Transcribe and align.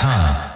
Khan. 0.00 0.49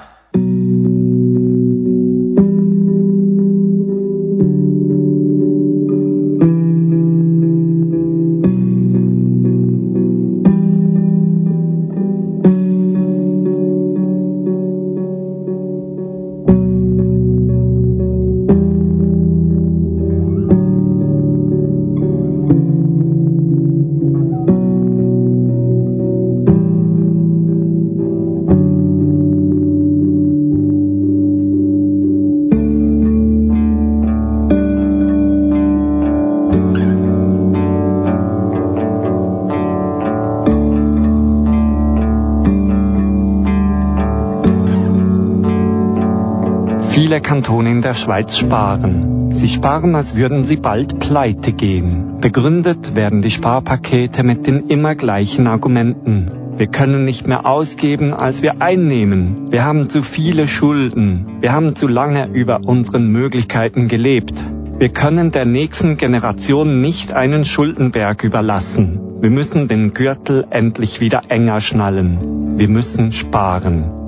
In 47.75 47.83
der 47.83 47.95
Schweiz 47.95 48.39
sparen. 48.39 49.33
Sie 49.33 49.49
sparen, 49.49 49.97
als 49.97 50.15
würden 50.15 50.45
sie 50.45 50.57
bald 50.57 51.01
pleite 51.01 51.53
gehen. 51.53 52.19
Begründet 52.21 52.95
werden 52.95 53.21
die 53.21 53.33
Sparpakete 53.33 54.23
mit 54.23 54.47
den 54.47 54.69
immer 54.69 54.95
gleichen 54.95 55.49
Argumenten. 55.49 56.31
Wir 56.57 56.69
können 56.69 57.05
nicht 57.05 57.27
mehr 57.27 57.47
ausgeben, 57.47 58.15
als 58.15 58.43
wir 58.43 58.63
einnehmen. 58.63 59.51
Wir 59.51 59.65
haben 59.65 59.89
zu 59.89 60.03
viele 60.03 60.47
Schulden. 60.47 61.27
Wir 61.41 61.53
haben 61.53 61.75
zu 61.75 61.89
lange 61.89 62.29
über 62.29 62.61
unseren 62.65 63.09
Möglichkeiten 63.09 63.89
gelebt. 63.89 64.45
Wir 64.79 64.91
können 64.91 65.33
der 65.33 65.47
nächsten 65.47 65.97
Generation 65.97 66.81
nicht 66.81 67.13
einen 67.13 67.45
Schuldenberg 67.45 68.23
überlassen. 68.23 69.01
Wir 69.21 69.31
müssen 69.31 69.67
den 69.67 69.95
Gürtel 69.95 70.47
endlich 70.51 71.01
wieder 71.01 71.23
enger 71.29 71.61
schnallen. 71.61 72.57
Wir 72.57 72.69
müssen 72.69 73.11
sparen. 73.11 74.04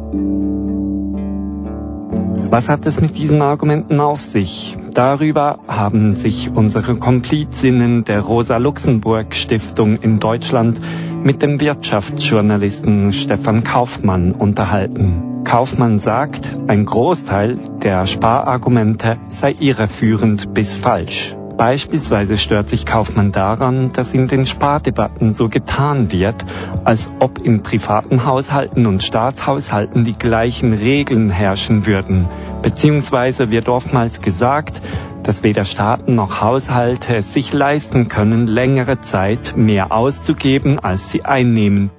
Was 2.49 2.69
hat 2.69 2.87
es 2.87 3.01
mit 3.01 3.19
diesen 3.19 3.43
Argumenten 3.43 4.01
auf 4.01 4.23
sich? 4.23 4.77
Darüber 4.93 5.59
haben 5.67 6.15
sich 6.15 6.51
unsere 6.55 6.97
Komplizinnen 6.97 8.05
der 8.05 8.21
Rosa-Luxemburg-Stiftung 8.21 9.97
in 9.97 10.21
Deutschland 10.21 10.81
mit 11.25 11.43
dem 11.43 11.61
Wirtschaftsjournalisten 11.61 13.13
Stefan 13.13 13.65
Kaufmann 13.65 14.33
unterhalten. 14.33 15.43
Kaufmann 15.45 15.99
sagt, 15.99 16.57
ein 16.67 16.85
Großteil 16.85 17.59
der 17.83 18.07
Sparargumente 18.07 19.19
sei 19.29 19.55
irreführend 19.59 20.55
bis 20.55 20.75
falsch. 20.75 21.36
Beispielsweise 21.57 22.37
stört 22.37 22.69
sich 22.69 22.85
Kaufmann 22.85 23.33
daran, 23.33 23.89
dass 23.89 24.13
in 24.13 24.29
den 24.29 24.45
Spardebatten 24.45 25.33
so 25.33 25.49
getan 25.49 26.13
wird, 26.13 26.45
als 26.85 27.09
ob 27.19 27.39
in 27.39 27.63
privaten 27.63 28.27
Haushalten 28.27 28.87
und 28.87 29.03
Staatshaushalten 29.03 30.05
die 30.05 30.19
gleichen 30.19 30.75
Regeln 30.75 31.31
herrschen 31.31 31.87
würden. 31.87 32.29
Beziehungsweise 32.61 33.51
wird 33.51 33.71
oftmals 33.71 34.21
gesagt, 34.21 34.83
dass 35.23 35.45
weder 35.45 35.65
Staaten 35.65 36.15
noch 36.15 36.43
Haushalte 36.43 37.17
es 37.17 37.33
sich 37.33 37.55
leisten 37.55 38.09
können, 38.09 38.47
längere 38.47 39.01
Zeit 39.01 39.55
mehr 39.57 39.93
auszugeben, 39.93 40.79
als 40.79 41.11
sie 41.11 41.25
einnehmen. 41.25 41.91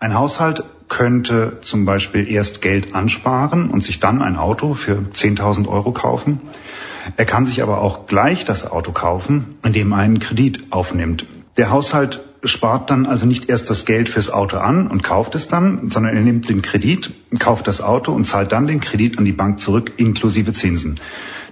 Ein 0.00 0.14
Haushalt 0.14 0.64
könnte 0.88 1.58
zum 1.62 1.84
Beispiel 1.86 2.30
erst 2.30 2.60
Geld 2.60 2.94
ansparen 2.94 3.70
und 3.70 3.82
sich 3.82 4.00
dann 4.00 4.22
ein 4.22 4.36
Auto 4.36 4.74
für 4.74 4.98
10.000 5.12 5.66
Euro 5.66 5.92
kaufen. 5.92 6.40
Er 7.16 7.24
kann 7.24 7.46
sich 7.46 7.62
aber 7.62 7.80
auch 7.80 8.06
gleich 8.06 8.44
das 8.44 8.70
Auto 8.70 8.92
kaufen, 8.92 9.56
indem 9.64 9.92
er 9.92 9.98
einen 9.98 10.18
Kredit 10.18 10.66
aufnimmt. 10.70 11.26
Der 11.56 11.70
Haushalt 11.70 12.24
spart 12.44 12.90
dann 12.90 13.06
also 13.06 13.26
nicht 13.26 13.48
erst 13.48 13.68
das 13.70 13.84
Geld 13.84 14.08
fürs 14.08 14.30
Auto 14.30 14.58
an 14.58 14.86
und 14.88 15.02
kauft 15.02 15.34
es 15.34 15.48
dann, 15.48 15.90
sondern 15.90 16.16
er 16.16 16.22
nimmt 16.22 16.48
den 16.48 16.62
Kredit, 16.62 17.12
kauft 17.38 17.66
das 17.66 17.80
Auto 17.80 18.12
und 18.12 18.24
zahlt 18.24 18.52
dann 18.52 18.66
den 18.66 18.80
Kredit 18.80 19.18
an 19.18 19.24
die 19.24 19.32
Bank 19.32 19.58
zurück 19.58 19.94
inklusive 19.96 20.52
Zinsen. 20.52 21.00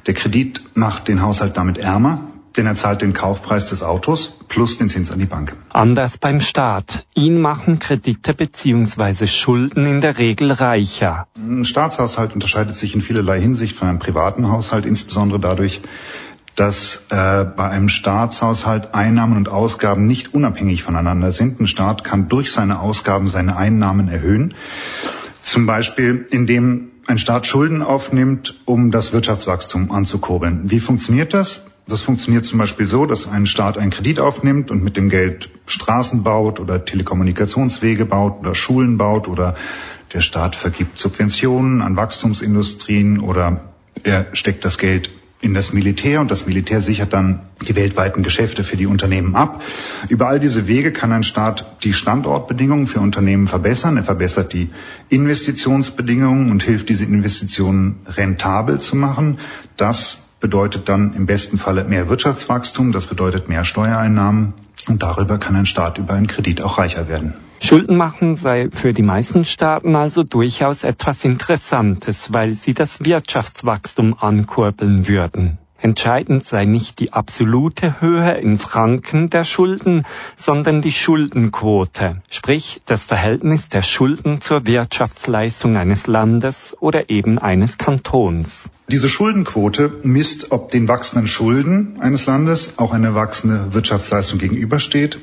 Der 0.07 0.15
Kredit 0.15 0.63
macht 0.75 1.09
den 1.09 1.23
Haushalt 1.23 1.57
damit 1.57 1.79
ärmer, 1.79 2.29
denn 2.57 2.67
er 2.67 2.75
zahlt 2.75 3.03
den 3.03 3.13
Kaufpreis 3.13 3.69
des 3.69 3.83
Autos 3.83 4.39
plus 4.49 4.79
den 4.79 4.89
Zins 4.89 5.11
an 5.11 5.19
die 5.19 5.27
Bank. 5.27 5.55
Anders 5.71 6.19
beim 6.19 6.41
Staat. 6.41 7.07
Ihn 7.15 7.41
machen 7.41 7.79
Kredite 7.79 8.35
bzw. 8.35 9.27
Schulden 9.27 9.87
in 9.87 10.01
der 10.01 10.19
Regel 10.19 10.53
reicher. 10.53 11.27
Ein 11.37 11.65
Staatshaushalt 11.65 12.35
unterscheidet 12.35 12.75
sich 12.75 12.95
in 12.95 13.01
vielerlei 13.01 13.41
Hinsicht 13.41 13.77
von 13.77 13.89
einem 13.89 13.99
privaten 13.99 14.51
Haushalt, 14.51 14.87
insbesondere 14.87 15.41
dadurch, 15.41 15.83
dass 16.55 17.07
äh, 17.11 17.45
bei 17.45 17.69
einem 17.69 17.91
Staatshaushalt 17.91 18.95
Einnahmen 18.95 19.37
und 19.37 19.49
Ausgaben 19.49 20.07
nicht 20.07 20.33
unabhängig 20.33 20.83
voneinander 20.83 21.31
sind. 21.31 21.61
Ein 21.61 21.67
Staat 21.67 22.03
kann 22.03 22.29
durch 22.29 22.51
seine 22.51 22.81
Ausgaben 22.81 23.29
seine 23.29 23.57
Einnahmen 23.57 24.09
erhöhen. 24.09 24.55
Zum 25.43 25.67
Beispiel, 25.67 26.27
indem 26.31 26.89
ein 27.07 27.19
Staat 27.19 27.47
Schulden 27.47 27.83
aufnimmt, 27.83 28.55
um 28.65 28.91
das 28.91 29.13
Wirtschaftswachstum 29.13 29.93
anzukurbeln. 29.93 30.71
Wie 30.71 30.81
funktioniert 30.81 31.35
das? 31.35 31.63
Das 31.89 32.01
funktioniert 32.01 32.45
zum 32.45 32.59
Beispiel 32.59 32.89
so, 32.89 33.07
dass 33.07 33.29
ein 33.29 33.47
Staat 33.47 33.79
einen 33.79 33.91
Kredit 33.91 34.19
aufnimmt 34.19 34.73
und 34.73 34.83
mit 34.83 34.97
dem 34.97 35.09
Geld 35.09 35.51
Straßen 35.67 36.25
baut 36.25 36.59
oder 36.59 36.85
Telekommunikationswege 36.85 38.07
baut 38.07 38.41
oder 38.41 38.57
Schulen 38.57 38.99
baut 38.99 39.29
oder 39.29 39.55
der 40.13 40.21
Staat 40.21 40.57
vergibt 40.57 40.99
Subventionen 40.99 41.83
an 41.83 41.97
Wachstumsindustrien 41.97 43.21
oder 43.21 43.61
er 44.03 44.27
steckt 44.33 44.65
das 44.65 44.79
Geld 44.79 45.11
in 45.41 45.55
das 45.55 45.73
Militär 45.73 46.21
und 46.21 46.31
das 46.31 46.47
Militär 46.47 46.81
sichert 46.81 47.13
dann 47.13 47.43
die 47.69 47.77
weltweiten 47.77 48.23
Geschäfte 48.23 48.65
für 48.65 48.77
die 48.77 48.87
Unternehmen 48.87 49.37
ab. 49.37 49.63
Über 50.09 50.27
all 50.27 50.41
diese 50.41 50.67
Wege 50.67 50.93
kann 50.93 51.13
ein 51.13 51.23
Staat 51.23 51.85
die 51.85 51.93
Standortbedingungen 51.93 52.87
für 52.87 53.01
Unternehmen 53.01 53.47
verbessern. 53.47 53.97
Er 53.97 54.03
verbessert 54.03 54.53
die 54.53 54.71
Investitionsbedingungen 55.09 56.51
und 56.51 56.63
hilft, 56.63 56.89
diese 56.89 57.05
Investitionen 57.05 58.01
rentabel 58.07 58.81
zu 58.81 58.97
machen. 58.97 59.39
Das 59.77 60.26
bedeutet 60.41 60.89
dann 60.89 61.15
im 61.15 61.27
besten 61.27 61.59
Falle 61.59 61.85
mehr 61.85 62.09
Wirtschaftswachstum, 62.09 62.93
das 62.93 63.07
bedeutet 63.07 63.49
mehr 63.49 63.65
Steuereinnahmen 63.65 64.55
und 64.89 65.03
darüber 65.03 65.39
kann 65.39 65.57
ein 65.57 65.67
Staat 65.67 65.99
über 65.99 66.15
einen 66.15 66.27
Kredit 66.27 66.63
auch 66.63 66.79
reicher 66.79 67.09
werden. 67.09 67.35
Schulden 67.61 67.97
machen 67.97 68.35
sei 68.35 68.69
für 68.71 68.93
die 68.93 69.03
meisten 69.03 69.45
Staaten 69.45 69.97
also 69.97 70.23
durchaus 70.23 70.85
etwas 70.85 71.25
Interessantes, 71.25 72.33
weil 72.33 72.55
sie 72.55 72.75
das 72.75 73.05
Wirtschaftswachstum 73.05 74.17
ankurbeln 74.19 75.09
würden. 75.09 75.59
Entscheidend 75.87 76.45
sei 76.45 76.65
nicht 76.65 76.99
die 76.99 77.13
absolute 77.13 78.01
Höhe 78.01 78.33
in 78.39 78.59
Franken 78.59 79.31
der 79.31 79.45
Schulden, 79.45 80.05
sondern 80.35 80.83
die 80.83 80.91
Schuldenquote, 80.91 82.23
sprich 82.29 82.83
das 82.87 83.05
Verhältnis 83.05 83.69
der 83.69 83.83
Schulden 83.83 84.41
zur 84.41 84.67
Wirtschaftsleistung 84.67 85.77
eines 85.77 86.09
Landes 86.09 86.77
oder 86.81 87.09
eben 87.09 87.39
eines 87.39 87.79
Kantons. 87.79 88.69
Diese 88.89 89.09
Schuldenquote 89.09 90.01
misst, 90.03 90.51
ob 90.51 90.73
den 90.73 90.89
wachsenden 90.89 91.29
Schulden 91.29 92.01
eines 92.01 92.27
Landes 92.27 92.81
auch 92.81 92.93
eine 92.93 93.15
wachsende 93.15 93.73
Wirtschaftsleistung 93.73 94.41
gegenübersteht, 94.41 95.21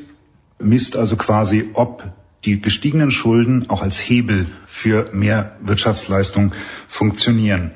misst 0.60 0.96
also 0.96 1.18
quasi, 1.18 1.72
ob 1.74 2.10
die 2.46 2.62
gestiegenen 2.62 3.12
Schulden 3.12 3.70
auch 3.70 3.82
als 3.82 3.98
Hebel 3.98 4.46
für 4.66 5.10
mehr 5.12 5.58
Wirtschaftsleistung 5.62 6.54
funktionieren. 6.88 7.72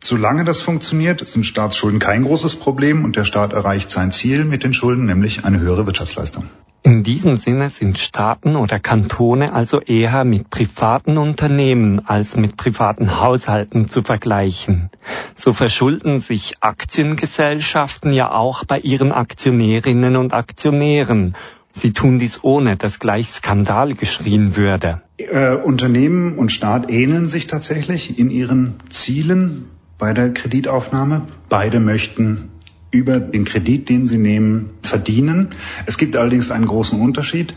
Solange 0.00 0.44
das 0.44 0.60
funktioniert, 0.60 1.28
sind 1.28 1.44
Staatsschulden 1.44 1.98
kein 1.98 2.22
großes 2.22 2.56
Problem 2.56 3.04
und 3.04 3.16
der 3.16 3.24
Staat 3.24 3.52
erreicht 3.52 3.90
sein 3.90 4.12
Ziel 4.12 4.44
mit 4.44 4.62
den 4.62 4.72
Schulden, 4.72 5.06
nämlich 5.06 5.44
eine 5.44 5.58
höhere 5.58 5.86
Wirtschaftsleistung. 5.86 6.44
In 6.84 7.02
diesem 7.02 7.36
Sinne 7.36 7.68
sind 7.68 7.98
Staaten 7.98 8.54
oder 8.54 8.78
Kantone 8.78 9.52
also 9.52 9.80
eher 9.80 10.24
mit 10.24 10.48
privaten 10.48 11.18
Unternehmen 11.18 12.06
als 12.06 12.36
mit 12.36 12.56
privaten 12.56 13.20
Haushalten 13.20 13.88
zu 13.88 14.02
vergleichen. 14.02 14.88
So 15.34 15.52
verschulden 15.52 16.20
sich 16.20 16.54
Aktiengesellschaften 16.60 18.12
ja 18.12 18.30
auch 18.30 18.64
bei 18.64 18.78
ihren 18.78 19.10
Aktionärinnen 19.10 20.16
und 20.16 20.32
Aktionären. 20.32 21.34
Sie 21.72 21.92
tun 21.92 22.20
dies 22.20 22.42
ohne, 22.42 22.76
dass 22.76 23.00
gleich 23.00 23.30
Skandal 23.30 23.94
geschrien 23.94 24.56
würde. 24.56 25.02
Äh, 25.18 25.56
Unternehmen 25.56 26.38
und 26.38 26.52
Staat 26.52 26.88
ähneln 26.88 27.26
sich 27.26 27.48
tatsächlich 27.48 28.18
in 28.18 28.30
ihren 28.30 28.76
Zielen 28.88 29.66
bei 29.98 30.14
der 30.14 30.32
Kreditaufnahme. 30.32 31.22
Beide 31.48 31.80
möchten 31.80 32.50
über 32.90 33.20
den 33.20 33.44
Kredit, 33.44 33.88
den 33.88 34.06
sie 34.06 34.16
nehmen, 34.16 34.70
verdienen. 34.82 35.48
Es 35.86 35.98
gibt 35.98 36.16
allerdings 36.16 36.50
einen 36.50 36.66
großen 36.66 36.98
Unterschied. 37.00 37.54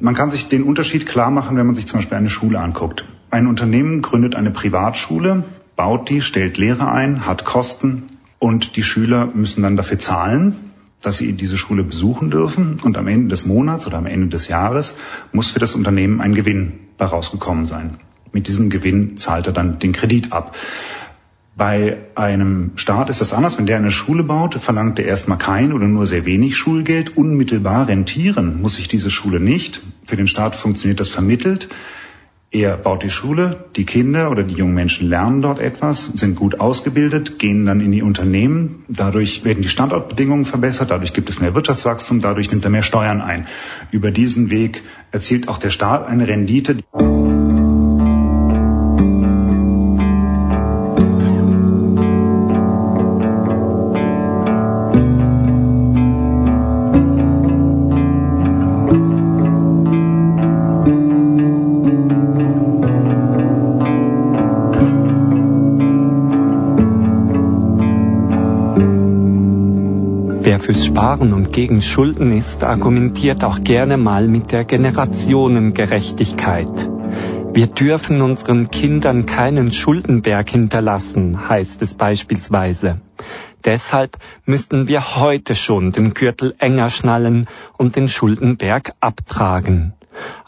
Man 0.00 0.14
kann 0.14 0.30
sich 0.30 0.48
den 0.48 0.64
Unterschied 0.64 1.06
klar 1.06 1.30
machen, 1.30 1.56
wenn 1.56 1.66
man 1.66 1.74
sich 1.74 1.86
zum 1.86 1.98
Beispiel 1.98 2.18
eine 2.18 2.30
Schule 2.30 2.58
anguckt. 2.58 3.04
Ein 3.30 3.46
Unternehmen 3.46 4.02
gründet 4.02 4.34
eine 4.34 4.50
Privatschule, 4.50 5.44
baut 5.76 6.08
die, 6.08 6.20
stellt 6.20 6.58
Lehre 6.58 6.90
ein, 6.90 7.26
hat 7.26 7.44
Kosten 7.44 8.04
und 8.38 8.76
die 8.76 8.82
Schüler 8.82 9.28
müssen 9.34 9.62
dann 9.62 9.76
dafür 9.76 9.98
zahlen, 9.98 10.72
dass 11.02 11.18
sie 11.18 11.32
diese 11.34 11.56
Schule 11.56 11.84
besuchen 11.84 12.30
dürfen 12.30 12.78
und 12.82 12.96
am 12.96 13.06
Ende 13.06 13.28
des 13.28 13.46
Monats 13.46 13.86
oder 13.86 13.98
am 13.98 14.06
Ende 14.06 14.28
des 14.28 14.48
Jahres 14.48 14.96
muss 15.32 15.50
für 15.50 15.58
das 15.58 15.74
Unternehmen 15.74 16.20
ein 16.20 16.34
Gewinn 16.34 16.74
daraus 16.98 17.30
gekommen 17.30 17.66
sein. 17.66 17.98
mit 18.36 18.48
diesem 18.48 18.68
Gewinn 18.68 19.16
zahlt 19.16 19.46
er 19.46 19.52
dann 19.54 19.78
den 19.78 19.92
Kredit 19.92 20.32
ab. 20.32 20.54
Bei 21.56 21.96
einem 22.14 22.72
Staat 22.76 23.08
ist 23.08 23.22
das 23.22 23.32
anders. 23.32 23.56
Wenn 23.56 23.64
der 23.64 23.78
eine 23.78 23.90
Schule 23.90 24.22
baut, 24.22 24.56
verlangt 24.56 24.98
er 24.98 25.06
erstmal 25.06 25.38
kein 25.38 25.72
oder 25.72 25.86
nur 25.86 26.06
sehr 26.06 26.26
wenig 26.26 26.54
Schulgeld. 26.54 27.16
Unmittelbar 27.16 27.88
rentieren 27.88 28.60
muss 28.60 28.76
sich 28.76 28.88
diese 28.88 29.10
Schule 29.10 29.40
nicht. 29.40 29.80
Für 30.04 30.16
den 30.16 30.28
Staat 30.28 30.54
funktioniert 30.54 31.00
das 31.00 31.08
vermittelt. 31.08 31.70
Er 32.50 32.76
baut 32.76 33.02
die 33.02 33.10
Schule, 33.10 33.64
die 33.74 33.84
Kinder 33.84 34.30
oder 34.30 34.44
die 34.44 34.54
jungen 34.54 34.74
Menschen 34.74 35.08
lernen 35.08 35.40
dort 35.40 35.58
etwas, 35.58 36.04
sind 36.04 36.36
gut 36.36 36.60
ausgebildet, 36.60 37.38
gehen 37.38 37.64
dann 37.64 37.80
in 37.80 37.90
die 37.90 38.02
Unternehmen. 38.02 38.84
Dadurch 38.88 39.44
werden 39.44 39.62
die 39.62 39.68
Standortbedingungen 39.68 40.44
verbessert, 40.44 40.90
dadurch 40.90 41.14
gibt 41.14 41.28
es 41.30 41.40
mehr 41.40 41.54
Wirtschaftswachstum, 41.54 42.20
dadurch 42.20 42.50
nimmt 42.50 42.64
er 42.64 42.70
mehr 42.70 42.82
Steuern 42.82 43.20
ein. 43.22 43.46
Über 43.90 44.10
diesen 44.10 44.50
Weg 44.50 44.82
erzielt 45.10 45.48
auch 45.48 45.58
der 45.58 45.70
Staat 45.70 46.06
eine 46.06 46.28
Rendite. 46.28 46.76
Sparen 70.96 71.34
und 71.34 71.52
gegen 71.52 71.82
Schulden 71.82 72.32
ist, 72.32 72.64
argumentiert 72.64 73.44
auch 73.44 73.62
gerne 73.62 73.98
mal 73.98 74.28
mit 74.28 74.50
der 74.50 74.64
Generationengerechtigkeit. 74.64 76.70
Wir 77.52 77.66
dürfen 77.66 78.22
unseren 78.22 78.70
Kindern 78.70 79.26
keinen 79.26 79.74
Schuldenberg 79.74 80.48
hinterlassen, 80.48 81.50
heißt 81.50 81.82
es 81.82 81.92
beispielsweise. 81.92 83.02
Deshalb 83.62 84.16
müssten 84.46 84.88
wir 84.88 85.16
heute 85.16 85.54
schon 85.54 85.92
den 85.92 86.14
Gürtel 86.14 86.54
enger 86.60 86.88
schnallen 86.88 87.46
und 87.76 87.94
den 87.94 88.08
Schuldenberg 88.08 88.94
abtragen. 88.98 89.92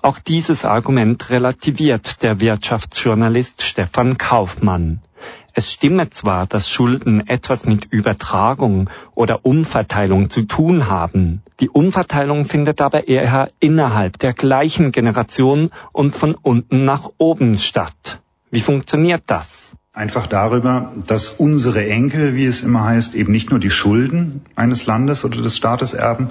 Auch 0.01 0.19
dieses 0.19 0.65
Argument 0.65 1.29
relativiert 1.29 2.23
der 2.23 2.41
Wirtschaftsjournalist 2.41 3.63
Stefan 3.63 4.17
Kaufmann. 4.17 5.03
Es 5.59 5.73
stimme 5.73 6.09
zwar, 6.09 6.47
dass 6.47 6.71
Schulden 6.71 7.27
etwas 7.27 7.67
mit 7.67 7.87
Übertragung 7.87 8.89
oder 9.17 9.45
Umverteilung 9.45 10.31
zu 10.31 10.43
tun 10.43 10.89
haben. 10.89 11.43
Die 11.59 11.69
Umverteilung 11.69 12.45
findet 12.45 12.81
aber 12.81 13.09
eher 13.09 13.49
innerhalb 13.59 14.21
der 14.21 14.35
gleichen 14.35 14.93
Generation 14.93 15.71
und 15.91 16.15
von 16.15 16.37
unten 16.37 16.85
nach 16.85 17.11
oben 17.19 17.59
statt. 17.59 18.23
Wie 18.53 18.61
funktioniert 18.61 19.25
das? 19.27 19.73
Einfach 19.93 20.29
darüber, 20.29 20.93
dass 21.09 21.29
unsere 21.29 21.89
Enkel, 21.89 22.37
wie 22.37 22.47
es 22.47 22.63
immer 22.63 22.85
heißt, 22.85 23.17
eben 23.17 23.33
nicht 23.33 23.51
nur 23.51 23.59
die 23.59 23.73
Schulden 23.73 24.43
eines 24.55 24.87
Landes 24.87 25.25
oder 25.25 25.43
des 25.43 25.57
Staates 25.57 25.93
erben, 25.93 26.31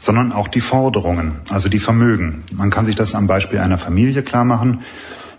sondern 0.00 0.32
auch 0.32 0.48
die 0.48 0.60
Forderungen, 0.60 1.42
also 1.48 1.68
die 1.68 1.78
Vermögen. 1.78 2.42
Man 2.52 2.70
kann 2.70 2.86
sich 2.86 2.96
das 2.96 3.14
am 3.14 3.28
Beispiel 3.28 3.60
einer 3.60 3.78
Familie 3.78 4.24
klar 4.24 4.44
machen. 4.44 4.80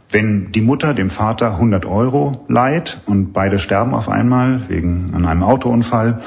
Wenn 0.10 0.52
die 0.52 0.62
Mutter 0.62 0.94
dem 0.94 1.10
Vater 1.10 1.52
100 1.54 1.86
Euro 1.86 2.46
leiht 2.48 3.02
und 3.06 3.34
beide 3.34 3.60
sterben 3.60 3.94
auf 3.94 4.07
einmal 4.07 4.69
wegen 4.69 5.12
an 5.13 5.25
einem 5.25 5.44
Autounfall, 5.44 6.22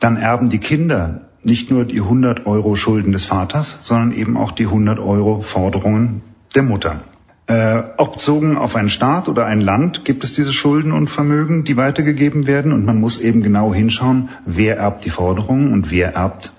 dann 0.00 0.16
erben 0.16 0.48
die 0.48 0.58
Kinder 0.58 1.22
nicht 1.42 1.70
nur 1.70 1.84
die 1.84 2.00
100 2.00 2.46
Euro 2.46 2.74
Schulden 2.74 3.12
des 3.12 3.24
Vaters, 3.24 3.78
sondern 3.82 4.12
eben 4.12 4.36
auch 4.36 4.50
die 4.50 4.66
100 4.66 4.98
Euro 4.98 5.42
Forderungen 5.42 6.22
der 6.54 6.64
Mutter. 6.64 7.02
Äh, 7.46 7.84
auch 7.96 8.08
bezogen 8.08 8.56
auf 8.56 8.74
einen 8.74 8.88
Staat 8.88 9.28
oder 9.28 9.46
ein 9.46 9.60
Land 9.60 10.04
gibt 10.04 10.24
es 10.24 10.32
diese 10.32 10.52
Schulden 10.52 10.90
und 10.90 11.06
Vermögen, 11.06 11.62
die 11.62 11.76
weitergegeben 11.76 12.48
werden 12.48 12.72
und 12.72 12.84
man 12.84 13.00
muss 13.00 13.20
eben 13.20 13.42
genau 13.42 13.72
hinschauen, 13.72 14.30
wer 14.44 14.78
erbt 14.78 15.04
die 15.04 15.10
Forderungen 15.10 15.72
und 15.72 15.92
wer 15.92 16.14
erbt 16.14 16.52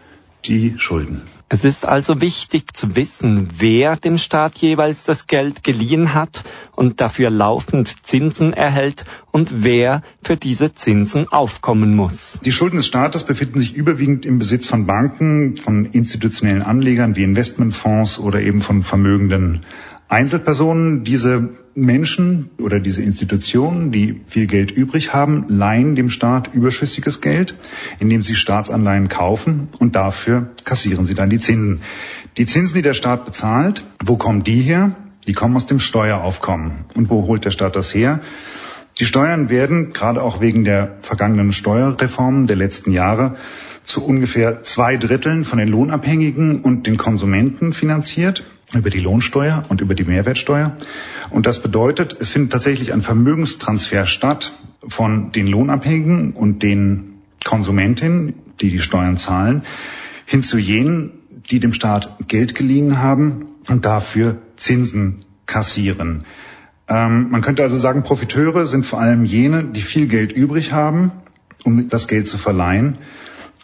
die 0.46 0.76
Schulden. 0.78 1.24
Es 1.50 1.64
ist 1.64 1.86
also 1.86 2.20
wichtig 2.20 2.76
zu 2.76 2.98
wissen, 2.98 3.48
wer 3.58 3.96
dem 3.96 4.18
Staat 4.18 4.58
jeweils 4.58 5.06
das 5.06 5.28
Geld 5.28 5.64
geliehen 5.64 6.14
hat 6.14 6.44
und 6.76 7.00
dafür 7.00 7.30
laufend 7.30 8.06
Zinsen 8.06 8.52
erhält 8.52 9.06
und 9.32 9.64
wer 9.64 10.04
für 10.22 10.36
diese 10.36 10.74
Zinsen 10.74 11.30
aufkommen 11.30 11.96
muss. 11.96 12.42
Die 12.44 12.52
Schulden 12.52 12.76
des 12.76 12.88
Staates 12.88 13.24
befinden 13.24 13.60
sich 13.60 13.76
überwiegend 13.76 14.26
im 14.26 14.40
Besitz 14.40 14.68
von 14.68 14.86
Banken, 14.86 15.56
von 15.56 15.86
institutionellen 15.86 16.64
Anlegern 16.64 17.16
wie 17.16 17.24
Investmentfonds 17.24 18.20
oder 18.20 18.42
eben 18.42 18.62
von 18.62 18.84
vermögenden 18.84 19.66
Einzelpersonen, 20.10 21.06
diese 21.06 21.50
Menschen 21.78 22.50
oder 22.58 22.80
diese 22.80 23.04
Institutionen, 23.04 23.92
die 23.92 24.22
viel 24.26 24.48
Geld 24.48 24.72
übrig 24.72 25.14
haben, 25.14 25.46
leihen 25.48 25.96
dem 25.96 26.10
Staat 26.10 26.52
überschüssiges 26.52 27.22
Geld, 27.22 27.54
indem 28.00 28.24
sie 28.24 28.34
Staatsanleihen 28.34 29.10
kaufen 29.10 29.70
und 29.78 29.96
dafür 29.96 30.50
kassieren 30.64 31.06
sie 31.06 31.14
dann 31.14 31.30
die 31.30 31.38
Zinsen. 31.38 31.82
Die 32.38 32.48
Zinsen, 32.48 32.74
die 32.74 32.82
der 32.82 32.96
Staat 32.96 33.26
bezahlt, 33.26 33.84
wo 34.04 34.18
kommen 34.18 34.44
die 34.44 34.62
her? 34.62 34.96
Die 35.28 35.34
kommen 35.34 35.56
aus 35.56 35.68
dem 35.68 35.80
Steueraufkommen. 35.80 36.86
Und 36.96 37.12
wo 37.12 37.28
holt 37.28 37.46
der 37.46 37.52
Staat 37.52 37.76
das 37.76 37.94
her? 37.94 38.22
Die 39.00 39.06
Steuern 39.06 39.52
werden, 39.52 39.94
gerade 39.94 40.24
auch 40.24 40.42
wegen 40.42 40.64
der 40.64 40.98
vergangenen 41.02 41.54
Steuerreformen 41.54 42.48
der 42.48 42.56
letzten 42.56 42.92
Jahre, 42.92 43.36
zu 43.84 44.04
ungefähr 44.04 44.64
zwei 44.64 44.98
Dritteln 44.98 45.44
von 45.44 45.60
den 45.60 45.68
Lohnabhängigen 45.68 46.62
und 46.62 46.88
den 46.88 46.98
Konsumenten 46.98 47.72
finanziert 47.72 48.44
über 48.74 48.90
die 48.90 49.00
Lohnsteuer 49.00 49.64
und 49.70 49.82
über 49.82 49.96
die 49.96 50.04
Mehrwertsteuer. 50.04 50.78
Und 51.30 51.46
das 51.46 51.62
bedeutet, 51.62 52.18
es 52.20 52.32
findet 52.32 52.52
tatsächlich 52.52 52.94
ein 52.94 53.02
Vermögenstransfer 53.02 54.06
statt 54.06 54.54
von 54.88 55.32
den 55.32 55.48
Lohnabhängigen 55.48 56.34
und 56.34 56.64
den 56.64 57.22
Konsumentinnen, 57.46 58.34
die 58.60 58.72
die 58.72 58.80
Steuern 58.80 59.18
zahlen, 59.18 59.64
hin 60.26 60.42
zu 60.42 60.58
jenen, 60.58 61.12
die 61.50 61.60
dem 61.60 61.74
Staat 61.74 62.28
Geld 62.28 62.56
geliehen 62.56 63.00
haben 63.00 63.48
und 63.68 63.86
dafür 63.86 64.38
Zinsen 64.58 65.26
kassieren. 65.46 66.26
Ähm, 66.90 67.30
man 67.30 67.42
könnte 67.42 67.64
also 67.64 67.78
sagen, 67.78 68.04
Profiteure 68.04 68.66
sind 68.68 68.86
vor 68.86 69.00
allem 69.00 69.26
jene, 69.26 69.64
die 69.64 69.82
viel 69.82 70.08
Geld 70.08 70.32
übrig 70.32 70.74
haben, 70.74 71.12
um 71.64 71.90
das 71.90 72.08
Geld 72.08 72.28
zu 72.28 72.38
verleihen, 72.38 72.98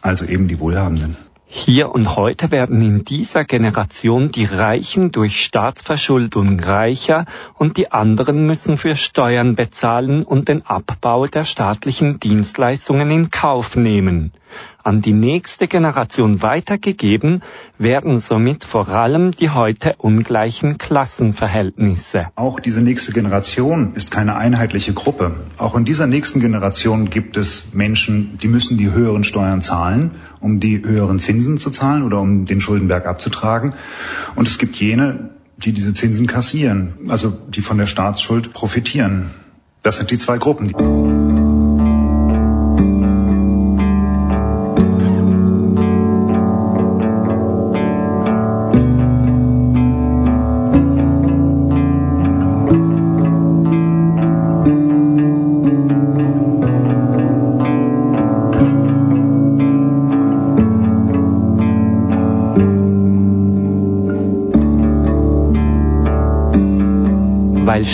also 0.01 0.25
eben 0.25 0.47
die 0.47 0.59
Wohlhabenden. 0.59 1.17
Hier 1.55 1.91
und 1.91 2.15
heute 2.15 2.49
werden 2.49 2.81
in 2.81 3.05
dieser 3.05 3.45
Generation 3.45 4.31
die 4.31 4.43
Reichen 4.43 5.11
durch 5.11 5.45
Staatsverschuldung 5.45 6.59
reicher 6.59 7.25
und 7.53 7.77
die 7.77 7.91
anderen 7.91 8.47
müssen 8.47 8.75
für 8.75 8.97
Steuern 8.97 9.53
bezahlen 9.53 10.23
und 10.23 10.49
den 10.49 10.65
Abbau 10.65 11.27
der 11.27 11.45
staatlichen 11.45 12.19
Dienstleistungen 12.19 13.11
in 13.11 13.29
Kauf 13.29 13.75
nehmen 13.75 14.33
an 14.83 15.01
die 15.01 15.13
nächste 15.13 15.67
Generation 15.67 16.41
weitergegeben, 16.41 17.41
werden 17.77 18.19
somit 18.19 18.65
vor 18.65 18.89
allem 18.89 19.31
die 19.31 19.49
heute 19.49 19.95
ungleichen 19.97 20.77
Klassenverhältnisse. 20.77 22.27
Auch 22.35 22.59
diese 22.59 22.81
nächste 22.81 23.13
Generation 23.13 23.93
ist 23.95 24.11
keine 24.11 24.35
einheitliche 24.35 24.93
Gruppe. 24.93 25.31
Auch 25.57 25.75
in 25.75 25.85
dieser 25.85 26.07
nächsten 26.07 26.41
Generation 26.41 27.09
gibt 27.09 27.37
es 27.37 27.73
Menschen, 27.73 28.37
die 28.37 28.47
müssen 28.47 28.77
die 28.77 28.91
höheren 28.91 29.23
Steuern 29.23 29.61
zahlen, 29.61 30.11
um 30.43 30.59
die 30.59 30.83
höheren 30.83 31.19
Zinsen 31.19 31.57
zu 31.57 31.71
zahlen 31.71 32.03
oder 32.03 32.19
um 32.19 32.45
den 32.45 32.61
Schuldenberg 32.61 33.07
abzutragen. 33.07 33.73
Und 34.35 34.47
es 34.47 34.57
gibt 34.57 34.75
jene, 34.75 35.31
die 35.57 35.71
diese 35.71 35.93
Zinsen 35.93 36.27
kassieren, 36.27 36.93
also 37.07 37.29
die 37.29 37.61
von 37.61 37.77
der 37.77 37.87
Staatsschuld 37.87 38.53
profitieren. 38.53 39.31
Das 39.81 39.97
sind 39.97 40.11
die 40.11 40.17
zwei 40.17 40.37
Gruppen. 40.37 41.52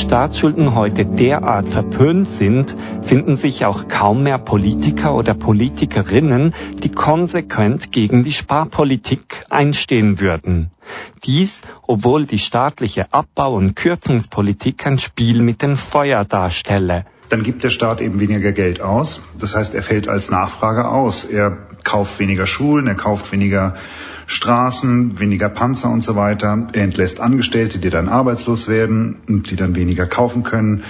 Staatsschulden 0.10 0.74
heute 0.74 1.06
derart 1.06 1.68
verpönt 1.70 2.28
sind, 2.28 2.76
finden 3.04 3.36
sich 3.36 3.68
auch 3.68 3.88
kaum 3.88 4.24
mehr 4.24 4.40
Politiker 4.40 5.14
oder 5.14 5.36
Politikerinnen, 5.36 6.56
die 6.82 6.90
konsequent 6.90 7.92
gegen 7.92 8.24
die 8.24 8.32
Sparpolitik 8.32 9.46
einstehen 9.52 10.20
würden. 10.20 10.72
Dies, 11.24 11.62
obwohl 11.84 12.26
die 12.26 12.40
staatliche 12.40 13.14
Abbau- 13.14 13.54
und 13.54 13.76
Kürzungspolitik 13.76 14.88
ein 14.88 14.98
Spiel 14.98 15.44
mit 15.44 15.62
dem 15.62 15.76
Feuer 15.76 16.26
darstelle. 16.26 17.06
Dann 17.30 17.44
gibt 17.44 17.64
der 17.64 17.70
Staat 17.70 18.02
eben 18.02 18.20
weniger 18.20 18.52
Geld 18.52 18.82
aus. 18.82 19.22
Das 19.40 19.56
heißt, 19.56 19.76
er 19.76 19.84
fällt 19.84 20.10
als 20.10 20.32
Nachfrage 20.32 20.88
aus. 20.88 21.24
Er 21.24 21.56
kauft 21.84 22.18
weniger 22.18 22.48
Schulen, 22.48 22.88
er 22.88 22.96
kauft 22.96 23.32
weniger 23.32 23.76
Straßen, 24.30 25.20
weniger 25.20 25.50
Panzer 25.50 25.90
und 25.90 26.04
so 26.04 26.16
weiter. 26.16 26.68
Er 26.72 26.84
entlässt 26.84 27.20
Angestellte, 27.20 27.80
die 27.80 27.90
dann 27.90 28.08
arbeitslos 28.08 28.68
werden 28.68 29.16
und 29.28 29.50
die 29.50 29.56
dann 29.56 29.76
weniger 29.76 30.06
kaufen 30.06 30.44
können. 30.44 30.84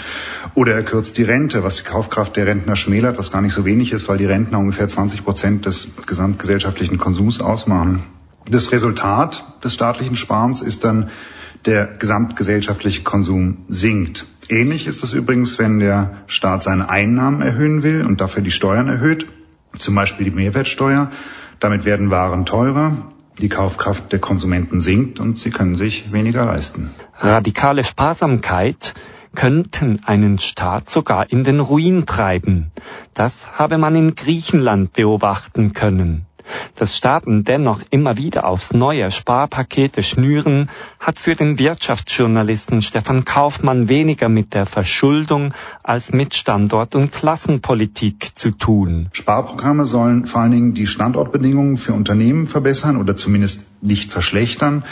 Oder 0.55 0.73
er 0.73 0.83
kürzt 0.83 1.17
die 1.17 1.23
Rente, 1.23 1.63
was 1.63 1.77
die 1.77 1.83
Kaufkraft 1.83 2.35
der 2.35 2.47
Rentner 2.47 2.75
schmälert, 2.75 3.17
was 3.17 3.31
gar 3.31 3.41
nicht 3.41 3.53
so 3.53 3.63
wenig 3.63 3.93
ist, 3.93 4.09
weil 4.09 4.17
die 4.17 4.25
Rentner 4.25 4.59
ungefähr 4.59 4.89
20 4.89 5.23
Prozent 5.23 5.65
des 5.65 5.95
gesamtgesellschaftlichen 6.05 6.97
Konsums 6.97 7.39
ausmachen. 7.39 8.03
Das 8.45 8.73
Resultat 8.73 9.45
des 9.63 9.73
staatlichen 9.73 10.17
Sparens 10.17 10.61
ist 10.61 10.83
dann 10.83 11.09
der 11.65 11.85
gesamtgesellschaftliche 11.85 13.03
Konsum 13.03 13.59
sinkt. 13.69 14.25
Ähnlich 14.49 14.85
ist 14.85 15.01
es 15.01 15.13
übrigens, 15.13 15.57
wenn 15.59 15.79
der 15.79 16.23
Staat 16.27 16.63
seine 16.63 16.89
Einnahmen 16.89 17.41
erhöhen 17.41 17.83
will 17.83 18.03
und 18.05 18.19
dafür 18.19 18.43
die 18.43 18.51
Steuern 18.51 18.89
erhöht, 18.89 19.27
zum 19.77 19.95
Beispiel 19.95 20.25
die 20.25 20.35
Mehrwertsteuer. 20.35 21.09
Damit 21.61 21.85
werden 21.85 22.09
Waren 22.09 22.45
teurer, 22.45 23.13
die 23.39 23.49
Kaufkraft 23.49 24.11
der 24.11 24.19
Konsumenten 24.19 24.79
sinkt 24.79 25.19
und 25.19 25.39
sie 25.39 25.49
können 25.49 25.75
sich 25.75 26.11
weniger 26.11 26.45
leisten. 26.45 26.91
Radikale 27.17 27.83
Sparsamkeit 27.83 28.93
könnten 29.35 30.01
einen 30.05 30.39
Staat 30.39 30.89
sogar 30.89 31.31
in 31.31 31.43
den 31.43 31.59
Ruin 31.59 32.05
treiben. 32.05 32.71
Das 33.13 33.59
habe 33.59 33.77
man 33.77 33.95
in 33.95 34.15
Griechenland 34.15 34.93
beobachten 34.93 35.73
können. 35.73 36.25
Dass 36.75 36.97
Staaten 36.97 37.43
dennoch 37.43 37.81
immer 37.91 38.17
wieder 38.17 38.45
aufs 38.45 38.73
neue 38.73 39.11
Sparpakete 39.11 40.03
schnüren, 40.03 40.69
hat 40.99 41.19
für 41.19 41.35
den 41.35 41.59
Wirtschaftsjournalisten 41.59 42.81
Stefan 42.81 43.25
Kaufmann 43.25 43.89
weniger 43.89 44.29
mit 44.29 44.53
der 44.53 44.65
Verschuldung 44.65 45.53
als 45.83 46.11
mit 46.11 46.35
Standort- 46.35 46.95
und 46.95 47.11
Klassenpolitik 47.11 48.31
zu 48.35 48.51
tun. 48.51 49.09
Sparprogramme 49.13 49.85
sollen 49.85 50.25
vor 50.25 50.41
allen 50.41 50.51
Dingen 50.51 50.73
die 50.73 50.87
Standortbedingungen 50.87 51.77
für 51.77 51.93
Unternehmen 51.93 52.47
verbessern 52.47 52.97
oder 52.97 53.15
zumindest 53.15 53.61
nicht 53.81 54.11
verschlechtern. 54.11 54.83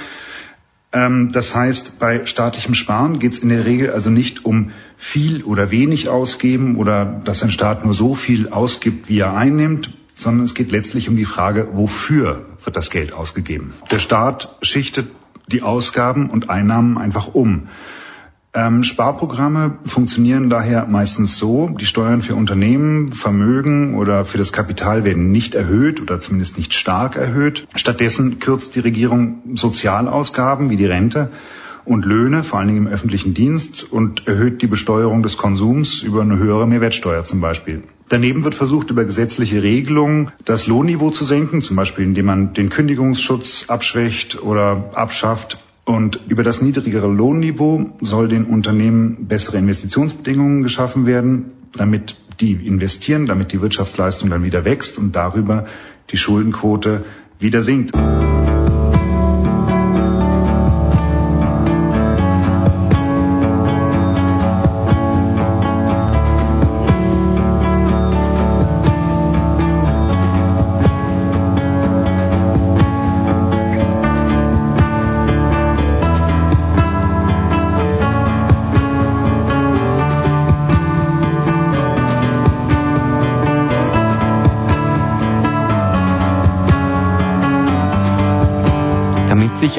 Ähm, 0.93 1.31
das 1.31 1.53
heißt, 1.53 1.99
bei 1.99 2.25
staatlichem 2.25 2.73
Sparen 2.73 3.19
geht 3.19 3.33
es 3.33 3.39
in 3.39 3.49
der 3.49 3.65
Regel 3.65 3.91
also 3.91 4.09
nicht 4.09 4.45
um 4.45 4.71
viel 4.95 5.43
oder 5.43 5.69
wenig 5.69 6.09
ausgeben 6.09 6.77
oder 6.77 7.05
dass 7.05 7.43
ein 7.43 7.51
Staat 7.51 7.83
nur 7.83 7.93
so 7.93 8.15
viel 8.15 8.49
ausgibt, 8.49 9.09
wie 9.09 9.19
er 9.19 9.35
einnimmt, 9.35 9.91
sondern 10.17 10.43
es 10.43 10.53
geht 10.53 10.71
letztlich 10.71 11.07
um 11.07 11.15
die 11.15 11.25
Frage, 11.25 11.69
wofür 11.73 12.45
wird 12.63 12.75
das 12.75 12.89
Geld 12.89 13.13
ausgegeben. 13.13 13.73
Der 13.91 13.99
Staat 13.99 14.57
schichtet 14.61 15.09
die 15.47 15.61
Ausgaben 15.61 16.29
und 16.29 16.49
Einnahmen 16.49 16.97
einfach 16.97 17.33
um. 17.33 17.69
Ähm, 18.53 18.83
Sparprogramme 18.83 19.77
funktionieren 19.85 20.49
daher 20.49 20.87
meistens 20.87 21.37
so, 21.37 21.69
die 21.69 21.85
Steuern 21.85 22.21
für 22.21 22.35
Unternehmen, 22.35 23.11
Vermögen 23.11 23.95
oder 23.95 24.25
für 24.25 24.39
das 24.39 24.51
Kapital 24.51 25.03
werden 25.03 25.31
nicht 25.31 25.53
erhöht 25.53 26.01
oder 26.01 26.19
zumindest 26.19 26.57
nicht 26.57 26.73
stark 26.73 27.15
erhöht. 27.15 27.67
Stattdessen 27.75 28.39
kürzt 28.39 28.75
die 28.75 28.79
Regierung 28.79 29.55
Sozialausgaben 29.55 30.69
wie 30.69 30.77
die 30.77 30.85
Rente 30.85 31.29
und 31.87 32.05
Löhne, 32.05 32.43
vor 32.43 32.59
allen 32.59 32.67
Dingen 32.67 32.85
im 32.85 32.91
öffentlichen 32.91 33.33
Dienst, 33.33 33.87
und 33.89 34.27
erhöht 34.27 34.61
die 34.61 34.67
Besteuerung 34.67 35.23
des 35.23 35.37
Konsums 35.37 36.03
über 36.03 36.21
eine 36.21 36.37
höhere 36.37 36.67
Mehrwertsteuer 36.67 37.23
zum 37.23 37.39
Beispiel. 37.39 37.83
Daneben 38.09 38.43
wird 38.43 38.55
versucht, 38.55 38.89
über 38.91 39.05
gesetzliche 39.05 39.63
Regelungen 39.63 40.31
das 40.45 40.67
Lohnniveau 40.67 41.11
zu 41.11 41.25
senken, 41.25 41.61
zum 41.61 41.75
Beispiel 41.75 42.05
indem 42.05 42.25
man 42.25 42.53
den 42.53 42.69
Kündigungsschutz 42.69 43.65
abschwächt 43.69 44.41
oder 44.41 44.91
abschafft. 44.93 45.59
Und 45.85 46.19
über 46.27 46.43
das 46.43 46.61
niedrigere 46.61 47.07
Lohnniveau 47.07 47.97
soll 48.01 48.27
den 48.27 48.43
Unternehmen 48.43 49.27
bessere 49.27 49.57
Investitionsbedingungen 49.57 50.63
geschaffen 50.63 51.05
werden, 51.05 51.51
damit 51.73 52.17
die 52.41 52.51
investieren, 52.51 53.25
damit 53.25 53.53
die 53.53 53.61
Wirtschaftsleistung 53.61 54.29
dann 54.29 54.43
wieder 54.43 54.65
wächst 54.65 54.97
und 54.97 55.15
darüber 55.15 55.65
die 56.11 56.17
Schuldenquote 56.17 57.05
wieder 57.39 57.61
sinkt. 57.61 57.93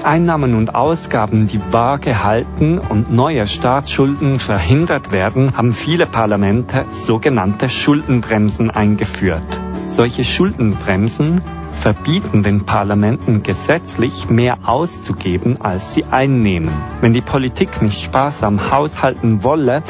Einnahmen 0.09 0.55
und 0.55 0.75
Ausgaben 0.75 1.49
die 1.49 1.61
Waage 1.71 2.25
halten 2.25 2.79
und 2.79 3.13
neue 3.13 3.47
Staatsschulden 3.47 4.39
verhindert 4.39 5.13
werden, 5.13 5.55
haben 5.55 5.75
viele 5.75 6.07
Parlamente 6.07 6.87
sogenannte 6.89 7.69
Schuldenbremsen 7.69 8.71
eingeführt. 8.71 9.61
Solche 9.89 10.25
Schuldenbremsen 10.25 11.43
verbieten 11.75 12.43
den 12.43 12.65
Parlamenten 12.65 13.43
gesetzlich 13.43 14.31
mehr 14.31 14.61
auszugeben, 14.65 15.61
als 15.61 15.93
sie 15.93 16.07
einnehmen. 16.07 16.73
Wenn 17.03 17.13
die 17.13 17.21
Politik 17.21 17.83
nicht 17.83 18.03
sparsam 18.03 18.71
haushalten 18.71 19.45
wolle, 19.45 19.83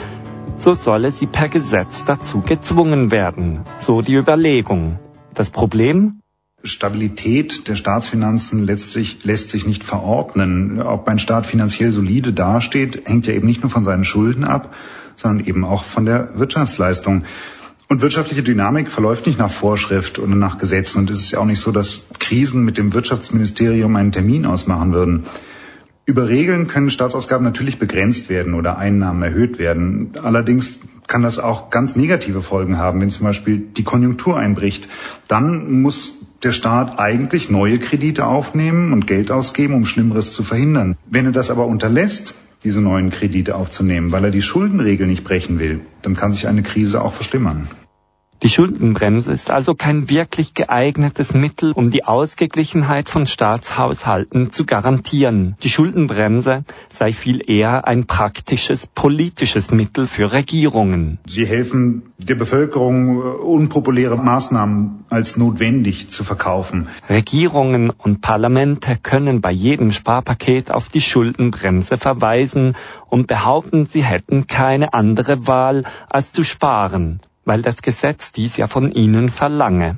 so 0.56 0.74
solle 0.74 1.12
sie 1.12 1.26
per 1.26 1.48
Gesetz 1.48 2.04
dazu 2.04 2.40
gezwungen 2.40 3.12
werden, 3.12 3.60
so 3.76 4.00
die 4.00 4.16
Überlegung. 4.16 4.98
Das 5.32 5.50
Problem? 5.50 6.17
Stabilität 6.64 7.68
der 7.68 7.76
Staatsfinanzen 7.76 8.66
lässt 8.66 8.90
sich, 8.90 9.24
lässt 9.24 9.50
sich 9.50 9.64
nicht 9.64 9.84
verordnen. 9.84 10.82
Ob 10.82 11.06
ein 11.06 11.20
Staat 11.20 11.46
finanziell 11.46 11.92
solide 11.92 12.32
dasteht, 12.32 13.02
hängt 13.06 13.26
ja 13.26 13.34
eben 13.34 13.46
nicht 13.46 13.62
nur 13.62 13.70
von 13.70 13.84
seinen 13.84 14.04
Schulden 14.04 14.44
ab, 14.44 14.74
sondern 15.14 15.46
eben 15.46 15.64
auch 15.64 15.84
von 15.84 16.04
der 16.04 16.30
Wirtschaftsleistung. 16.34 17.24
Und 17.88 18.02
wirtschaftliche 18.02 18.42
Dynamik 18.42 18.90
verläuft 18.90 19.26
nicht 19.26 19.38
nach 19.38 19.50
Vorschrift 19.50 20.18
oder 20.18 20.34
nach 20.34 20.58
Gesetzen. 20.58 20.98
Und 20.98 21.10
es 21.10 21.20
ist 21.20 21.30
ja 21.30 21.38
auch 21.38 21.46
nicht 21.46 21.60
so, 21.60 21.70
dass 21.70 22.08
Krisen 22.18 22.64
mit 22.64 22.76
dem 22.76 22.92
Wirtschaftsministerium 22.92 23.94
einen 23.96 24.12
Termin 24.12 24.44
ausmachen 24.44 24.92
würden. 24.92 25.26
Über 26.04 26.28
Regeln 26.28 26.66
können 26.68 26.90
Staatsausgaben 26.90 27.44
natürlich 27.44 27.78
begrenzt 27.78 28.30
werden 28.30 28.54
oder 28.54 28.78
Einnahmen 28.78 29.22
erhöht 29.22 29.58
werden. 29.58 30.12
Allerdings 30.22 30.80
kann 31.06 31.22
das 31.22 31.38
auch 31.38 31.70
ganz 31.70 31.96
negative 31.96 32.42
Folgen 32.42 32.78
haben, 32.78 33.00
wenn 33.00 33.10
zum 33.10 33.24
Beispiel 33.24 33.58
die 33.58 33.84
Konjunktur 33.84 34.36
einbricht. 34.36 34.88
Dann 35.26 35.80
muss 35.80 36.17
der 36.42 36.52
Staat 36.52 36.98
eigentlich 36.98 37.50
neue 37.50 37.78
Kredite 37.78 38.26
aufnehmen 38.26 38.92
und 38.92 39.06
Geld 39.06 39.30
ausgeben, 39.30 39.74
um 39.74 39.86
Schlimmeres 39.86 40.32
zu 40.32 40.42
verhindern. 40.42 40.96
Wenn 41.06 41.26
er 41.26 41.32
das 41.32 41.50
aber 41.50 41.66
unterlässt, 41.66 42.34
diese 42.64 42.80
neuen 42.80 43.10
Kredite 43.10 43.54
aufzunehmen, 43.54 44.12
weil 44.12 44.24
er 44.24 44.30
die 44.30 44.42
Schuldenregel 44.42 45.06
nicht 45.06 45.24
brechen 45.24 45.58
will, 45.58 45.80
dann 46.02 46.16
kann 46.16 46.32
sich 46.32 46.46
eine 46.46 46.62
Krise 46.62 47.02
auch 47.02 47.12
verschlimmern. 47.12 47.68
Die 48.40 48.50
Schuldenbremse 48.50 49.32
ist 49.32 49.50
also 49.50 49.74
kein 49.74 50.08
wirklich 50.08 50.54
geeignetes 50.54 51.34
Mittel, 51.34 51.72
um 51.72 51.90
die 51.90 52.04
Ausgeglichenheit 52.04 53.08
von 53.08 53.26
Staatshaushalten 53.26 54.50
zu 54.52 54.64
garantieren. 54.64 55.56
Die 55.64 55.68
Schuldenbremse 55.68 56.64
sei 56.88 57.12
viel 57.12 57.42
eher 57.50 57.88
ein 57.88 58.06
praktisches 58.06 58.86
politisches 58.86 59.72
Mittel 59.72 60.06
für 60.06 60.32
Regierungen. 60.32 61.18
Sie 61.26 61.46
helfen 61.46 62.12
der 62.18 62.36
Bevölkerung, 62.36 63.20
unpopuläre 63.20 64.16
Maßnahmen 64.16 65.04
als 65.08 65.36
notwendig 65.36 66.10
zu 66.10 66.22
verkaufen. 66.22 66.86
Regierungen 67.08 67.90
und 67.90 68.20
Parlamente 68.20 68.96
können 69.02 69.40
bei 69.40 69.50
jedem 69.50 69.90
Sparpaket 69.90 70.70
auf 70.70 70.88
die 70.88 71.00
Schuldenbremse 71.00 71.98
verweisen 71.98 72.76
und 73.08 73.26
behaupten, 73.26 73.86
sie 73.86 74.04
hätten 74.04 74.46
keine 74.46 74.94
andere 74.94 75.48
Wahl, 75.48 75.82
als 76.08 76.32
zu 76.32 76.44
sparen 76.44 77.20
weil 77.48 77.62
das 77.62 77.80
Gesetz 77.80 78.30
dies 78.30 78.58
ja 78.58 78.68
von 78.68 78.92
ihnen 78.92 79.30
verlange. 79.30 79.96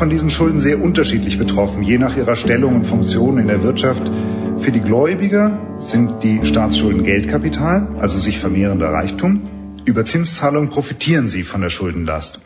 Von 0.00 0.08
diesen 0.08 0.30
Schulden 0.30 0.60
sehr 0.60 0.80
unterschiedlich 0.80 1.38
betroffen, 1.38 1.82
je 1.82 1.98
nach 1.98 2.16
ihrer 2.16 2.34
Stellung 2.34 2.74
und 2.74 2.84
Funktion 2.84 3.36
in 3.36 3.48
der 3.48 3.62
Wirtschaft. 3.62 4.10
Für 4.56 4.72
die 4.72 4.80
Gläubiger 4.80 5.58
sind 5.78 6.22
die 6.22 6.40
Staatsschulden 6.42 7.02
Geldkapital, 7.02 7.86
also 8.00 8.18
sich 8.18 8.38
vermehrender 8.38 8.88
Reichtum. 8.88 9.42
Über 9.84 10.06
Zinszahlungen 10.06 10.70
profitieren 10.70 11.28
sie 11.28 11.42
von 11.42 11.60
der 11.60 11.68
Schuldenlast. 11.68 12.40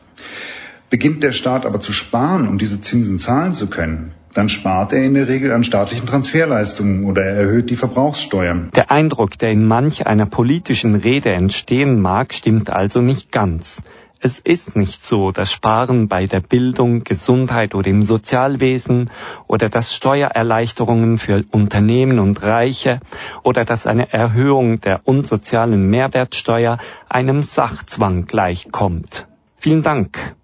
Beginnt 0.90 1.22
der 1.22 1.30
Staat 1.30 1.64
aber 1.64 1.78
zu 1.78 1.92
sparen, 1.92 2.48
um 2.48 2.58
diese 2.58 2.80
Zinsen 2.80 3.20
zahlen 3.20 3.54
zu 3.54 3.68
können, 3.68 4.14
dann 4.32 4.48
spart 4.48 4.92
er 4.92 5.04
in 5.04 5.14
der 5.14 5.28
Regel 5.28 5.52
an 5.52 5.62
staatlichen 5.62 6.08
Transferleistungen 6.08 7.04
oder 7.04 7.22
er 7.22 7.36
erhöht 7.36 7.70
die 7.70 7.76
Verbrauchssteuern. 7.76 8.70
Der 8.74 8.90
Eindruck, 8.90 9.38
der 9.38 9.52
in 9.52 9.64
manch 9.64 10.08
einer 10.08 10.26
politischen 10.26 10.96
Rede 10.96 11.30
entstehen 11.30 12.00
mag, 12.00 12.34
stimmt 12.34 12.70
also 12.70 13.00
nicht 13.00 13.30
ganz. 13.30 13.80
Es 14.26 14.38
ist 14.38 14.74
nicht 14.74 15.04
so, 15.04 15.32
dass 15.32 15.52
Sparen 15.52 16.08
bei 16.08 16.24
der 16.24 16.40
Bildung, 16.40 17.04
Gesundheit 17.04 17.74
oder 17.74 17.90
im 17.90 18.02
Sozialwesen 18.02 19.10
oder 19.48 19.68
dass 19.68 19.94
Steuererleichterungen 19.94 21.18
für 21.18 21.44
Unternehmen 21.50 22.18
und 22.18 22.42
Reiche 22.42 23.00
oder 23.42 23.66
dass 23.66 23.86
eine 23.86 24.14
Erhöhung 24.14 24.80
der 24.80 25.06
unsozialen 25.06 25.90
Mehrwertsteuer 25.90 26.78
einem 27.10 27.42
Sachzwang 27.42 28.24
gleichkommt. 28.24 29.28
Vielen 29.58 29.82
Dank 29.82 30.34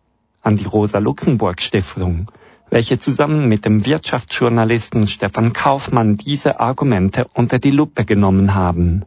an 0.43 0.57
die 0.57 0.67
Rosa 0.67 0.99
Luxemburg 0.99 1.63
Stiftung, 1.63 2.31
welche 2.69 2.99
zusammen 2.99 3.49
mit 3.49 3.65
dem 3.65 3.87
Wirtschaftsjournalisten 3.87 5.07
Stefan 5.07 5.55
Kaufmann 5.55 6.19
diese 6.19 6.61
Argumente 6.61 7.29
unter 7.33 7.59
die 7.59 7.71
Lupe 7.71 8.05
genommen 8.05 8.55
haben. 8.55 9.07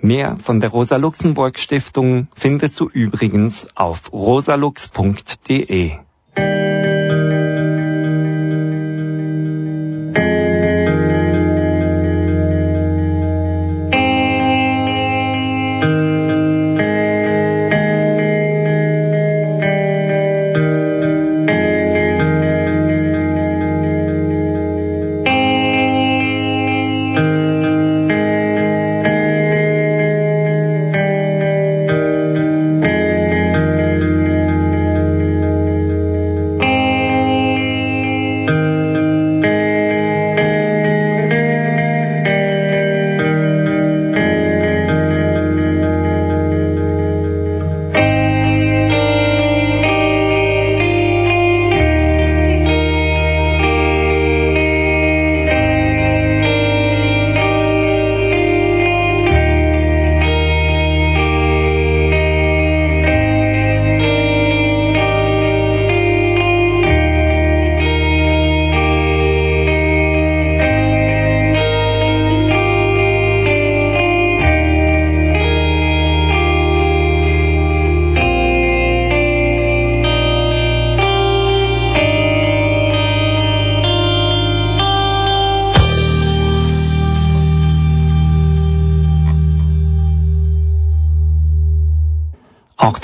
Mehr 0.00 0.36
von 0.42 0.60
der 0.60 0.70
Rosa 0.70 0.96
Luxemburg 0.96 1.58
Stiftung 1.58 2.28
findest 2.34 2.80
du 2.80 2.88
übrigens 2.88 3.68
auf 3.74 4.12
rosalux.de. 4.12 5.92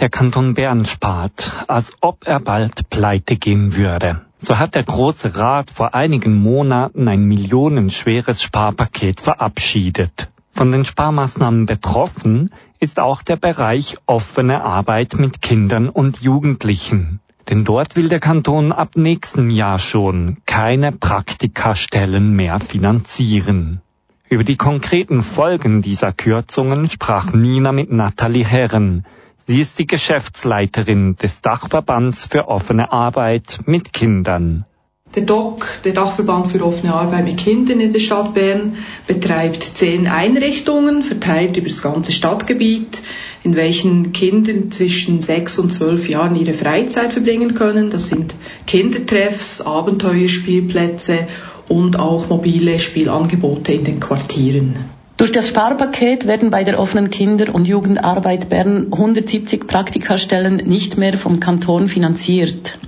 der 0.00 0.08
Kanton 0.08 0.54
Bern 0.54 0.84
spart, 0.86 1.52
als 1.66 1.92
ob 2.00 2.26
er 2.26 2.40
bald 2.40 2.88
pleite 2.90 3.36
gehen 3.36 3.74
würde. 3.74 4.22
So 4.38 4.58
hat 4.58 4.74
der 4.76 4.84
Große 4.84 5.36
Rat 5.36 5.70
vor 5.70 5.94
einigen 5.94 6.34
Monaten 6.34 7.08
ein 7.08 7.24
millionenschweres 7.24 8.42
Sparpaket 8.42 9.20
verabschiedet. 9.20 10.30
Von 10.52 10.70
den 10.70 10.84
Sparmaßnahmen 10.84 11.66
betroffen 11.66 12.50
ist 12.80 13.00
auch 13.00 13.22
der 13.22 13.36
Bereich 13.36 13.96
offene 14.06 14.62
Arbeit 14.62 15.14
mit 15.14 15.42
Kindern 15.42 15.88
und 15.88 16.20
Jugendlichen. 16.20 17.20
Denn 17.48 17.64
dort 17.64 17.96
will 17.96 18.08
der 18.08 18.20
Kanton 18.20 18.72
ab 18.72 18.90
nächstem 18.94 19.50
Jahr 19.50 19.78
schon 19.78 20.38
keine 20.46 20.92
Praktikastellen 20.92 22.34
mehr 22.34 22.60
finanzieren. 22.60 23.80
Über 24.28 24.44
die 24.44 24.56
konkreten 24.56 25.22
Folgen 25.22 25.80
dieser 25.80 26.12
Kürzungen 26.12 26.90
sprach 26.90 27.32
Nina 27.32 27.72
mit 27.72 27.90
Nathalie 27.90 28.44
Herren, 28.44 29.06
Sie 29.38 29.60
ist 29.60 29.78
die 29.78 29.86
Geschäftsleiterin 29.86 31.16
des 31.16 31.40
Dachverbands 31.40 32.26
für 32.26 32.48
offene 32.48 32.92
Arbeit 32.92 33.60
mit 33.64 33.92
Kindern. 33.92 34.66
Der 35.14 35.22
DOC, 35.22 35.80
der 35.84 35.94
Dachverband 35.94 36.48
für 36.48 36.62
offene 36.62 36.92
Arbeit 36.92 37.24
mit 37.24 37.38
Kindern 37.38 37.80
in 37.80 37.92
der 37.92 38.00
Stadt 38.00 38.34
Bern, 38.34 38.76
betreibt 39.06 39.62
zehn 39.62 40.06
Einrichtungen, 40.06 41.02
verteilt 41.02 41.56
über 41.56 41.68
das 41.68 41.80
ganze 41.80 42.12
Stadtgebiet, 42.12 43.00
in 43.42 43.56
welchen 43.56 44.12
Kinder 44.12 44.52
zwischen 44.70 45.20
sechs 45.20 45.58
und 45.58 45.70
zwölf 45.70 46.08
Jahren 46.10 46.36
ihre 46.36 46.52
Freizeit 46.52 47.14
verbringen 47.14 47.54
können. 47.54 47.88
Das 47.88 48.08
sind 48.08 48.34
Kindertreffs, 48.66 49.62
Abenteuerspielplätze 49.62 51.26
und 51.68 51.98
auch 51.98 52.28
mobile 52.28 52.78
Spielangebote 52.78 53.72
in 53.72 53.84
den 53.84 54.00
Quartieren. 54.00 54.97
Durch 55.18 55.32
das 55.32 55.48
Sparpaket 55.48 56.28
werden 56.28 56.50
bei 56.50 56.62
der 56.62 56.78
offenen 56.78 57.10
Kinder- 57.10 57.52
und 57.52 57.66
Jugendarbeit 57.66 58.48
Bern 58.48 58.92
170 58.92 59.66
Praktikastellen 59.66 60.58
nicht 60.58 60.96
mehr 60.96 61.18
vom 61.18 61.40
Kanton 61.40 61.88
finanziert. 61.88 62.78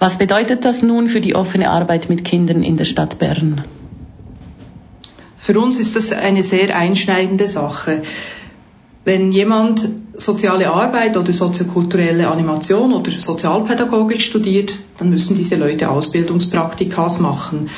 Was 0.00 0.18
bedeutet 0.18 0.64
das 0.64 0.82
nun 0.82 1.08
für 1.08 1.20
die 1.20 1.36
offene 1.36 1.70
Arbeit 1.70 2.08
mit 2.08 2.24
Kindern 2.24 2.64
in 2.64 2.76
der 2.76 2.86
Stadt 2.86 3.20
Bern? 3.20 3.62
Für 5.36 5.60
uns 5.60 5.78
ist 5.78 5.94
das 5.94 6.10
eine 6.10 6.42
sehr 6.42 6.74
einschneidende 6.74 7.46
Sache. 7.46 8.02
Wenn 9.04 9.30
jemand 9.30 9.88
soziale 10.14 10.68
Arbeit 10.72 11.16
oder 11.16 11.32
soziokulturelle 11.32 12.26
Animation 12.26 12.94
oder 12.94 13.12
Sozialpädagogik 13.12 14.22
studiert, 14.22 14.76
dann 14.98 15.10
müssen 15.10 15.36
diese 15.36 15.54
Leute 15.54 15.88
Ausbildungspraktikas 15.88 17.20
machen. 17.20 17.70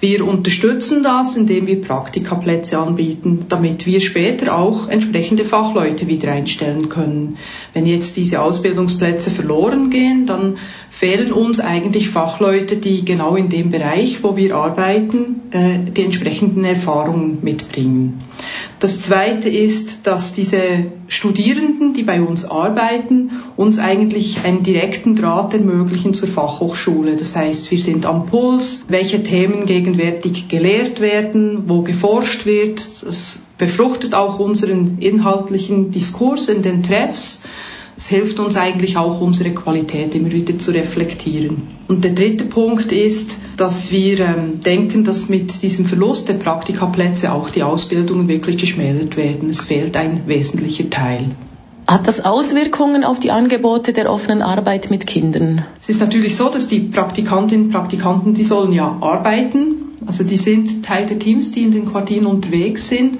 Wir 0.00 0.24
unterstützen 0.24 1.02
das, 1.02 1.36
indem 1.36 1.66
wir 1.66 1.82
Praktikaplätze 1.82 2.78
anbieten, 2.78 3.46
damit 3.48 3.84
wir 3.84 4.00
später 4.00 4.56
auch 4.56 4.88
entsprechende 4.88 5.44
Fachleute 5.44 6.06
wieder 6.06 6.30
einstellen 6.30 6.88
können. 6.88 7.38
Wenn 7.72 7.84
jetzt 7.84 8.16
diese 8.16 8.40
Ausbildungsplätze 8.40 9.32
verloren 9.32 9.90
gehen, 9.90 10.26
dann 10.26 10.58
fehlen 10.88 11.32
uns 11.32 11.58
eigentlich 11.58 12.10
Fachleute, 12.10 12.76
die 12.76 13.04
genau 13.04 13.34
in 13.34 13.48
dem 13.48 13.70
Bereich, 13.70 14.22
wo 14.22 14.36
wir 14.36 14.54
arbeiten, 14.54 15.42
äh, 15.50 15.90
die 15.90 16.04
entsprechenden 16.04 16.64
Erfahrungen 16.64 17.38
mitbringen. 17.42 18.22
Das 18.80 19.00
Zweite 19.00 19.48
ist, 19.48 20.06
dass 20.06 20.34
diese 20.34 20.86
Studierenden, 21.08 21.94
die 21.94 22.04
bei 22.04 22.22
uns 22.22 22.48
arbeiten, 22.48 23.30
uns 23.56 23.78
eigentlich 23.78 24.44
einen 24.44 24.62
direkten 24.62 25.16
Draht 25.16 25.52
ermöglichen 25.52 26.14
zur 26.14 26.28
Fachhochschule. 26.28 27.16
Das 27.16 27.34
heißt, 27.34 27.70
wir 27.70 27.80
sind 27.80 28.06
am 28.06 28.26
Puls, 28.26 28.84
welche 28.88 29.22
Themen 29.22 29.66
gegenwärtig 29.66 30.48
gelehrt 30.48 31.00
werden, 31.00 31.64
wo 31.66 31.82
geforscht 31.82 32.46
wird. 32.46 33.02
Das 33.02 33.40
befruchtet 33.58 34.14
auch 34.14 34.38
unseren 34.38 34.98
inhaltlichen 34.98 35.90
Diskurs 35.90 36.48
in 36.48 36.62
den 36.62 36.84
Treffs. 36.84 37.42
Es 37.96 38.06
hilft 38.06 38.38
uns 38.38 38.56
eigentlich 38.56 38.96
auch, 38.96 39.20
unsere 39.20 39.50
Qualität 39.50 40.14
immer 40.14 40.30
wieder 40.30 40.56
zu 40.56 40.70
reflektieren. 40.70 41.62
Und 41.88 42.04
der 42.04 42.12
dritte 42.12 42.44
Punkt 42.44 42.92
ist, 42.92 43.36
dass 43.58 43.90
wir 43.90 44.20
ähm, 44.20 44.60
denken, 44.60 45.04
dass 45.04 45.28
mit 45.28 45.62
diesem 45.62 45.84
Verlust 45.84 46.28
der 46.28 46.34
Praktikaplätze 46.34 47.32
auch 47.32 47.50
die 47.50 47.62
Ausbildungen 47.62 48.28
wirklich 48.28 48.56
geschmälert 48.56 49.16
werden. 49.16 49.50
Es 49.50 49.64
fehlt 49.64 49.96
ein 49.96 50.26
wesentlicher 50.26 50.88
Teil. 50.88 51.26
Hat 51.86 52.06
das 52.06 52.24
Auswirkungen 52.24 53.02
auf 53.02 53.18
die 53.18 53.30
Angebote 53.30 53.92
der 53.92 54.10
offenen 54.10 54.42
Arbeit 54.42 54.90
mit 54.90 55.06
Kindern? 55.06 55.64
Es 55.80 55.88
ist 55.88 56.00
natürlich 56.00 56.36
so, 56.36 56.48
dass 56.48 56.66
die 56.68 56.80
Praktikantinnen 56.80 57.66
und 57.66 57.72
Praktikanten, 57.72 58.34
die 58.34 58.44
sollen 58.44 58.72
ja 58.72 58.96
arbeiten. 59.00 59.96
Also 60.06 60.22
die 60.22 60.36
sind 60.36 60.84
Teil 60.84 61.06
der 61.06 61.18
Teams, 61.18 61.50
die 61.50 61.62
in 61.62 61.72
den 61.72 61.86
Quartieren 61.86 62.26
unterwegs 62.26 62.88
sind 62.88 63.18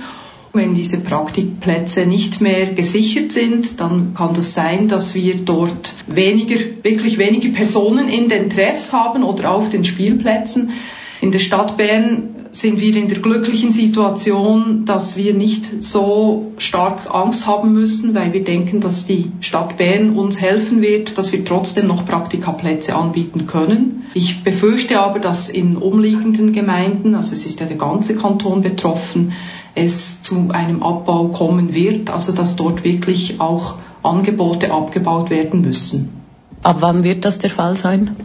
wenn 0.58 0.74
diese 0.74 0.98
Praktikplätze 0.98 2.04
nicht 2.04 2.42
mehr 2.42 2.74
gesichert 2.74 3.32
sind, 3.32 3.80
dann 3.80 4.12
kann 4.14 4.34
das 4.34 4.52
sein, 4.52 4.88
dass 4.88 5.14
wir 5.14 5.36
dort 5.36 5.94
weniger, 6.06 6.56
wirklich 6.82 7.16
weniger 7.16 7.48
Personen 7.48 8.08
in 8.08 8.28
den 8.28 8.50
Treffs 8.50 8.92
haben 8.92 9.24
oder 9.24 9.52
auf 9.52 9.70
den 9.70 9.84
Spielplätzen. 9.84 10.72
In 11.20 11.32
der 11.32 11.38
Stadt 11.38 11.76
Bern 11.76 12.34
sind 12.52 12.80
wir 12.80 12.96
in 12.96 13.08
der 13.08 13.18
glücklichen 13.18 13.72
Situation, 13.72 14.84
dass 14.84 15.16
wir 15.16 15.34
nicht 15.34 15.82
so 15.82 16.52
stark 16.58 17.12
Angst 17.12 17.46
haben 17.46 17.72
müssen, 17.72 18.14
weil 18.14 18.32
wir 18.32 18.44
denken, 18.44 18.80
dass 18.80 19.06
die 19.06 19.30
Stadt 19.40 19.76
Bern 19.76 20.16
uns 20.16 20.40
helfen 20.40 20.80
wird, 20.80 21.18
dass 21.18 21.32
wir 21.32 21.44
trotzdem 21.44 21.86
noch 21.86 22.06
Praktikaplätze 22.06 22.94
anbieten 22.94 23.46
können. 23.46 24.04
Ich 24.14 24.42
befürchte 24.42 25.00
aber, 25.00 25.18
dass 25.18 25.48
in 25.48 25.76
umliegenden 25.76 26.52
Gemeinden, 26.52 27.14
also 27.14 27.34
es 27.34 27.44
ist 27.44 27.60
ja 27.60 27.66
der 27.66 27.76
ganze 27.76 28.16
Kanton 28.16 28.62
betroffen, 28.62 29.32
es 29.74 30.22
zu 30.22 30.48
einem 30.50 30.82
Abbau 30.82 31.28
kommen 31.28 31.74
wird, 31.74 32.10
also 32.10 32.32
dass 32.32 32.56
dort 32.56 32.84
wirklich 32.84 33.40
auch 33.40 33.76
Angebote 34.02 34.72
abgebaut 34.72 35.30
werden 35.30 35.60
müssen. 35.60 36.20
Ab 36.62 36.78
wann 36.80 37.04
wird 37.04 37.24
das 37.24 37.38
der 37.38 37.50
Fall 37.50 37.76
sein? 37.76 38.16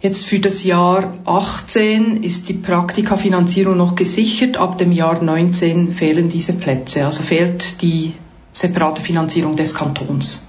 Jetzt 0.00 0.26
für 0.26 0.38
das 0.38 0.64
Jahr 0.64 1.14
18 1.24 2.22
ist 2.22 2.48
die 2.48 2.54
Praktikafinanzierung 2.54 3.76
noch 3.76 3.94
gesichert. 3.94 4.58
Ab 4.58 4.76
dem 4.76 4.92
Jahr 4.92 5.22
19 5.22 5.92
fehlen 5.92 6.28
diese 6.28 6.52
Plätze. 6.52 7.06
Also 7.06 7.22
fehlt 7.22 7.80
die 7.80 8.12
separate 8.52 9.00
Finanzierung 9.00 9.56
des 9.56 9.74
Kantons. 9.74 10.46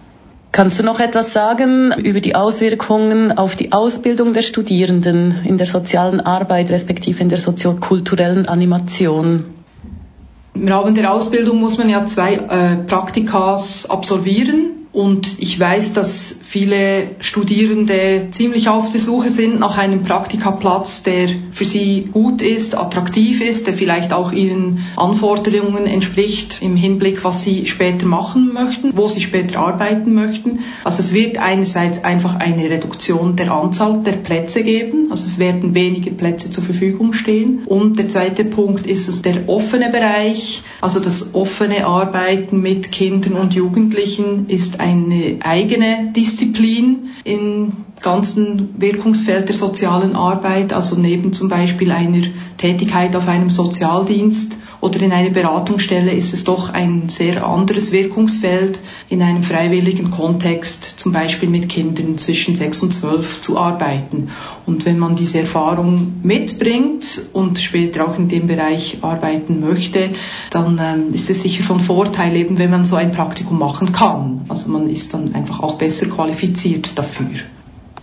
Kannst 0.51 0.79
du 0.79 0.83
noch 0.83 0.99
etwas 0.99 1.33
sagen 1.33 1.93
über 2.03 2.21
die 2.21 2.35
Auswirkungen 2.35 3.37
auf 3.37 3.55
die 3.55 3.71
Ausbildung 3.71 4.33
der 4.33 4.41
Studierenden 4.41 5.43
in 5.45 5.57
der 5.57 5.67
sozialen 5.67 6.21
Arbeit 6.21 6.69
respektive 6.69 7.21
in 7.21 7.29
der 7.29 7.39
soziokulturellen 7.39 8.47
Animation? 8.47 9.54
Im 10.55 10.67
Rahmen 10.69 10.95
der 10.95 11.11
Ausbildung 11.11 11.59
muss 11.59 11.77
man 11.77 11.89
ja 11.89 12.05
zwei 12.05 12.35
äh, 12.35 12.77
Praktikas 12.85 13.89
absolvieren. 13.89 14.74
Und 14.95 15.39
ich 15.39 15.59
weiß, 15.59 15.91
dass 15.91 16.39
viele 16.41 17.17
Studierende 17.19 18.27
ziemlich 18.31 18.69
auf 18.69 18.93
der 18.93 19.01
Suche 19.01 19.29
sind 19.29 19.59
nach 19.59 19.77
einem 19.77 20.03
Praktikaplatz, 20.03 21.03
der 21.03 21.27
für 21.51 21.65
sie 21.65 22.07
gut 22.09 22.41
ist, 22.41 22.77
attraktiv 22.77 23.41
ist, 23.41 23.67
der 23.67 23.73
vielleicht 23.73 24.13
auch 24.13 24.31
ihren 24.31 24.85
Anforderungen 24.95 25.85
entspricht 25.85 26.61
im 26.61 26.77
Hinblick, 26.77 27.25
was 27.25 27.43
sie 27.43 27.67
später 27.67 28.05
machen 28.05 28.53
möchten, 28.53 28.95
wo 28.95 29.09
sie 29.09 29.19
später 29.19 29.59
arbeiten 29.59 30.13
möchten. 30.13 30.59
Also 30.85 31.01
es 31.01 31.13
wird 31.13 31.39
einerseits 31.39 32.05
einfach 32.05 32.35
eine 32.37 32.69
Reduktion 32.69 33.35
der 33.35 33.51
Anzahl 33.51 34.01
der 34.01 34.13
Plätze 34.13 34.63
geben, 34.63 35.07
also 35.09 35.25
es 35.25 35.39
werden 35.39 35.75
weniger 35.75 36.11
Plätze 36.11 36.51
zur 36.51 36.63
Verfügung 36.63 37.11
stehen. 37.11 37.63
Und 37.65 37.99
der 37.99 38.07
zweite 38.07 38.45
Punkt 38.45 38.87
ist 38.87 39.09
es 39.09 39.21
der 39.21 39.49
offene 39.49 39.91
Bereich, 39.91 40.61
also 40.79 41.01
das 41.01 41.35
offene 41.35 41.85
Arbeiten 41.85 42.61
mit 42.61 42.93
Kindern 42.93 43.33
und 43.33 43.53
Jugendlichen 43.53 44.47
ist 44.47 44.84
eine 44.85 45.39
eigene 45.41 46.11
Disziplin 46.15 47.09
im 47.23 47.73
ganzen 48.01 48.79
Wirkungsfeld 48.79 49.49
der 49.49 49.55
sozialen 49.55 50.15
Arbeit, 50.15 50.73
also 50.73 50.95
neben 50.95 51.33
zum 51.33 51.49
Beispiel 51.49 51.91
einer 51.91 52.27
Tätigkeit 52.57 53.15
auf 53.15 53.27
einem 53.27 53.49
Sozialdienst 53.49 54.57
oder 54.85 55.01
in 55.01 55.11
einer 55.11 55.31
Beratungsstelle 55.31 56.11
ist 56.13 56.31
es 56.31 56.43
doch 56.43 56.71
ein 56.71 57.09
sehr 57.09 57.43
anderes 57.43 57.91
Wirkungsfeld, 57.91 58.79
in 59.09 59.23
einem 59.23 59.41
freiwilligen 59.41 60.11
Kontext, 60.11 60.99
zum 60.99 61.11
Beispiel 61.11 61.49
mit 61.49 61.69
Kindern 61.69 62.19
zwischen 62.19 62.55
sechs 62.55 62.83
und 62.83 62.93
zwölf 62.93 63.41
zu 63.41 63.57
arbeiten. 63.57 64.29
Und 64.67 64.85
wenn 64.85 64.99
man 64.99 65.15
diese 65.15 65.39
Erfahrung 65.39 66.17
mitbringt 66.21 67.23
und 67.33 67.57
später 67.57 68.07
auch 68.07 68.19
in 68.19 68.27
dem 68.27 68.45
Bereich 68.45 68.99
arbeiten 69.01 69.59
möchte, 69.59 70.11
dann 70.51 70.79
ähm, 70.79 71.13
ist 71.15 71.31
es 71.31 71.41
sicher 71.41 71.63
von 71.63 71.79
Vorteil, 71.79 72.35
eben 72.35 72.59
wenn 72.59 72.69
man 72.69 72.85
so 72.85 72.95
ein 72.95 73.11
Praktikum 73.11 73.57
machen 73.57 73.91
kann. 73.91 74.45
Also 74.49 74.69
man 74.69 74.87
ist 74.87 75.15
dann 75.15 75.33
einfach 75.33 75.63
auch 75.63 75.79
besser 75.79 76.05
qualifiziert 76.05 76.95
dafür. 76.95 77.31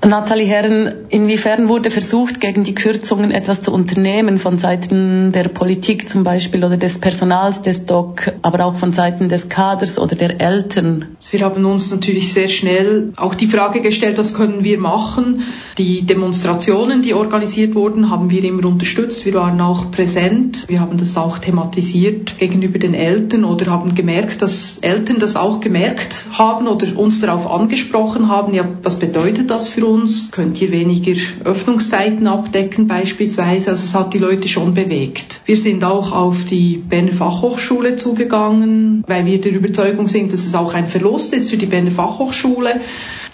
Nathalie 0.05 0.47
Herren, 0.47 0.93
inwiefern 1.11 1.69
wurde 1.69 1.89
versucht, 1.89 2.41
gegen 2.41 2.65
die 2.65 2.75
Kürzungen 2.75 3.31
etwas 3.31 3.63
zu 3.63 3.73
unternehmen 3.73 4.41
von 4.41 4.59
Seiten 4.59 5.31
der 5.31 5.45
Politik 5.45 6.09
zum 6.09 6.25
Beispiel 6.25 6.65
oder 6.65 6.77
des 6.77 6.99
Personals 6.99 7.63
des 7.63 7.87
DOC, 7.87 8.35
aber 8.43 8.65
auch 8.65 8.75
von 8.75 8.93
Seiten 8.93 9.29
des 9.29 9.49
Kaders 9.49 10.01
oder 10.01 10.17
der 10.17 10.41
Eltern? 10.41 11.17
Wir 11.31 11.43
haben 11.43 11.65
uns 11.65 11.93
natürlich 11.93 12.33
sehr 12.33 12.49
schnell 12.49 13.13
auch 13.15 13.37
die 13.37 13.47
Frage 13.47 13.81
gestellt, 13.81 14.19
was 14.19 14.35
können 14.35 14.65
wir 14.65 14.81
machen? 14.81 15.45
Die 15.79 16.03
Demonstrationen, 16.03 17.03
die 17.03 17.15
organisiert 17.15 17.77
wurden, 17.77 18.11
haben 18.11 18.29
wir 18.29 18.43
immer 18.43 18.67
unterstützt. 18.67 19.25
Wir 19.25 19.35
waren 19.35 19.61
auch 19.61 19.93
präsent. 19.93 20.65
Wir 20.67 20.81
haben 20.81 20.99
das 20.99 21.17
auch 21.17 21.39
thematisiert 21.39 22.39
gegenüber 22.39 22.81
den 22.81 22.95
Eltern 22.95 23.45
oder 23.45 23.71
haben 23.71 23.95
gemerkt, 23.95 24.43
dass 24.43 24.79
Eltern 24.79 25.21
das 25.21 25.37
auch 25.37 25.61
gemerkt 25.61 26.25
haben 26.33 26.67
oder 26.67 26.99
uns 26.99 27.21
darauf 27.21 27.49
angesprochen 27.49 28.29
haben. 28.29 28.53
Ja, 28.53 28.69
was 28.83 28.99
bedeutet 28.99 29.49
das 29.49 29.69
für 29.69 29.87
uns? 29.87 29.92
Uns, 29.93 30.31
könnt 30.31 30.61
ihr 30.61 30.71
weniger 30.71 31.21
Öffnungszeiten 31.45 32.27
abdecken 32.27 32.87
beispielsweise. 32.87 33.71
Also 33.71 33.85
es 33.85 33.95
hat 33.95 34.15
die 34.15 34.19
Leute 34.19 34.49
schon 34.49 34.75
bewegt. 34.75 35.43
Wir 35.45 35.59
sind 35.59 35.85
auch 35.85 36.13
auf 36.13 36.45
die 36.45 36.77
Berner 36.77 37.13
Fachhochschule 37.13 37.97
zugegangen, 37.97 39.05
weil 39.07 39.27
wir 39.27 39.41
der 39.41 39.53
Überzeugung 39.53 40.09
sind, 40.09 40.33
dass 40.33 40.47
es 40.47 40.55
auch 40.55 40.75
ein 40.75 40.87
Verlust 40.87 41.33
ist 41.33 41.51
für 41.51 41.57
die 41.57 41.67
Berner 41.67 41.91
Fachhochschule. 41.91 42.81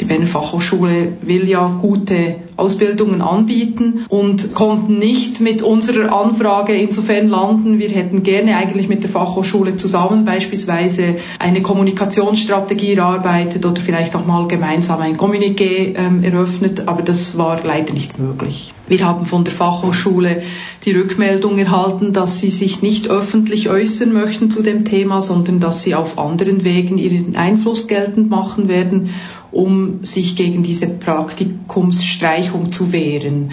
Die 0.01 0.05
Berner 0.05 0.29
Fachhochschule 0.29 1.15
will 1.23 1.49
ja 1.49 1.67
gute 1.81 2.37
Ausbildungen 2.57 3.21
anbieten 3.21 4.05
und 4.09 4.53
konnten 4.55 4.99
nicht 4.99 5.41
mit 5.41 5.63
unserer 5.63 6.13
Anfrage 6.13 6.73
insofern 6.75 7.29
landen. 7.29 7.79
Wir 7.81 7.89
hätten 7.89 8.23
gerne 8.23 8.57
eigentlich 8.57 8.89
mit 8.89 9.03
der 9.03 9.11
Fachhochschule 9.11 9.77
zusammen 9.77 10.25
beispielsweise 10.25 11.17
eine 11.41 11.63
Kommunikationsstrategie 11.63 12.95
erarbeitet 12.95 13.67
oder 13.67 13.81
vielleicht 13.81 14.15
auch 14.15 14.27
mal 14.27 14.47
gemeinsam 14.47 15.01
ein 15.01 15.17
Kommuniqué 15.17 15.95
ähm, 15.97 16.23
eröffnet, 16.23 16.87
aber 16.87 17.03
das 17.03 17.37
war 17.37 17.61
leider 17.65 17.93
nicht 17.93 18.19
möglich. 18.19 18.73
Wir 18.87 19.05
haben 19.05 19.27
von 19.27 19.45
der 19.45 19.53
Fachhochschule 19.53 20.43
die 20.85 20.93
Rückmeldung 20.93 21.59
erhalten, 21.59 22.13
dass 22.13 22.39
sie 22.39 22.51
sich 22.51 22.83
nicht 22.83 23.09
öffentlich 23.09 23.69
äußern 23.69 24.13
möchten 24.13 24.51
zu 24.51 24.63
dem 24.63 24.85
Thema, 24.85 25.21
sondern 25.21 25.61
dass 25.61 25.83
sie 25.83 25.95
auf 25.95 26.19
anderen 26.19 26.65
Wegen 26.65 26.99
ihren 26.99 27.37
Einfluss 27.37 27.89
geltend 27.89 28.31
machen 28.31 28.69
werden 28.69 29.11
um 29.51 30.05
sich 30.05 30.37
gegen 30.37 30.63
diese 30.63 30.89
Praktikumsstreichung 30.89 32.73
zu 32.73 32.93
wehren. 32.93 33.53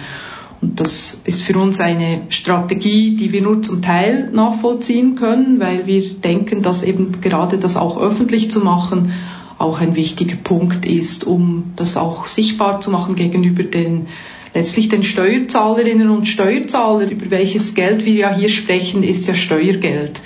Und 0.60 0.80
das 0.80 1.20
ist 1.24 1.42
für 1.42 1.58
uns 1.58 1.80
eine 1.80 2.22
Strategie, 2.30 3.14
die 3.16 3.32
wir 3.32 3.42
nur 3.42 3.62
zum 3.62 3.82
Teil 3.82 4.30
nachvollziehen 4.32 5.16
können, 5.16 5.60
weil 5.60 5.86
wir 5.86 6.02
denken, 6.14 6.62
dass 6.62 6.82
eben 6.82 7.20
gerade 7.20 7.58
das 7.58 7.76
auch 7.76 8.00
öffentlich 8.00 8.50
zu 8.50 8.60
machen 8.60 9.12
auch 9.58 9.80
ein 9.80 9.96
wichtiger 9.96 10.36
Punkt 10.36 10.84
ist, 10.84 11.24
um 11.24 11.72
das 11.76 11.96
auch 11.96 12.26
sichtbar 12.26 12.80
zu 12.80 12.90
machen 12.90 13.16
gegenüber 13.16 13.62
den 13.62 14.08
letztlich 14.54 14.88
den 14.88 15.02
Steuerzahlerinnen 15.02 16.08
und 16.08 16.26
Steuerzahlern, 16.26 17.10
über 17.10 17.30
welches 17.30 17.74
Geld 17.74 18.06
wir 18.06 18.14
ja 18.14 18.34
hier 18.34 18.48
sprechen, 18.48 19.02
ist 19.02 19.26
ja 19.26 19.34
Steuergeld. 19.34 20.20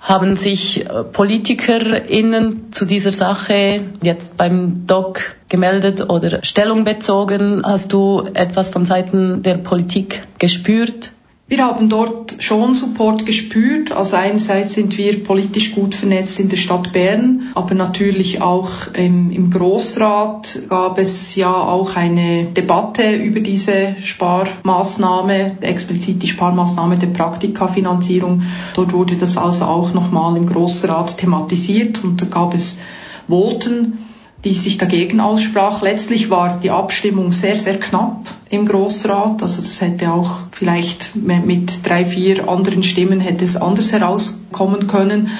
Haben 0.00 0.34
sich 0.34 0.86
äh, 0.86 1.04
PolitikerInnen 1.04 2.72
zu 2.72 2.86
dieser 2.86 3.12
Sache 3.12 3.82
jetzt 4.02 4.36
beim 4.36 4.86
Doc 4.86 5.36
gemeldet 5.48 6.08
oder 6.08 6.42
Stellung 6.42 6.84
bezogen? 6.84 7.62
Hast 7.64 7.92
du 7.92 8.26
etwas 8.32 8.70
von 8.70 8.86
Seiten 8.86 9.42
der 9.42 9.58
Politik 9.58 10.22
gespürt? 10.38 11.12
Wir 11.50 11.64
haben 11.64 11.88
dort 11.88 12.36
schon 12.38 12.76
Support 12.76 13.26
gespürt. 13.26 13.90
Also 13.90 14.14
einerseits 14.14 14.74
sind 14.74 14.96
wir 14.96 15.24
politisch 15.24 15.74
gut 15.74 15.96
vernetzt 15.96 16.38
in 16.38 16.48
der 16.48 16.56
Stadt 16.56 16.92
Bern, 16.92 17.48
aber 17.56 17.74
natürlich 17.74 18.40
auch 18.40 18.70
im, 18.94 19.32
im 19.32 19.50
Großrat 19.50 20.68
gab 20.68 20.96
es 20.98 21.34
ja 21.34 21.52
auch 21.52 21.96
eine 21.96 22.44
Debatte 22.44 23.16
über 23.16 23.40
diese 23.40 23.96
Sparmaßnahme, 24.00 25.56
explizit 25.60 26.22
die 26.22 26.28
Sparmaßnahme 26.28 26.96
der 27.00 27.08
Praktikafinanzierung. 27.08 28.44
Dort 28.76 28.92
wurde 28.92 29.16
das 29.16 29.36
also 29.36 29.64
auch 29.64 29.92
nochmal 29.92 30.36
im 30.36 30.46
Großrat 30.46 31.18
thematisiert 31.18 32.04
und 32.04 32.22
da 32.22 32.26
gab 32.26 32.54
es 32.54 32.78
Voten 33.26 33.98
die 34.44 34.54
sich 34.54 34.78
dagegen 34.78 35.20
aussprach. 35.20 35.82
Letztlich 35.82 36.30
war 36.30 36.58
die 36.58 36.70
Abstimmung 36.70 37.32
sehr, 37.32 37.56
sehr 37.56 37.78
knapp 37.78 38.26
im 38.48 38.66
Grossrat. 38.66 39.42
Also 39.42 39.60
das 39.60 39.80
hätte 39.80 40.12
auch 40.12 40.42
vielleicht 40.52 41.14
mit 41.14 41.86
drei, 41.86 42.04
vier 42.04 42.48
anderen 42.48 42.82
Stimmen 42.82 43.20
hätte 43.20 43.44
es 43.44 43.56
anders 43.56 43.92
herauskommen 43.92 44.86
können. 44.86 45.30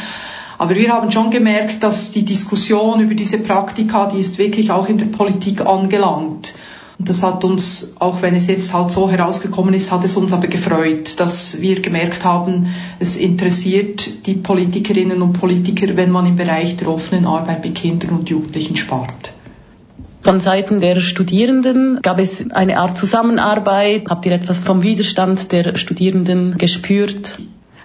Aber 0.58 0.76
wir 0.76 0.92
haben 0.92 1.10
schon 1.10 1.30
gemerkt, 1.30 1.82
dass 1.82 2.10
die 2.10 2.24
Diskussion 2.26 3.00
über 3.00 3.14
diese 3.14 3.38
Praktika, 3.38 4.06
die 4.06 4.18
ist 4.20 4.36
wirklich 4.36 4.70
auch 4.70 4.86
in 4.86 4.98
der 4.98 5.06
Politik 5.06 5.62
angelangt. 5.64 6.52
Und 7.00 7.08
das 7.08 7.22
hat 7.22 7.44
uns, 7.44 7.94
auch 7.98 8.20
wenn 8.20 8.34
es 8.34 8.46
jetzt 8.46 8.74
halt 8.74 8.90
so 8.90 9.08
herausgekommen 9.08 9.72
ist, 9.72 9.90
hat 9.90 10.04
es 10.04 10.18
uns 10.18 10.34
aber 10.34 10.48
gefreut, 10.48 11.18
dass 11.18 11.62
wir 11.62 11.80
gemerkt 11.80 12.26
haben, 12.26 12.66
es 12.98 13.16
interessiert 13.16 14.26
die 14.26 14.34
Politikerinnen 14.34 15.22
und 15.22 15.32
Politiker, 15.32 15.96
wenn 15.96 16.10
man 16.10 16.26
im 16.26 16.36
Bereich 16.36 16.76
der 16.76 16.88
offenen 16.88 17.24
Arbeit 17.24 17.64
mit 17.64 17.76
Kindern 17.76 18.10
und 18.10 18.28
Jugendlichen 18.28 18.76
spart. 18.76 19.32
Von 20.20 20.40
Seiten 20.40 20.80
der 20.80 21.00
Studierenden 21.00 22.00
gab 22.02 22.20
es 22.20 22.50
eine 22.50 22.78
Art 22.78 22.98
Zusammenarbeit. 22.98 24.04
Habt 24.10 24.26
ihr 24.26 24.32
etwas 24.32 24.58
vom 24.58 24.82
Widerstand 24.82 25.52
der 25.52 25.76
Studierenden 25.76 26.58
gespürt? 26.58 27.38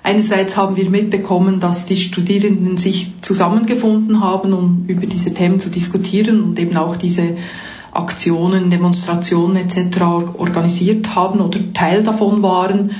Einerseits 0.03 0.57
haben 0.57 0.75
wir 0.75 0.89
mitbekommen, 0.89 1.61
dass 1.61 1.85
die 1.85 1.95
Studierenden 1.95 2.75
sich 2.75 3.13
zusammengefunden 3.21 4.19
haben, 4.19 4.51
um 4.51 4.83
über 4.87 5.05
diese 5.05 5.33
Themen 5.33 5.61
zu 5.61 5.69
diskutieren 5.69 6.43
und 6.43 6.59
eben 6.59 6.75
auch 6.75 6.97
diese 6.97 7.37
Aktionen, 7.95 8.69
Demonstrationen 8.69 9.57
etc. 9.57 10.01
organisiert 10.37 11.15
haben 11.15 11.41
oder 11.41 11.73
Teil 11.73 12.03
davon 12.03 12.41
waren. 12.41 12.91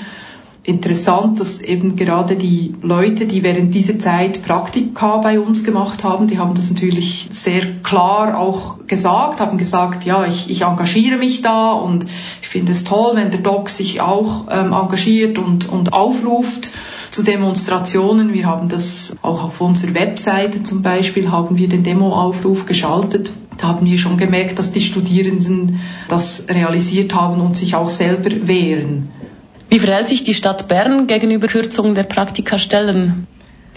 interessant, 0.66 1.40
dass 1.40 1.62
eben 1.62 1.96
gerade 1.96 2.36
die 2.36 2.74
Leute, 2.82 3.26
die 3.26 3.44
während 3.44 3.74
dieser 3.76 4.00
Zeit 4.00 4.44
Praktika 4.44 5.18
bei 5.18 5.40
uns 5.40 5.64
gemacht 5.64 6.04
haben, 6.04 6.28
die 6.28 6.40
haben 6.40 6.56
das 6.56 6.72
natürlich 6.72 7.28
sehr 7.30 7.82
klar 7.84 8.38
auch 8.38 8.88
gesagt, 8.88 9.40
haben 9.40 9.60
gesagt, 9.60 10.06
ja, 10.06 10.26
ich, 10.26 10.50
ich 10.50 10.62
engagiere 10.62 11.18
mich 11.18 11.42
da 11.44 11.72
und 11.74 12.08
ich 12.42 12.48
finde 12.48 12.72
es 12.72 12.84
toll, 12.84 13.12
wenn 13.16 13.30
der 13.30 13.42
Doc 13.42 13.70
sich 13.70 14.02
auch 14.02 14.46
ähm, 14.50 14.74
engagiert 14.74 15.38
und, 15.38 15.70
und 15.70 15.94
aufruft 15.94 16.72
zu 17.12 17.24
Demonstrationen. 17.24 18.34
Wir 18.34 18.48
haben 18.48 18.68
das 18.68 19.16
auch 19.22 19.44
auf 19.44 19.62
unserer 19.62 19.94
Webseite 19.94 20.64
zum 20.64 20.82
Beispiel, 20.82 21.30
haben 21.30 21.58
wir 21.58 21.70
den 21.70 21.84
Demoaufruf 21.84 22.66
geschaltet. 22.66 23.32
Da 23.58 23.68
haben 23.68 23.86
wir 23.86 23.98
schon 23.98 24.18
gemerkt, 24.18 24.60
dass 24.60 24.72
die 24.72 24.82
Studierenden 24.82 25.80
das 26.10 26.48
realisiert 26.50 27.14
haben 27.14 27.42
und 27.42 27.56
sich 27.56 27.76
auch 27.76 27.90
selber 27.90 28.48
wehren. 28.48 29.10
Wie 29.70 29.80
verhält 29.80 30.08
sich 30.08 30.24
die 30.24 30.34
Stadt 30.34 30.68
Bern 30.68 31.08
gegenüber 31.08 31.48
Kürzungen 31.48 31.96
der 31.96 32.04
Praktikastellen? 32.04 33.28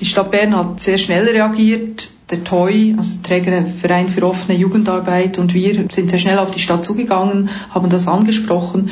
Die 0.01 0.05
Stadt 0.05 0.31
Bern 0.31 0.55
hat 0.55 0.81
sehr 0.81 0.99
schnell 0.99 1.25
reagiert. 1.29 2.11
Der 2.31 2.45
TOI, 2.45 2.95
also 2.99 3.17
der 3.17 3.23
Trägerverein 3.23 4.11
für 4.11 4.27
offene 4.27 4.59
Jugendarbeit 4.59 5.39
und 5.39 5.55
wir 5.55 5.87
sind 5.89 6.11
sehr 6.11 6.19
schnell 6.19 6.39
auf 6.39 6.51
die 6.51 6.59
Stadt 6.59 6.85
zugegangen, 6.85 7.49
haben 7.71 7.89
das 7.89 8.07
angesprochen 8.07 8.91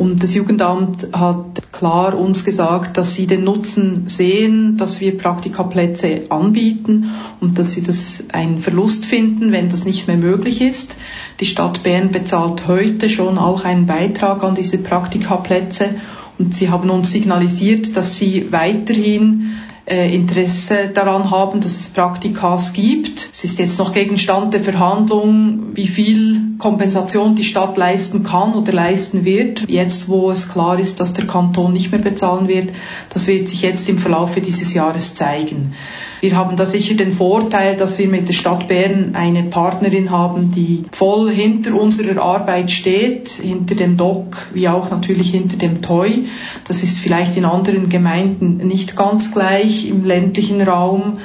und 0.00 0.22
das 0.22 0.34
Jugendamt 0.34 1.08
hat 1.12 1.60
klar 1.72 2.18
uns 2.18 2.46
gesagt, 2.46 2.96
dass 2.96 3.14
sie 3.14 3.26
den 3.26 3.44
Nutzen 3.44 4.08
sehen, 4.08 4.78
dass 4.78 4.98
wir 4.98 5.18
Praktikaplätze 5.18 6.22
anbieten 6.30 7.10
und 7.42 7.58
dass 7.58 7.72
sie 7.72 7.82
das 7.82 8.24
einen 8.32 8.60
Verlust 8.60 9.04
finden, 9.04 9.52
wenn 9.52 9.68
das 9.68 9.84
nicht 9.84 10.08
mehr 10.08 10.16
möglich 10.16 10.62
ist. 10.62 10.96
Die 11.40 11.44
Stadt 11.44 11.82
Bern 11.82 12.12
bezahlt 12.12 12.66
heute 12.66 13.10
schon 13.10 13.36
auch 13.36 13.66
einen 13.66 13.84
Beitrag 13.84 14.42
an 14.42 14.54
diese 14.54 14.78
Praktikaplätze 14.78 15.96
und 16.38 16.54
sie 16.54 16.70
haben 16.70 16.88
uns 16.88 17.12
signalisiert, 17.12 17.94
dass 17.94 18.16
sie 18.16 18.50
weiterhin 18.50 19.56
äh, 19.84 20.14
Interesse 20.14 20.88
daran 20.94 21.30
haben, 21.30 21.60
dass 21.60 21.78
es 21.78 21.90
Praktikas 21.90 22.72
gibt. 22.72 23.28
Es 23.34 23.44
ist 23.44 23.58
jetzt 23.58 23.78
noch 23.78 23.92
Gegenstand 23.92 24.54
der 24.54 24.62
Verhandlung, 24.62 25.76
wie 25.76 25.88
viel 25.88 26.49
Kompensation 26.60 27.34
die 27.34 27.42
Stadt 27.42 27.76
leisten 27.76 28.22
kann 28.22 28.54
oder 28.54 28.72
leisten 28.72 29.24
wird. 29.24 29.68
Jetzt, 29.68 30.08
wo 30.08 30.30
es 30.30 30.48
klar 30.48 30.78
ist, 30.78 31.00
dass 31.00 31.12
der 31.12 31.26
Kanton 31.26 31.72
nicht 31.72 31.90
mehr 31.90 32.00
bezahlen 32.00 32.46
wird, 32.46 32.68
das 33.08 33.26
wird 33.26 33.48
sich 33.48 33.62
jetzt 33.62 33.88
im 33.88 33.98
Verlaufe 33.98 34.40
dieses 34.40 34.72
Jahres 34.72 35.14
zeigen. 35.14 35.74
Wir 36.20 36.36
haben 36.36 36.54
da 36.54 36.66
sicher 36.66 36.94
den 36.94 37.12
Vorteil, 37.12 37.76
dass 37.76 37.98
wir 37.98 38.06
mit 38.06 38.28
der 38.28 38.34
Stadt 38.34 38.68
Bern 38.68 39.14
eine 39.14 39.44
Partnerin 39.44 40.10
haben, 40.10 40.50
die 40.50 40.84
voll 40.92 41.30
hinter 41.30 41.74
unserer 41.80 42.22
Arbeit 42.22 42.70
steht, 42.70 43.30
hinter 43.30 43.74
dem 43.74 43.96
DOC 43.96 44.36
wie 44.52 44.68
auch 44.68 44.90
natürlich 44.90 45.30
hinter 45.30 45.56
dem 45.56 45.80
TOI. 45.80 46.26
Das 46.68 46.82
ist 46.82 47.00
vielleicht 47.00 47.38
in 47.38 47.46
anderen 47.46 47.88
Gemeinden 47.88 48.58
nicht 48.58 48.96
ganz 48.96 49.32
gleich 49.32 49.88
im 49.88 50.04
ländlichen 50.04 50.60
Raum 50.60 51.18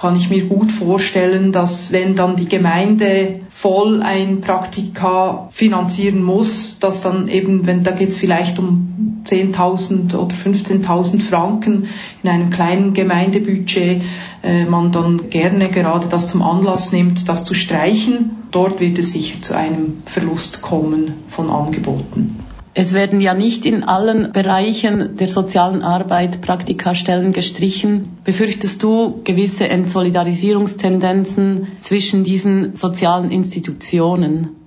kann 0.00 0.16
ich 0.16 0.30
mir 0.30 0.46
gut 0.46 0.72
vorstellen, 0.72 1.52
dass 1.52 1.92
wenn 1.92 2.14
dann 2.16 2.34
die 2.34 2.48
Gemeinde 2.48 3.40
voll 3.50 4.02
ein 4.02 4.40
Praktika 4.40 5.48
finanzieren 5.50 6.24
muss, 6.24 6.78
dass 6.78 7.02
dann 7.02 7.28
eben, 7.28 7.66
wenn 7.66 7.82
da 7.82 7.90
geht 7.90 8.08
es 8.08 8.16
vielleicht 8.16 8.58
um 8.58 9.22
10.000 9.26 10.16
oder 10.16 10.34
15.000 10.34 11.20
Franken 11.20 11.88
in 12.22 12.30
einem 12.30 12.48
kleinen 12.48 12.94
Gemeindebudget, 12.94 14.02
äh, 14.42 14.64
man 14.64 14.90
dann 14.90 15.28
gerne 15.28 15.68
gerade 15.68 16.08
das 16.08 16.28
zum 16.28 16.40
Anlass 16.40 16.92
nimmt, 16.92 17.28
das 17.28 17.44
zu 17.44 17.52
streichen. 17.52 18.38
Dort 18.52 18.80
wird 18.80 18.98
es 18.98 19.10
sicher 19.10 19.42
zu 19.42 19.54
einem 19.54 20.02
Verlust 20.06 20.62
kommen 20.62 21.24
von 21.28 21.50
Angeboten. 21.50 22.38
Es 22.72 22.92
werden 22.92 23.20
ja 23.20 23.34
nicht 23.34 23.66
in 23.66 23.82
allen 23.82 24.30
Bereichen 24.32 25.16
der 25.16 25.28
sozialen 25.28 25.82
Arbeit 25.82 26.40
Praktikastellen 26.40 27.32
gestrichen. 27.32 28.18
Befürchtest 28.22 28.80
du 28.82 29.22
gewisse 29.24 29.68
Entsolidarisierungstendenzen 29.68 31.66
zwischen 31.80 32.22
diesen 32.22 32.76
sozialen 32.76 33.32
Institutionen? 33.32 34.59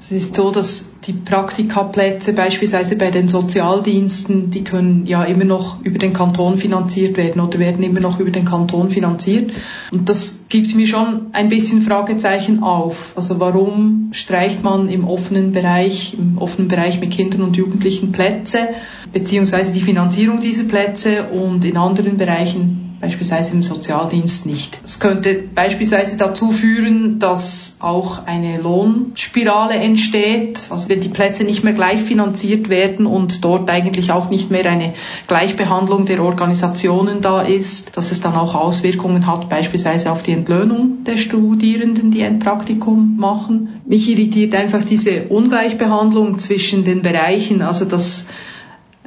Es 0.00 0.12
ist 0.12 0.34
so, 0.34 0.52
dass 0.52 0.92
die 1.06 1.12
Praktikaplätze 1.12 2.32
beispielsweise 2.32 2.96
bei 2.96 3.10
den 3.10 3.26
Sozialdiensten, 3.26 4.50
die 4.50 4.62
können 4.62 5.06
ja 5.06 5.24
immer 5.24 5.44
noch 5.44 5.82
über 5.84 5.98
den 5.98 6.12
Kanton 6.12 6.56
finanziert 6.56 7.16
werden 7.16 7.40
oder 7.40 7.58
werden 7.58 7.82
immer 7.82 7.98
noch 7.98 8.20
über 8.20 8.30
den 8.30 8.44
Kanton 8.44 8.90
finanziert. 8.90 9.52
Und 9.90 10.08
das 10.08 10.46
gibt 10.48 10.74
mir 10.76 10.86
schon 10.86 11.26
ein 11.32 11.48
bisschen 11.48 11.82
Fragezeichen 11.82 12.62
auf. 12.62 13.12
Also 13.16 13.40
warum 13.40 14.10
streicht 14.12 14.62
man 14.62 14.88
im 14.88 15.04
offenen 15.04 15.50
Bereich, 15.50 16.14
im 16.16 16.38
offenen 16.38 16.68
Bereich 16.68 17.00
mit 17.00 17.10
Kindern 17.10 17.42
und 17.42 17.56
Jugendlichen 17.56 18.12
Plätze, 18.12 18.68
beziehungsweise 19.12 19.72
die 19.72 19.80
Finanzierung 19.80 20.38
dieser 20.38 20.64
Plätze 20.64 21.24
und 21.24 21.64
in 21.64 21.76
anderen 21.76 22.18
Bereichen 22.18 22.87
beispielsweise 23.00 23.52
im 23.52 23.62
Sozialdienst 23.62 24.46
nicht. 24.46 24.80
Es 24.84 24.98
könnte 24.98 25.44
beispielsweise 25.54 26.16
dazu 26.16 26.50
führen, 26.50 27.18
dass 27.18 27.78
auch 27.80 28.26
eine 28.26 28.60
Lohnspirale 28.60 29.74
entsteht, 29.74 30.68
also 30.70 30.88
wenn 30.88 31.00
die 31.00 31.08
Plätze 31.08 31.44
nicht 31.44 31.62
mehr 31.62 31.74
gleich 31.74 32.02
finanziert 32.02 32.68
werden 32.68 33.06
und 33.06 33.44
dort 33.44 33.70
eigentlich 33.70 34.10
auch 34.10 34.30
nicht 34.30 34.50
mehr 34.50 34.66
eine 34.66 34.94
Gleichbehandlung 35.28 36.06
der 36.06 36.22
Organisationen 36.22 37.20
da 37.20 37.42
ist, 37.42 37.96
dass 37.96 38.10
es 38.10 38.20
dann 38.20 38.34
auch 38.34 38.54
Auswirkungen 38.54 39.26
hat, 39.26 39.48
beispielsweise 39.48 40.10
auf 40.10 40.22
die 40.22 40.32
Entlöhnung 40.32 41.04
der 41.04 41.16
Studierenden, 41.16 42.10
die 42.10 42.24
ein 42.24 42.40
Praktikum 42.40 43.16
machen. 43.16 43.80
Mich 43.86 44.08
irritiert 44.08 44.54
einfach 44.54 44.82
diese 44.84 45.28
Ungleichbehandlung 45.28 46.38
zwischen 46.38 46.84
den 46.84 47.02
Bereichen, 47.02 47.62
also 47.62 47.84
dass 47.84 48.28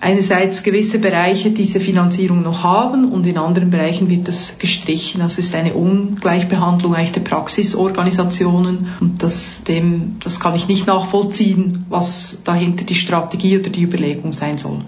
einerseits 0.01 0.63
gewisse 0.63 0.99
Bereiche 0.99 1.51
diese 1.51 1.79
Finanzierung 1.79 2.41
noch 2.41 2.63
haben 2.63 3.11
und 3.11 3.25
in 3.25 3.37
anderen 3.37 3.69
Bereichen 3.69 4.09
wird 4.09 4.27
das 4.27 4.57
gestrichen. 4.57 5.21
Es 5.21 5.37
ist 5.37 5.55
eine 5.55 5.75
Ungleichbehandlung 5.75 6.95
eigentlich 6.95 7.11
der 7.11 7.21
Praxisorganisationen 7.21 8.89
und 8.99 9.23
das, 9.23 9.63
dem, 9.63 10.17
das 10.23 10.39
kann 10.39 10.55
ich 10.55 10.67
nicht 10.67 10.87
nachvollziehen, 10.87 11.85
was 11.87 12.41
dahinter 12.43 12.83
die 12.83 12.95
Strategie 12.95 13.59
oder 13.59 13.69
die 13.69 13.83
Überlegung 13.83 14.33
sein 14.33 14.57
soll. 14.57 14.81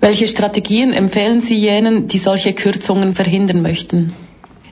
Welche 0.00 0.28
Strategien 0.28 0.92
empfehlen 0.92 1.40
Sie 1.40 1.56
jenen, 1.56 2.08
die 2.08 2.18
solche 2.18 2.52
Kürzungen 2.52 3.14
verhindern 3.14 3.62
möchten? 3.62 4.12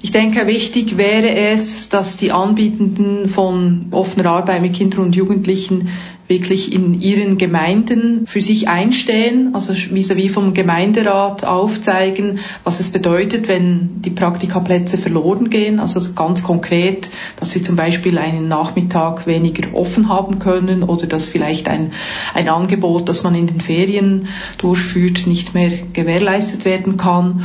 Ich 0.05 0.11
denke, 0.11 0.49
wichtig 0.49 0.97
wäre 0.97 1.33
es, 1.33 1.89
dass 1.89 2.17
die 2.17 2.33
Anbietenden 2.33 3.29
von 3.29 3.87
offener 3.93 4.31
Arbeit 4.31 4.61
mit 4.61 4.75
Kindern 4.75 5.03
und 5.03 5.15
Jugendlichen 5.15 5.91
wirklich 6.27 6.73
in 6.73 7.01
ihren 7.01 7.39
Gemeinden 7.39 8.27
für 8.27 8.41
sich 8.41 8.69
einstehen, 8.69 9.55
also 9.55 9.73
vis-à-vis 9.75 10.33
vom 10.33 10.55
Gemeinderat 10.55 11.45
aufzeigen, 11.45 12.41
was 12.65 12.81
es 12.81 12.91
bedeutet, 12.91 13.47
wenn 13.47 14.03
die 14.03 14.11
Praktikaplätze 14.11 14.99
verloren 14.99 15.51
gehen. 15.51 15.79
Also 15.79 16.01
ganz 16.15 16.43
konkret, 16.43 17.09
dass 17.39 17.53
sie 17.53 17.63
zum 17.63 17.77
Beispiel 17.77 18.19
einen 18.19 18.49
Nachmittag 18.49 19.29
weniger 19.29 19.73
offen 19.73 20.09
haben 20.09 20.41
können 20.41 20.83
oder 20.83 21.07
dass 21.07 21.29
vielleicht 21.29 21.69
ein, 21.69 21.93
ein 22.35 22.49
Angebot, 22.49 23.09
das 23.09 23.23
man 23.23 23.37
in 23.37 23.47
den 23.47 23.61
Ferien 23.61 24.27
durchführt, 24.59 25.29
nicht 25.29 25.55
mehr 25.55 25.71
gewährleistet 25.93 26.65
werden 26.65 26.97
kann 26.97 27.45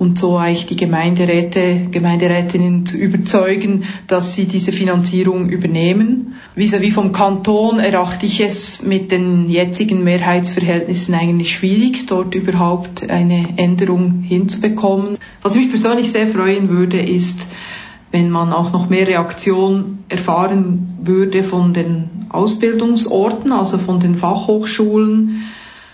und 0.00 0.18
so 0.18 0.38
eigentlich 0.38 0.64
die 0.64 0.78
Gemeinderäte, 0.78 1.88
Gemeinderätinnen 1.90 2.86
zu 2.86 2.96
überzeugen, 2.96 3.84
dass 4.06 4.34
sie 4.34 4.46
diese 4.46 4.72
Finanzierung 4.72 5.50
übernehmen. 5.50 6.36
Vis-à-vis 6.56 6.94
vom 6.94 7.12
Kanton 7.12 7.78
erachte 7.78 8.24
ich 8.24 8.40
es 8.40 8.82
mit 8.82 9.12
den 9.12 9.50
jetzigen 9.50 10.02
Mehrheitsverhältnissen 10.02 11.14
eigentlich 11.14 11.54
schwierig, 11.54 12.06
dort 12.06 12.34
überhaupt 12.34 13.10
eine 13.10 13.58
Änderung 13.58 14.22
hinzubekommen. 14.22 15.18
Was 15.42 15.54
mich 15.54 15.68
persönlich 15.68 16.10
sehr 16.10 16.28
freuen 16.28 16.70
würde, 16.70 16.98
ist, 16.98 17.46
wenn 18.10 18.30
man 18.30 18.54
auch 18.54 18.72
noch 18.72 18.88
mehr 18.88 19.06
Reaktion 19.06 19.98
erfahren 20.08 20.96
würde 21.02 21.42
von 21.42 21.74
den 21.74 22.08
Ausbildungsorten, 22.30 23.52
also 23.52 23.76
von 23.76 24.00
den 24.00 24.14
Fachhochschulen, 24.14 25.42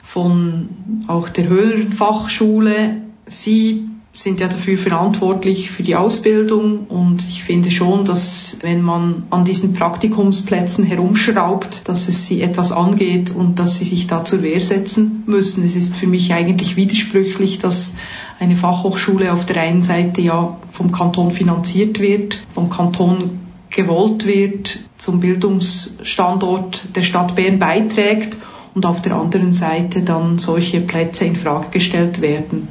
von 0.05 0.69
auch 1.09 1.29
der 1.29 1.49
höheren 1.49 1.93
Fachschule. 1.93 2.99
Sie 3.27 3.89
sind 4.17 4.41
ja 4.41 4.49
dafür 4.49 4.79
verantwortlich 4.79 5.71
für 5.71 5.83
die 5.83 5.95
Ausbildung 5.95 6.87
und 6.87 7.27
ich 7.29 7.45
finde 7.45 7.71
schon, 7.71 8.07
dass 8.07 8.59
wenn 8.63 8.81
man 8.81 9.25
an 9.29 9.45
diesen 9.45 9.75
Praktikumsplätzen 9.75 10.85
herumschraubt, 10.85 11.83
dass 11.87 12.09
es 12.09 12.27
sie 12.27 12.41
etwas 12.41 12.73
angeht 12.73 13.31
und 13.31 13.59
dass 13.59 13.77
sie 13.77 13.85
sich 13.85 14.07
da 14.07 14.25
zur 14.25 14.43
Wehr 14.43 14.61
setzen 14.61 15.23
müssen. 15.27 15.65
Es 15.65 15.77
ist 15.77 15.95
für 15.95 16.07
mich 16.07 16.33
eigentlich 16.33 16.77
widersprüchlich, 16.77 17.59
dass 17.59 17.97
eine 18.39 18.57
Fachhochschule 18.57 19.33
auf 19.33 19.45
der 19.45 19.61
einen 19.61 19.83
Seite 19.83 20.23
ja 20.23 20.57
vom 20.71 20.93
Kanton 20.93 21.31
finanziert 21.31 22.01
wird, 22.01 22.41
vom 22.55 22.71
Kanton 22.71 23.41
gewollt 23.69 24.27
wird, 24.27 24.79
zum 24.97 25.21
Bildungsstandort 25.21 26.85
der 26.95 27.03
Stadt 27.03 27.37
Bern 27.37 27.59
beiträgt 27.59 28.39
und 28.75 28.87
auf 28.87 29.03
der 29.03 29.15
anderen 29.17 29.53
Seite 29.53 30.01
dann 30.03 30.39
solche 30.39 30.81
Plätze 30.81 31.27
in 31.27 31.37
Frage 31.37 31.69
gestellt 31.71 32.23
werden. 32.23 32.69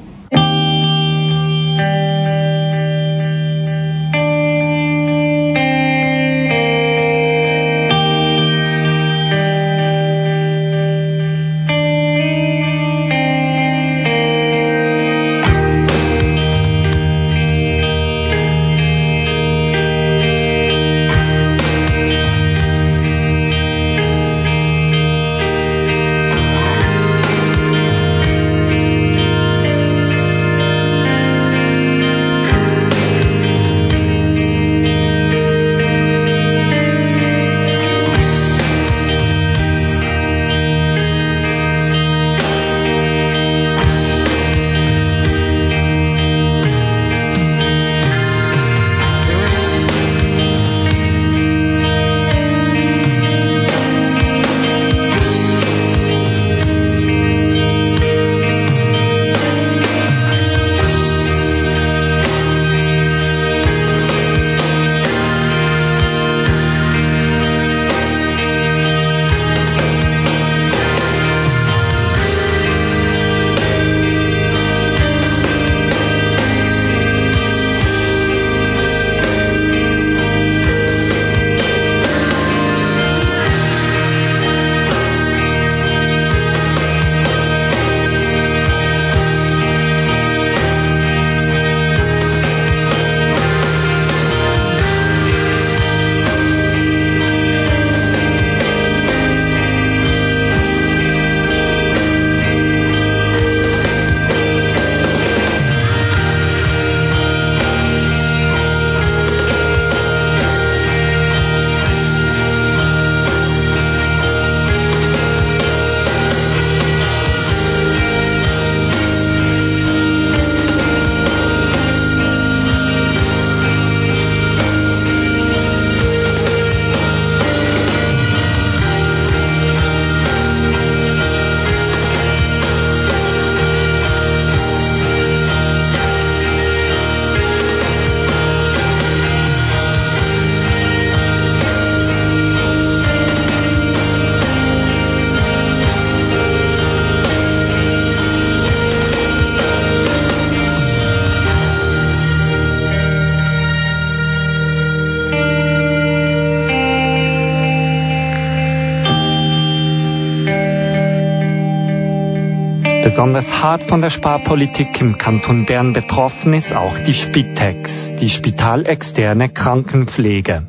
Besonders 163.15 163.61
hart 163.61 163.83
von 163.83 164.01
der 164.01 164.09
Sparpolitik 164.09 164.99
im 164.99 165.17
Kanton 165.17 165.65
Bern 165.65 165.93
betroffen 165.93 166.51
ist 166.51 166.75
auch 166.75 166.99
die 166.99 167.13
Spitex, 167.13 168.13
die 168.15 168.29
spitalexterne 168.29 169.47
Krankenpflege. 169.47 170.67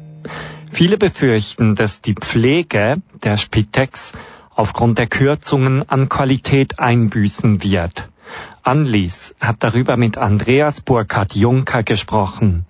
Viele 0.71 0.97
befürchten, 0.97 1.75
dass 1.75 2.03
die 2.03 2.15
Pflege 2.15 3.03
der 3.25 3.37
Spitex 3.37 4.13
aufgrund 4.55 4.99
der 4.99 5.09
Kürzungen 5.09 5.89
an 5.89 6.09
Qualität 6.09 6.79
einbüßen 6.79 7.65
wird. 7.65 8.09
Anlies 8.63 9.35
hat 9.41 9.57
darüber 9.65 9.97
mit 9.97 10.17
Andreas 10.17 10.81
Burkhard 10.81 11.35
Juncker 11.35 11.83
gesprochen. 11.83 12.65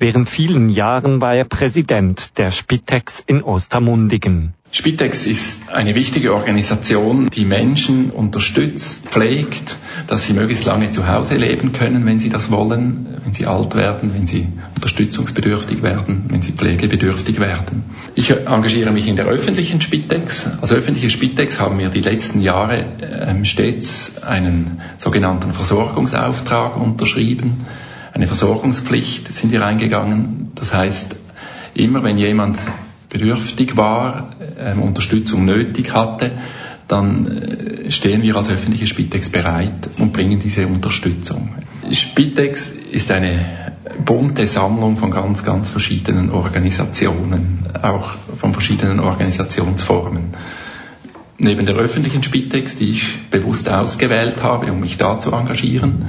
Während 0.00 0.28
vielen 0.28 0.70
Jahren 0.70 1.20
war 1.20 1.36
er 1.36 1.44
Präsident 1.44 2.36
der 2.36 2.50
Spitex 2.50 3.20
in 3.24 3.44
Ostermundigen. 3.44 4.54
Spitex 4.72 5.26
ist 5.26 5.68
eine 5.70 5.96
wichtige 5.96 6.32
Organisation, 6.32 7.28
die 7.28 7.44
Menschen 7.44 8.10
unterstützt, 8.10 9.08
pflegt, 9.08 9.76
dass 10.06 10.26
sie 10.26 10.32
möglichst 10.32 10.64
lange 10.64 10.92
zu 10.92 11.08
Hause 11.08 11.36
leben 11.38 11.72
können, 11.72 12.06
wenn 12.06 12.20
sie 12.20 12.28
das 12.28 12.52
wollen, 12.52 13.18
wenn 13.24 13.32
sie 13.32 13.46
alt 13.46 13.74
werden, 13.74 14.14
wenn 14.14 14.28
sie 14.28 14.46
unterstützungsbedürftig 14.76 15.82
werden, 15.82 16.26
wenn 16.28 16.42
sie 16.42 16.52
pflegebedürftig 16.52 17.40
werden. 17.40 17.82
Ich 18.14 18.30
engagiere 18.30 18.92
mich 18.92 19.08
in 19.08 19.16
der 19.16 19.26
öffentlichen 19.26 19.80
Spitex. 19.80 20.48
Als 20.60 20.70
öffentliche 20.70 21.10
Spitex 21.10 21.58
haben 21.58 21.76
wir 21.80 21.88
die 21.88 22.00
letzten 22.00 22.40
Jahre 22.40 22.84
ähm, 23.02 23.44
stets 23.44 24.22
einen 24.22 24.80
sogenannten 24.98 25.52
Versorgungsauftrag 25.52 26.76
unterschrieben. 26.76 27.64
Eine 28.12 28.28
Versorgungspflicht 28.28 29.34
sind 29.34 29.50
wir 29.50 29.66
eingegangen. 29.66 30.52
Das 30.54 30.72
heißt, 30.72 31.16
immer 31.74 32.04
wenn 32.04 32.18
jemand 32.18 32.58
bedürftig 33.10 33.76
war, 33.76 34.30
ähm, 34.60 34.82
Unterstützung 34.82 35.44
nötig 35.44 35.94
hatte, 35.94 36.32
dann 36.88 37.26
äh, 37.26 37.90
stehen 37.90 38.22
wir 38.22 38.36
als 38.36 38.48
öffentliche 38.48 38.86
Spitex 38.86 39.28
bereit 39.28 39.90
und 39.98 40.12
bringen 40.12 40.38
diese 40.38 40.66
Unterstützung. 40.66 41.54
Spitex 41.90 42.70
ist 42.70 43.10
eine 43.10 43.38
bunte 44.04 44.46
Sammlung 44.46 44.96
von 44.96 45.10
ganz, 45.10 45.44
ganz 45.44 45.70
verschiedenen 45.70 46.30
Organisationen, 46.30 47.64
auch 47.80 48.12
von 48.36 48.52
verschiedenen 48.52 49.00
Organisationsformen. 49.00 50.30
Neben 51.38 51.64
der 51.64 51.76
öffentlichen 51.76 52.22
Spitex, 52.22 52.76
die 52.76 52.90
ich 52.90 53.30
bewusst 53.30 53.68
ausgewählt 53.68 54.42
habe, 54.42 54.70
um 54.72 54.80
mich 54.80 54.98
da 54.98 55.18
zu 55.18 55.32
engagieren, 55.32 56.06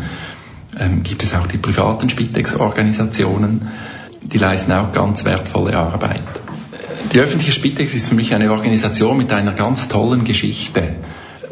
ähm, 0.78 1.04
gibt 1.04 1.24
es 1.24 1.34
auch 1.34 1.48
die 1.48 1.58
privaten 1.58 2.10
Spitex-Organisationen, 2.10 3.68
die 4.22 4.38
leisten 4.38 4.72
auch 4.72 4.92
ganz 4.92 5.26
wertvolle 5.26 5.78
Arbeit. 5.78 6.22
Die 7.14 7.20
öffentliche 7.20 7.52
Spitex 7.52 7.94
ist 7.94 8.10
für 8.10 8.16
mich 8.16 8.34
eine 8.34 8.52
Organisation 8.52 9.18
mit 9.18 9.34
einer 9.34 9.54
ganz 9.54 9.88
tollen 9.88 10.24
Geschichte. 10.24 10.96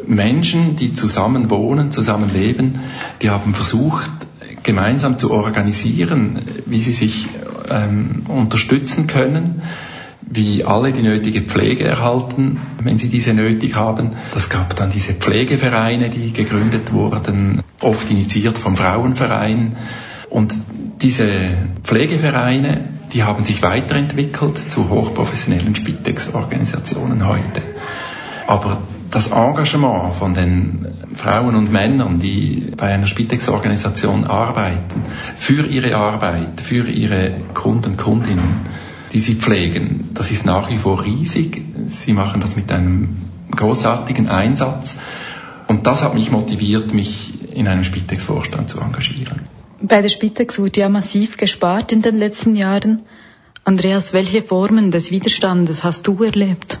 Menschen, 0.06 0.76
die 0.76 0.94
zusammen 0.94 1.50
wohnen, 1.50 1.90
zusammen 1.90 2.30
leben, 2.32 2.80
die 3.22 3.30
haben 3.30 3.54
versucht, 3.54 4.10
gemeinsam 4.62 5.18
zu 5.18 5.30
organisieren, 5.30 6.38
wie 6.66 6.80
sie 6.80 6.92
sich 6.92 7.28
ähm, 7.68 8.24
unterstützen 8.28 9.06
können, 9.06 9.62
wie 10.22 10.64
alle 10.64 10.92
die 10.92 11.02
nötige 11.02 11.42
Pflege 11.42 11.84
erhalten, 11.84 12.60
wenn 12.82 12.98
sie 12.98 13.08
diese 13.08 13.34
nötig 13.34 13.76
haben. 13.76 14.10
Das 14.32 14.48
gab 14.48 14.76
dann 14.76 14.90
diese 14.90 15.14
Pflegevereine, 15.14 16.10
die 16.10 16.32
gegründet 16.32 16.92
wurden, 16.92 17.62
oft 17.80 18.10
initiiert 18.10 18.58
vom 18.58 18.76
Frauenverein. 18.76 19.76
Und 20.28 20.54
diese 21.02 21.28
Pflegevereine 21.82 22.99
die 23.12 23.22
haben 23.22 23.44
sich 23.44 23.62
weiterentwickelt 23.62 24.58
zu 24.58 24.88
hochprofessionellen 24.88 25.74
Spitex-Organisationen 25.74 27.26
heute. 27.26 27.62
Aber 28.46 28.82
das 29.10 29.28
Engagement 29.28 30.14
von 30.14 30.34
den 30.34 30.86
Frauen 31.14 31.56
und 31.56 31.72
Männern, 31.72 32.20
die 32.20 32.72
bei 32.76 32.94
einer 32.94 33.06
Spitex-Organisation 33.06 34.24
arbeiten, 34.24 35.02
für 35.36 35.66
ihre 35.66 35.96
Arbeit, 35.96 36.60
für 36.60 36.88
ihre 36.88 37.32
Kunden, 37.54 37.96
Kundinnen, 37.96 38.60
die 39.12 39.20
sie 39.20 39.34
pflegen, 39.34 40.10
das 40.14 40.30
ist 40.30 40.46
nach 40.46 40.70
wie 40.70 40.78
vor 40.78 41.04
riesig. 41.04 41.62
Sie 41.86 42.12
machen 42.12 42.40
das 42.40 42.54
mit 42.54 42.70
einem 42.70 43.16
großartigen 43.50 44.28
Einsatz. 44.28 44.98
Und 45.66 45.86
das 45.86 46.04
hat 46.04 46.14
mich 46.14 46.30
motiviert, 46.30 46.94
mich 46.94 47.52
in 47.52 47.66
einem 47.66 47.84
Spitex-Vorstand 47.84 48.68
zu 48.68 48.80
engagieren. 48.80 49.42
Bei 49.82 50.02
der 50.02 50.10
Spitex 50.10 50.58
wurde 50.58 50.80
ja 50.80 50.90
massiv 50.90 51.38
gespart 51.38 51.90
in 51.90 52.02
den 52.02 52.16
letzten 52.16 52.54
Jahren. 52.54 53.00
Andreas, 53.64 54.12
welche 54.12 54.42
Formen 54.42 54.90
des 54.90 55.10
Widerstandes 55.10 55.84
hast 55.84 56.06
du 56.06 56.22
erlebt? 56.22 56.80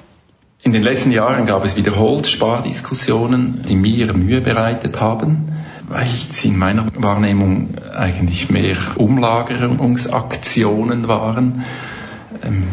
In 0.62 0.72
den 0.72 0.82
letzten 0.82 1.10
Jahren 1.10 1.46
gab 1.46 1.64
es 1.64 1.76
wiederholt 1.76 2.26
Spardiskussionen, 2.26 3.64
die 3.66 3.76
mir 3.76 4.12
Mühe 4.12 4.42
bereitet 4.42 5.00
haben, 5.00 5.50
weil 5.88 6.06
sie 6.06 6.48
in 6.48 6.58
meiner 6.58 6.88
Wahrnehmung 6.94 7.78
eigentlich 7.78 8.50
mehr 8.50 8.76
Umlagerungsaktionen 8.96 11.08
waren 11.08 11.64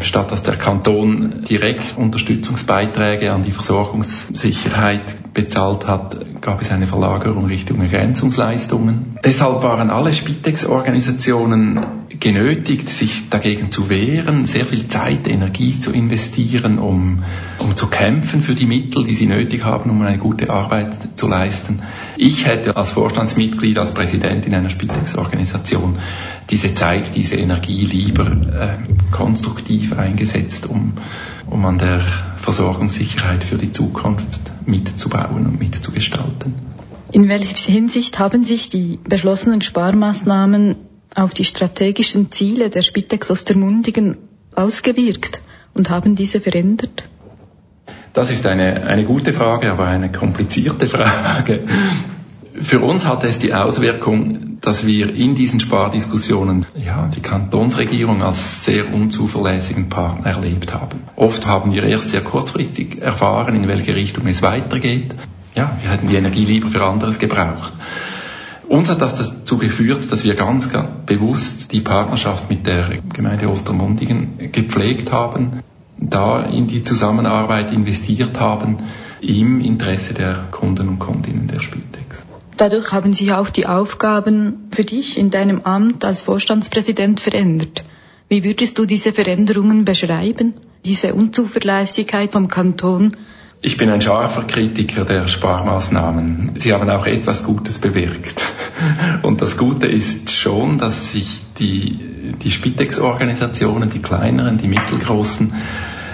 statt 0.00 0.30
dass 0.30 0.42
der 0.42 0.56
Kanton 0.56 1.44
direkt 1.48 1.96
Unterstützungsbeiträge 1.96 3.32
an 3.32 3.42
die 3.42 3.52
Versorgungssicherheit 3.52 5.34
bezahlt 5.34 5.86
hat, 5.86 6.40
gab 6.40 6.60
es 6.62 6.70
eine 6.70 6.86
Verlagerung 6.86 7.46
Richtung 7.46 7.80
Ergänzungsleistungen. 7.80 9.18
Deshalb 9.24 9.62
waren 9.62 9.90
alle 9.90 10.12
Spitex-Organisationen 10.12 11.98
genötigt, 12.20 12.88
sich 12.88 13.28
dagegen 13.28 13.70
zu 13.70 13.88
wehren, 13.88 14.46
sehr 14.46 14.64
viel 14.64 14.88
Zeit, 14.88 15.28
Energie 15.28 15.78
zu 15.78 15.92
investieren, 15.92 16.78
um, 16.78 17.24
um 17.58 17.76
zu 17.76 17.88
kämpfen 17.88 18.40
für 18.40 18.54
die 18.54 18.66
Mittel, 18.66 19.04
die 19.04 19.14
sie 19.14 19.26
nötig 19.26 19.64
haben, 19.64 19.90
um 19.90 20.02
eine 20.02 20.18
gute 20.18 20.50
Arbeit 20.50 21.16
zu 21.16 21.28
leisten. 21.28 21.82
Ich 22.16 22.46
hätte 22.46 22.76
als 22.76 22.92
Vorstandsmitglied, 22.92 23.78
als 23.78 23.92
Präsident 23.92 24.46
in 24.46 24.54
einer 24.54 24.70
Spitex-Organisation 24.70 25.98
diese 26.50 26.74
Zeit, 26.74 27.14
diese 27.14 27.36
Energie 27.36 27.84
lieber 27.84 28.26
äh, 28.26 29.12
konstruktiv 29.12 29.98
eingesetzt, 29.98 30.66
um, 30.66 30.94
um 31.48 31.64
an 31.64 31.78
der 31.78 32.00
Versorgungssicherheit 32.40 33.44
für 33.44 33.56
die 33.56 33.72
Zukunft 33.72 34.40
mitzubauen 34.64 35.46
und 35.46 35.60
mitzugestalten. 35.60 36.54
In 37.12 37.28
welcher 37.28 37.72
Hinsicht 37.72 38.18
haben 38.18 38.44
sich 38.44 38.68
die 38.68 38.98
beschlossenen 39.08 39.62
Sparmaßnahmen 39.62 40.76
auf 41.14 41.34
die 41.34 41.44
strategischen 41.44 42.30
Ziele 42.30 42.70
der 42.70 42.82
Spitex 42.82 43.30
Ostermundigen 43.30 44.18
ausgewirkt 44.54 45.40
und 45.74 45.90
haben 45.90 46.16
diese 46.16 46.40
verändert? 46.40 47.04
Das 48.12 48.30
ist 48.30 48.46
eine, 48.46 48.84
eine 48.84 49.04
gute 49.04 49.32
Frage, 49.32 49.70
aber 49.70 49.86
eine 49.86 50.10
komplizierte 50.10 50.86
Frage. 50.94 51.64
Für 52.60 52.80
uns 52.80 53.06
hatte 53.06 53.26
es 53.26 53.38
die 53.38 53.54
Auswirkung, 53.54 54.58
dass 54.60 54.86
wir 54.86 55.14
in 55.14 55.34
diesen 55.34 55.60
Spardiskussionen 55.60 56.66
ja, 56.76 57.08
die 57.08 57.20
Kantonsregierung 57.20 58.22
als 58.22 58.64
sehr 58.64 58.92
unzuverlässigen 58.92 59.88
Partner 59.88 60.26
erlebt 60.26 60.74
haben. 60.74 61.00
Oft 61.16 61.46
haben 61.46 61.72
wir 61.72 61.84
erst 61.84 62.10
sehr 62.10 62.22
kurzfristig 62.22 63.00
erfahren, 63.00 63.54
in 63.54 63.68
welche 63.68 63.94
Richtung 63.94 64.26
es 64.26 64.42
weitergeht. 64.42 65.14
Ja, 65.54 65.76
wir 65.80 65.90
hätten 65.90 66.08
die 66.08 66.16
Energie 66.16 66.44
lieber 66.44 66.68
für 66.68 66.84
anderes 66.84 67.18
gebraucht. 67.18 67.72
Uns 68.68 68.90
hat 68.90 69.00
das 69.00 69.14
dazu 69.14 69.56
geführt, 69.56 70.12
dass 70.12 70.24
wir 70.24 70.34
ganz, 70.34 70.70
ganz 70.70 70.88
bewusst 71.06 71.72
die 71.72 71.80
Partnerschaft 71.80 72.50
mit 72.50 72.66
der 72.66 72.98
Gemeinde 73.14 73.48
Ostermundigen 73.48 74.52
gepflegt 74.52 75.10
haben, 75.10 75.62
da 75.96 76.42
in 76.42 76.66
die 76.66 76.82
Zusammenarbeit 76.82 77.72
investiert 77.72 78.38
haben, 78.38 78.78
im 79.20 79.60
Interesse 79.60 80.14
der 80.14 80.44
Kunden 80.50 80.88
und 80.88 80.98
Kundinnen 80.98 81.48
der 81.48 81.60
Spitex. 81.60 81.87
Dadurch 82.58 82.90
haben 82.90 83.12
sich 83.12 83.32
auch 83.32 83.50
die 83.50 83.66
Aufgaben 83.66 84.68
für 84.72 84.84
dich 84.84 85.16
in 85.16 85.30
deinem 85.30 85.60
Amt 85.62 86.04
als 86.04 86.22
Vorstandspräsident 86.22 87.20
verändert. 87.20 87.84
Wie 88.28 88.42
würdest 88.42 88.76
du 88.78 88.84
diese 88.84 89.12
Veränderungen 89.12 89.84
beschreiben? 89.84 90.54
Diese 90.84 91.14
Unzuverlässigkeit 91.14 92.32
vom 92.32 92.48
Kanton 92.48 93.16
ich 93.60 93.76
bin 93.76 93.90
ein 93.90 94.00
scharfer 94.00 94.44
Kritiker 94.44 95.04
der 95.04 95.26
Sparmaßnahmen. 95.26 96.52
Sie 96.54 96.72
haben 96.72 96.88
auch 96.90 97.06
etwas 97.06 97.42
Gutes 97.42 97.80
bewirkt. 97.80 98.44
Und 99.22 99.42
das 99.42 99.56
Gute 99.56 99.88
ist 99.88 100.30
schon, 100.30 100.78
dass 100.78 101.10
sich 101.10 101.42
die, 101.58 101.98
die 102.40 102.52
Spitex-Organisationen, 102.52 103.90
die 103.90 103.98
kleineren, 103.98 104.58
die 104.58 104.68
mittelgroßen, 104.68 105.52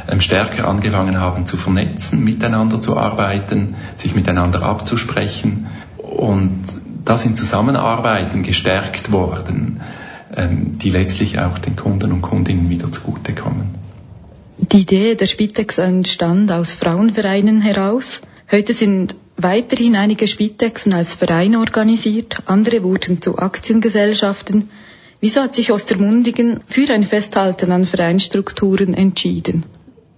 ähm, 0.09 0.22
stärker 0.22 0.66
angefangen 0.66 1.18
haben 1.18 1.45
zu 1.45 1.59
vernetzen, 1.59 2.24
miteinander 2.24 2.80
zu 2.80 2.97
arbeiten, 2.97 3.74
sich 3.97 4.14
miteinander 4.14 4.62
abzusprechen 4.62 5.66
und 6.14 6.64
das 7.04 7.26
in 7.26 7.36
Zusammenarbeiten 7.36 8.42
gestärkt 8.42 9.12
worden, 9.12 9.80
ähm, 10.34 10.78
die 10.78 10.90
letztlich 10.90 11.38
auch 11.38 11.58
den 11.58 11.76
Kunden 11.76 12.12
und 12.12 12.22
Kundinnen 12.22 12.70
wieder 12.70 12.90
zugutekommen. 12.90 13.70
Die 14.58 14.80
Idee 14.80 15.14
der 15.14 15.26
Spitex 15.26 15.78
entstand 15.78 16.50
aus 16.50 16.72
Frauenvereinen 16.72 17.60
heraus. 17.60 18.20
Heute 18.50 18.72
sind 18.72 19.16
weiterhin 19.36 19.96
einige 19.96 20.28
Spitexen 20.28 20.94
als 20.94 21.14
Verein 21.14 21.56
organisiert, 21.56 22.38
andere 22.46 22.82
wurden 22.82 23.20
zu 23.20 23.38
Aktiengesellschaften. 23.38 24.70
Wieso 25.20 25.40
hat 25.40 25.54
sich 25.54 25.72
Ostermundigen 25.72 26.60
für 26.66 26.88
ein 26.92 27.04
Festhalten 27.04 27.72
an 27.72 27.84
Vereinstrukturen 27.84 28.94
entschieden? 28.94 29.64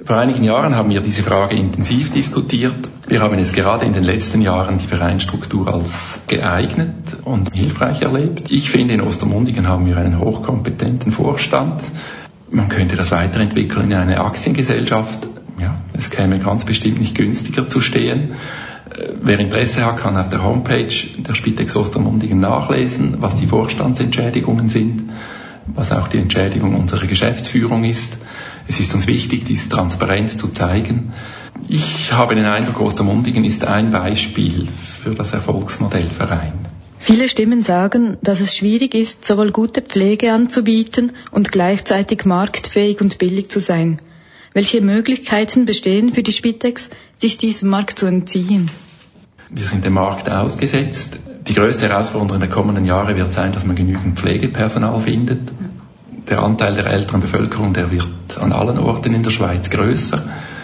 Vor 0.05 0.19
einigen 0.19 0.45
Jahren 0.45 0.75
haben 0.77 0.91
wir 0.91 1.01
diese 1.01 1.23
Frage 1.23 1.57
intensiv 1.57 2.13
diskutiert. 2.13 2.89
Wir 3.09 3.23
haben 3.23 3.39
jetzt 3.39 3.55
gerade 3.55 3.87
in 3.87 3.95
den 3.95 4.05
letzten 4.05 4.43
Jahren 4.43 4.77
die 4.77 4.87
Vereinsstruktur 4.87 5.73
als 5.73 6.21
geeignet 6.27 7.17
und 7.25 7.55
hilfreich 7.55 8.03
erlebt. 8.03 8.51
Ich 8.51 8.69
finde, 8.71 8.93
in 8.93 9.01
Ostermundigen 9.01 9.67
haben 9.67 9.87
wir 9.87 9.97
einen 9.97 10.21
hochkompetenten 10.21 11.13
Vorstand. 11.13 11.81
Man 12.51 12.69
könnte 12.69 12.95
das 12.97 13.11
weiterentwickeln 13.11 13.91
in 13.91 13.97
eine 13.97 14.21
Aktiengesellschaft. 14.21 15.29
Ja, 15.59 15.81
es 15.95 16.11
käme 16.11 16.41
ganz 16.41 16.67
bestimmt 16.67 17.01
nicht 17.01 17.15
günstiger 17.15 17.67
zu 17.67 17.81
stehen. 17.81 18.33
Äh, 18.91 19.13
wer 19.23 19.39
Interesse 19.39 19.87
hat, 19.87 19.97
kann 19.97 20.19
auf 20.19 20.29
der 20.29 20.45
Homepage 20.45 20.95
der 21.17 21.35
Spitex 21.35 21.75
Ostermundigen 21.75 22.39
nachlesen, 22.39 23.17
was 23.21 23.37
die 23.37 23.47
Vorstandsentschädigungen 23.47 24.69
sind, 24.69 25.05
was 25.67 25.91
auch 25.91 26.09
die 26.09 26.19
Entschädigung 26.19 26.75
unserer 26.75 27.07
Geschäftsführung 27.07 27.85
ist. 27.85 28.19
Es 28.69 28.81
ist 28.81 28.95
uns 28.95 29.07
wichtig, 29.07 29.45
dies 29.45 29.69
transparent 29.69 30.39
zu 30.39 30.49
zeigen. 30.49 31.13
Ich 31.69 32.13
habe 32.13 32.35
den 32.35 32.45
Eindruck, 32.45 32.81
Ostermundigen 32.81 33.45
ist 33.45 33.65
ein 33.65 33.91
Beispiel 33.91 34.67
für 34.67 35.15
das 35.15 35.33
Erfolgsmodell 35.33 36.11
Verein. 36.11 36.55
Viele 36.99 37.29
Stimmen 37.29 37.63
sagen, 37.63 38.17
dass 38.23 38.41
es 38.41 38.57
schwierig 38.57 38.95
ist, 38.95 39.25
sowohl 39.25 39.53
gute 39.53 39.83
Pflege 39.83 40.33
anzubieten 40.33 41.13
und 41.31 41.53
gleichzeitig 41.53 42.25
marktfähig 42.25 43.01
und 43.01 43.19
billig 43.19 43.51
zu 43.51 43.61
sein. 43.61 44.01
Welche 44.53 44.81
Möglichkeiten 44.81 45.67
bestehen 45.67 46.13
für 46.13 46.23
die 46.23 46.33
Spitex, 46.33 46.89
sich 47.19 47.39
diesem 47.39 47.69
Markt 47.69 47.99
zu 47.99 48.07
entziehen? 48.07 48.71
Wir 49.51 49.65
sind 49.65 49.85
dem 49.85 49.93
Markt 49.93 50.29
ausgesetzt. 50.31 51.19
Die 51.47 51.55
größte 51.55 51.89
Herausforderung 51.89 52.41
der 52.41 52.49
kommenden 52.49 52.87
Jahre 52.87 53.17
wird 53.17 53.33
sein, 53.33 53.53
dass 53.53 53.67
man 53.67 53.77
genügend 53.77 54.19
Pflegepersonal 54.19 54.99
findet 54.99 55.41
der 56.29 56.43
Anteil 56.43 56.75
der 56.75 56.87
älteren 56.87 57.21
Bevölkerung, 57.21 57.73
der 57.73 57.91
wird 57.91 58.39
an 58.41 58.53
allen 58.53 58.79
Orten 58.79 59.15
in 59.15 59.23
der 59.23 59.31
Schweiz 59.31 59.71
größer. 59.71 60.23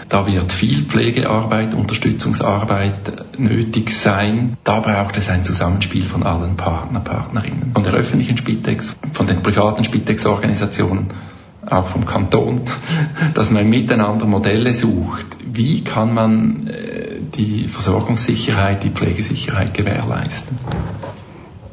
Da 0.09 0.27
wird 0.27 0.51
viel 0.51 0.83
Pflegearbeit, 0.83 1.73
Unterstützungsarbeit 1.73 3.39
nötig 3.39 3.97
sein. 3.97 4.57
Da 4.63 4.79
braucht 4.79 5.17
es 5.17 5.29
ein 5.29 5.43
Zusammenspiel 5.43 6.03
von 6.03 6.23
allen 6.23 6.55
Partner, 6.55 6.99
Partnerinnen. 6.99 7.71
Von 7.73 7.83
der 7.83 7.93
öffentlichen 7.93 8.37
Spitex, 8.37 8.95
von 9.13 9.27
den 9.27 9.41
privaten 9.41 9.83
Spitex-Organisationen, 9.83 11.07
auch 11.65 11.87
vom 11.87 12.05
Kanton, 12.05 12.61
dass 13.33 13.49
man 13.49 13.69
miteinander 13.69 14.25
Modelle 14.25 14.73
sucht. 14.73 15.25
Wie 15.45 15.83
kann 15.83 16.13
man 16.13 16.67
äh, 16.67 17.21
die 17.35 17.67
Versorgungssicherheit, 17.67 18.83
die 18.83 18.89
Pflegesicherheit 18.89 19.73
gewährleisten? 19.73 20.59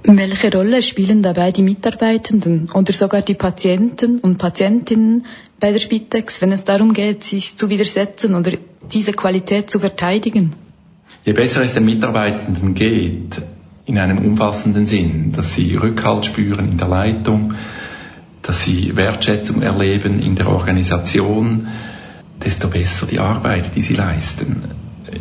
Welche 0.03 0.51
Rolle 0.53 0.83
spielen 0.83 1.23
dabei 1.23 1.53
die 1.53 1.63
Mitarbeitenden 1.63 2.71
oder 2.73 2.93
sogar 2.93 3.21
die 3.21 3.35
Patienten 3.35 4.19
und 4.19 4.39
Patientinnen 4.39 5.27
bei 5.59 5.73
der 5.73 5.79
Spitex, 5.79 6.41
wenn 6.41 6.53
es 6.53 6.65
darum 6.65 6.95
geht, 6.95 7.23
sich 7.23 7.57
zu 7.59 7.69
widersetzen 7.69 8.35
oder 8.35 8.53
diese 8.91 9.13
Qualität 9.13 9.71
zu 9.71 9.79
verteidigen? 9.79 10.55
Je 11.25 11.35
besser 11.35 11.63
es 11.63 11.75
den 11.75 11.85
Mitarbeitenden 11.85 12.75
geht, 12.75 13.43
in 13.85 13.99
einem 13.99 14.19
umfassenden 14.19 14.87
Sinn, 14.87 15.33
dass 15.33 15.55
sie 15.55 15.75
Rückhalt 15.77 16.25
spüren 16.25 16.73
in 16.73 16.79
der 16.79 16.89
Leitung, 16.89 17.55
dass 18.43 18.65
sie 18.65 18.97
Wertschätzung 18.97 19.61
erleben 19.61 20.21
in 20.21 20.35
der 20.35 20.49
Organisation, 20.49 21.69
desto 22.43 22.69
besser 22.69 23.07
die 23.07 23.19
Arbeit, 23.19 23.75
die 23.77 23.83
sie 23.83 23.95
leisten. 23.95 24.65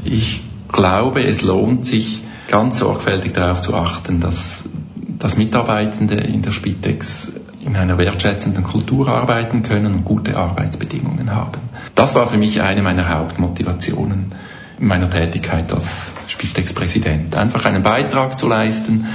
Ich 0.05 0.41
glaube, 0.71 1.23
es 1.23 1.41
lohnt 1.41 1.86
sich, 1.86 2.21
ganz 2.50 2.80
sorgfältig 2.80 3.34
darauf 3.34 3.62
zu 3.62 3.74
achten, 3.76 4.20
dass, 4.20 4.66
dass 4.95 5.38
Mitarbeitende 5.38 6.16
in 6.16 6.41
der 6.41 6.52
Spitex 6.52 7.32
in 7.62 7.76
einer 7.76 7.97
wertschätzenden 7.97 8.64
Kultur 8.64 9.08
arbeiten 9.08 9.64
können 9.64 9.93
und 9.93 10.06
gute 10.06 10.38
Arbeitsbedingungen 10.38 11.34
haben. 11.34 11.62
Das 11.95 12.16
war 12.16 12.28
für 12.28 12.38
mich 12.38 12.62
eine 12.62 12.82
meiner 12.82 13.08
Hauptmotivationen 13.10 14.34
in 14.80 14.88
meiner 14.88 15.10
Tätigkeit 15.10 15.72
als 15.74 16.14
Spitex-Präsident. 16.28 17.36
Einfach 17.36 17.66
einen 17.66 17.84
Beitrag 17.84 18.39
zu 18.39 18.47
leisten, 18.47 19.06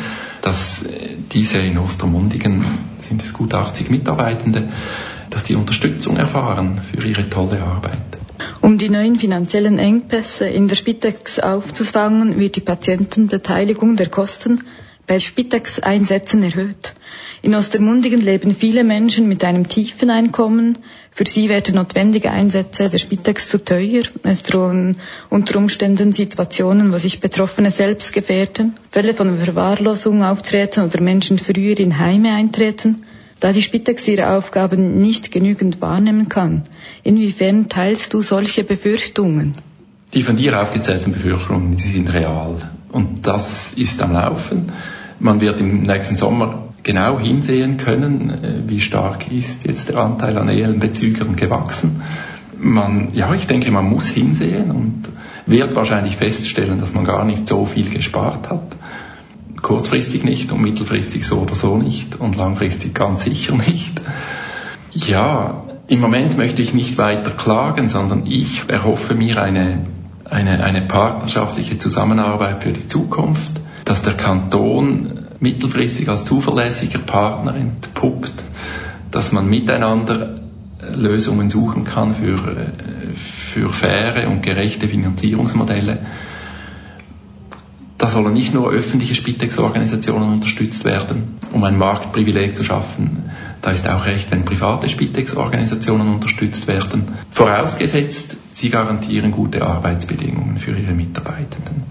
dass 0.43 0.85
diese 1.33 1.59
in 1.59 1.79
Ostermundigen 1.79 2.63
sind 2.99 3.25
es 3.25 3.33
gut 3.33 3.55
80 3.55 3.91
Mitarbeitende, 3.91 4.69
dass 5.31 5.45
die 5.45 5.57
Unterstützung 5.57 6.17
erfahren 6.17 6.81
für 6.83 7.07
ihre 7.07 7.29
tolle 7.31 7.63
Arbeit. 7.63 8.14
Um 8.65 8.79
die 8.79 8.89
neuen 8.89 9.17
finanziellen 9.17 9.79
Engpässe 9.79 10.47
in 10.49 10.69
der 10.69 10.77
Spitex 10.77 11.39
aufzufangen, 11.39 12.39
wird 12.39 12.57
die 12.57 12.63
Patientenbeteiligung 12.63 13.97
der 13.97 14.09
Kosten 14.09 14.65
bei 15.07 15.21
Spitex-Einsätzen 15.21 16.43
erhöht. 16.43 16.95
In 17.43 17.55
Ostermundigen 17.55 18.23
leben 18.23 18.55
viele 18.55 18.83
Menschen 18.83 19.29
mit 19.29 19.45
einem 19.45 19.69
tiefen 19.69 20.09
Einkommen. 20.09 20.79
Für 21.11 21.27
sie 21.27 21.51
werden 21.51 21.75
notwendige 21.75 22.31
Einsätze 22.31 22.89
der 22.89 22.97
Spitex 22.97 23.51
zu 23.51 23.63
teuer. 23.63 24.05
Es 24.23 24.43
drohen 24.45 24.99
unter 25.29 25.59
Umständen 25.59 26.15
Situationen, 26.15 26.91
wo 26.91 26.97
sich 26.97 27.21
Betroffene 27.21 27.71
selbst 27.71 28.15
gefährden, 28.15 28.77
Fälle 28.91 29.13
von 29.13 29.37
Verwahrlosung 29.37 30.25
auftreten 30.25 30.85
oder 30.87 31.03
Menschen 31.03 31.39
früher 31.39 31.79
in 31.79 31.99
Heime 31.99 32.33
eintreten 32.33 33.05
da 33.41 33.53
die 33.53 33.61
Spitex 33.61 34.09
ihre 34.09 34.31
Aufgaben 34.31 34.97
nicht 34.97 35.31
genügend 35.31 35.83
wahrnehmen 35.83 36.31
kann. 36.31 36.63
Inwiefern 37.05 37.69
teilst 37.69 38.13
du 38.15 38.23
solche 38.23 38.65
Befürchtungen? 38.65 39.53
Die 40.15 40.23
von 40.23 40.37
dir 40.37 40.61
aufgezählten 40.61 41.13
Befürchtungen, 41.13 41.77
sie 41.77 41.91
sind 41.91 42.13
real. 42.13 42.57
Und 42.91 43.27
das 43.27 43.73
ist 43.75 44.03
am 44.03 44.13
Laufen. 44.13 44.73
Man 45.21 45.41
wird 45.41 45.61
im 45.61 45.83
nächsten 45.83 46.17
Sommer 46.17 46.69
genau 46.83 47.19
hinsehen 47.19 47.77
können, 47.77 48.31
äh, 48.31 48.63
wie 48.67 48.81
stark 48.81 49.31
ist 49.31 49.67
jetzt 49.67 49.89
der 49.89 49.99
Anteil 49.99 50.37
an 50.39 50.49
EL-Bezügern 50.49 51.37
gewachsen. 51.37 52.03
Man, 52.59 53.09
ja, 53.15 53.33
ich 53.35 53.47
denke, 53.47 53.71
man 53.71 53.89
muss 53.89 54.09
hinsehen 54.09 54.71
und 54.71 55.03
wird 55.47 55.75
wahrscheinlich 55.75 56.17
feststellen, 56.17 56.81
dass 56.81 56.95
man 56.95 57.05
gar 57.05 57.25
nicht 57.25 57.47
so 57.47 57.67
viel 57.67 57.91
gespart 57.91 58.49
hat 58.49 58.77
kurzfristig 59.65 60.25
nicht 60.25 60.53
und 60.53 60.61
mittelfristig 60.61 61.27
so 61.27 61.39
oder 61.39 61.55
so 61.55 61.77
nicht 61.77 62.21
und 62.21 62.37
langfristig 62.37 62.95
ganz 62.95 63.25
sicher 63.25 63.57
nicht. 63.57 64.01
Ja, 64.93 65.65
im 65.87 66.01
Moment 66.01 66.37
möchte 66.37 66.63
ich 66.63 66.75
nicht 66.75 66.99
weiter 66.99 67.31
klagen, 67.31 67.89
sondern 67.89 68.27
ich 68.27 68.69
erhoffe 68.69 69.15
mir 69.15 69.43
eine, 69.43 69.87
eine, 70.25 70.65
eine 70.65 70.83
partnerschaftliche 70.83 71.79
Zusammenarbeit 71.79 72.63
für 72.63 72.73
die 72.73 72.89
Zukunft, 72.89 73.61
dass 73.85 74.03
der 74.03 74.15
Kanton 74.15 75.27
mittelfristig 75.41 76.09
als 76.09 76.25
zuverlässiger 76.25 77.01
Partner 77.01 77.55
entpuppt, 77.55 78.45
dass 79.11 79.33
man 79.33 79.49
miteinander 79.49 80.41
Lösungen 80.97 81.49
suchen 81.49 81.85
kann 81.85 82.15
für, 82.15 82.73
für 83.15 83.69
faire 83.71 84.29
und 84.29 84.43
gerechte 84.43 84.89
Finanzierungsmodelle 84.89 85.99
da 88.05 88.11
sollen 88.11 88.35
nicht 88.35 88.53
nur 88.53 88.71
öffentliche 88.71 89.15
Spitex-Organisationen 89.15 90.35
unterstützt 90.35 90.85
werden, 90.85 91.39
um 91.55 91.65
ein 91.65 91.79
Marktprivileg 91.79 92.55
zu 92.55 92.63
schaffen. 92.63 93.31
Da 93.65 93.71
ist 93.71 93.89
auch 93.89 94.05
recht, 94.05 94.31
wenn 94.31 94.45
private 94.45 94.91
Spitex-Organisationen 94.91 96.13
unterstützt 96.13 96.67
werden. 96.67 97.05
Vorausgesetzt, 97.31 98.37
sie 98.53 98.69
garantieren 98.69 99.31
gute 99.31 99.67
Arbeitsbedingungen 99.67 100.59
für 100.59 100.73
ihre 100.77 100.93
Mitarbeitenden. 100.93 101.85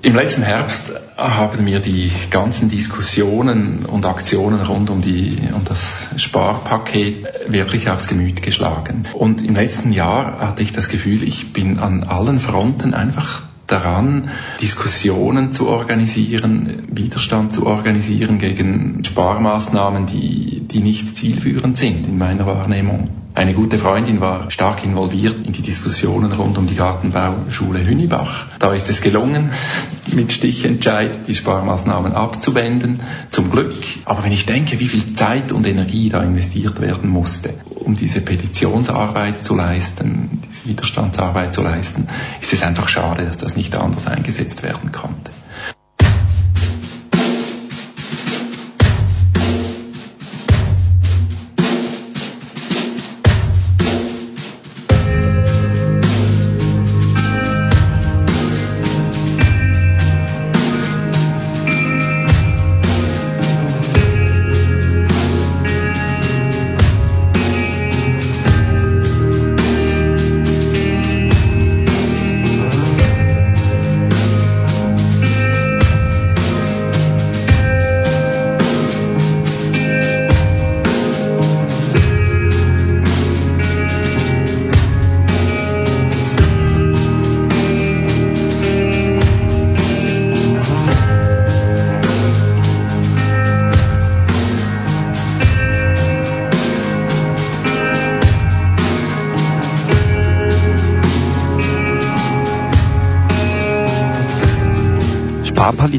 Im 0.00 0.14
letzten 0.14 0.42
Herbst 0.42 0.90
haben 1.18 1.64
mir 1.64 1.80
die 1.80 2.10
ganzen 2.30 2.70
Diskussionen 2.70 3.84
und 3.84 4.06
Aktionen 4.06 4.62
rund 4.62 4.88
um, 4.88 5.02
die, 5.02 5.36
um 5.54 5.64
das 5.66 6.08
Sparpaket 6.16 7.26
wirklich 7.46 7.90
aufs 7.90 8.08
Gemüt 8.08 8.40
geschlagen. 8.40 9.04
Und 9.12 9.44
im 9.44 9.54
letzten 9.54 9.92
Jahr 9.92 10.40
hatte 10.40 10.62
ich 10.62 10.72
das 10.72 10.88
Gefühl, 10.88 11.22
ich 11.24 11.52
bin 11.52 11.78
an 11.78 12.04
allen 12.04 12.38
Fronten 12.38 12.94
einfach 12.94 13.42
daran, 13.72 14.30
Diskussionen 14.60 15.52
zu 15.52 15.68
organisieren, 15.68 16.84
Widerstand 16.92 17.52
zu 17.52 17.66
organisieren 17.66 18.38
gegen 18.38 19.02
Sparmaßnahmen, 19.04 20.06
die, 20.06 20.60
die 20.60 20.80
nicht 20.80 21.16
zielführend 21.16 21.76
sind 21.76 22.06
in 22.06 22.18
meiner 22.18 22.46
Wahrnehmung. 22.46 23.21
Eine 23.34 23.54
gute 23.54 23.78
Freundin 23.78 24.20
war 24.20 24.50
stark 24.50 24.84
involviert 24.84 25.46
in 25.46 25.52
die 25.52 25.62
Diskussionen 25.62 26.32
rund 26.32 26.58
um 26.58 26.66
die 26.66 26.74
Gartenbauschule 26.74 27.82
Hünibach. 27.82 28.44
Da 28.58 28.74
ist 28.74 28.90
es 28.90 29.00
gelungen, 29.00 29.50
mit 30.12 30.32
Stichentscheid 30.32 31.26
die 31.26 31.34
Sparmaßnahmen 31.34 32.12
abzuwenden, 32.12 33.00
zum 33.30 33.50
Glück. 33.50 33.72
Aber 34.04 34.22
wenn 34.22 34.32
ich 34.32 34.44
denke, 34.44 34.78
wie 34.80 34.88
viel 34.88 35.14
Zeit 35.14 35.50
und 35.50 35.66
Energie 35.66 36.10
da 36.10 36.22
investiert 36.22 36.82
werden 36.82 37.08
musste, 37.08 37.54
um 37.74 37.96
diese 37.96 38.20
Petitionsarbeit 38.20 39.46
zu 39.46 39.56
leisten, 39.56 40.42
diese 40.50 40.66
Widerstandsarbeit 40.66 41.54
zu 41.54 41.62
leisten, 41.62 42.08
ist 42.38 42.52
es 42.52 42.62
einfach 42.62 42.88
schade, 42.88 43.24
dass 43.24 43.38
das 43.38 43.56
nicht 43.56 43.74
anders 43.74 44.06
eingesetzt 44.06 44.62
werden 44.62 44.92
konnte. 44.92 45.31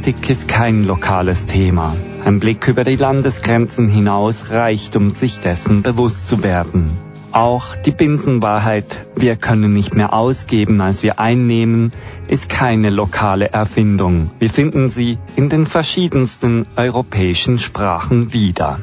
Sparpolitik 0.04 0.30
ist 0.30 0.50
kein 0.50 0.84
lokales 0.84 1.46
Thema. 1.46 1.96
Ein 2.26 2.42
Blick 2.42 2.68
über 2.68 2.84
die 2.84 2.98
Landesgrenzen 2.98 3.88
hinaus 3.88 4.50
reicht, 4.50 4.98
um 4.98 5.12
sich 5.12 5.40
dessen 5.40 5.82
bewusst 5.82 6.28
zu 6.28 6.44
werden. 6.44 6.92
Auch 7.32 7.78
die 7.78 7.92
Binsenwahrheit, 7.92 9.08
wir 9.16 9.38
können 9.38 9.74
nicht 9.74 9.96
mehr 9.96 10.14
ausgeben, 10.14 10.82
als 10.82 11.04
wir 11.04 11.20
einnehmen, 11.20 11.94
ist 12.28 12.50
keine 12.50 12.90
lokale 12.90 13.52
Erfindung. 13.52 14.30
Wir 14.40 14.50
finden 14.50 14.90
sie 14.90 15.20
in 15.38 15.48
den 15.48 15.66
verschiedensten 15.66 16.66
europäischen 16.76 17.58
Sprachen 17.58 18.34
wieder. 18.34 18.82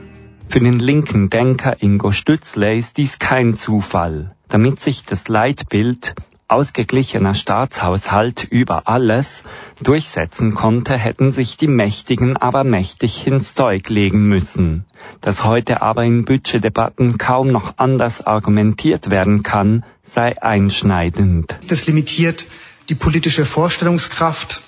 Für 0.49 0.61
den 0.61 0.79
linken 0.79 1.29
Denker 1.29 1.83
Ingo 1.83 2.13
Stützle 2.13 2.75
ist 2.75 2.97
dies 2.97 3.19
kein 3.19 3.59
Zufall. 3.59 4.35
Damit 4.49 4.81
sich 4.81 5.05
das 5.05 5.29
Leitbild 5.29 6.15
ausgeglichener 6.51 7.35
Staatshaushalt 7.35 8.45
über 8.45 8.89
alles 8.89 9.45
durchsetzen 9.81 10.55
konnte, 10.55 10.97
hätten 10.97 11.31
sich 11.33 11.57
die 11.57 11.69
Mächtigen 11.69 12.37
aber 12.37 12.65
mächtig 12.65 13.27
ins 13.27 13.55
Zeug 13.55 13.89
legen 13.89 14.27
müssen. 14.27 14.85
Dass 15.21 15.45
heute 15.45 15.81
aber 15.81 16.05
in 16.05 16.25
Budgetdebatten 16.25 17.19
kaum 17.19 17.53
noch 17.53 17.75
anders 17.77 18.27
argumentiert 18.27 19.11
werden 19.11 19.43
kann, 19.43 19.85
sei 20.03 20.43
einschneidend. 20.43 21.57
Das 21.69 21.87
limitiert 21.87 22.47
die 22.89 22.95
politische 22.97 23.45
Vorstellungskraft, 23.45 24.63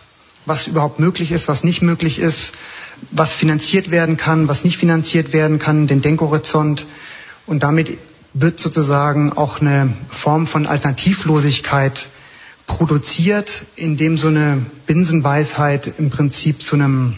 was 0.47 0.68
überhaupt 0.68 1.01
möglich 1.01 1.33
ist, 1.33 1.49
was 1.49 1.64
nicht 1.64 1.83
möglich 1.83 2.18
ist, 2.18 2.55
was 3.11 3.35
finanziert 3.35 3.91
werden 3.91 4.16
kann, 4.16 4.49
was 4.49 4.64
nicht 4.64 4.76
finanziert 4.76 5.33
werden 5.33 5.59
kann, 5.59 5.89
den 5.89 6.03
Denkhorizont 6.03 6.87
und 7.47 7.62
damit 7.64 7.99
wird 8.35 8.61
sozusagen 8.61 9.33
auch 9.33 9.61
eine 9.61 9.93
Form 10.09 10.47
von 10.47 10.66
Alternativlosigkeit 10.66 12.09
produziert, 12.66 13.64
in 13.76 13.97
dem 13.97 14.16
so 14.16 14.28
eine 14.28 14.64
Binsenweisheit 14.87 15.99
im 15.99 16.11
Prinzip 16.11 16.62
zu 16.62 16.76
einem 16.76 17.16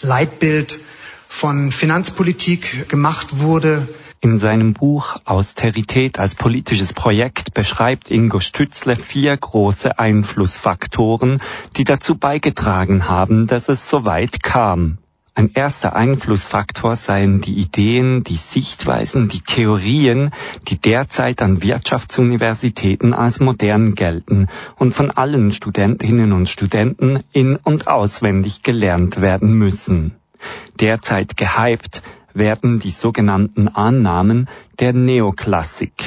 Leitbild 0.00 0.80
von 1.28 1.72
Finanzpolitik 1.72 2.88
gemacht 2.88 3.38
wurde. 3.38 3.86
In 4.22 4.38
seinem 4.38 4.74
Buch 4.74 5.16
Austerität 5.24 6.18
als 6.18 6.34
politisches 6.34 6.92
Projekt 6.92 7.54
beschreibt 7.54 8.10
Ingo 8.10 8.40
Stützle 8.40 8.96
vier 8.96 9.36
große 9.36 9.98
Einflussfaktoren, 9.98 11.40
die 11.76 11.84
dazu 11.84 12.16
beigetragen 12.16 13.08
haben, 13.08 13.46
dass 13.46 13.68
es 13.68 13.88
so 13.88 14.04
weit 14.04 14.42
kam. 14.42 14.98
Ein 15.34 15.52
erster 15.54 15.94
Einflussfaktor 15.94 16.96
seien 16.96 17.40
die 17.40 17.54
Ideen, 17.54 18.24
die 18.24 18.36
Sichtweisen, 18.36 19.28
die 19.28 19.40
Theorien, 19.40 20.32
die 20.68 20.78
derzeit 20.78 21.40
an 21.40 21.62
Wirtschaftsuniversitäten 21.62 23.14
als 23.14 23.40
modern 23.40 23.94
gelten 23.94 24.48
und 24.76 24.92
von 24.92 25.10
allen 25.10 25.52
Studentinnen 25.52 26.32
und 26.32 26.48
Studenten 26.48 27.22
in 27.32 27.56
und 27.56 27.86
auswendig 27.86 28.62
gelernt 28.62 29.20
werden 29.20 29.54
müssen. 29.54 30.16
Derzeit 30.80 31.36
gehypt 31.36 32.02
werden 32.34 32.80
die 32.80 32.90
sogenannten 32.90 33.68
Annahmen 33.68 34.48
der 34.78 34.92
Neoklassik. 34.92 36.04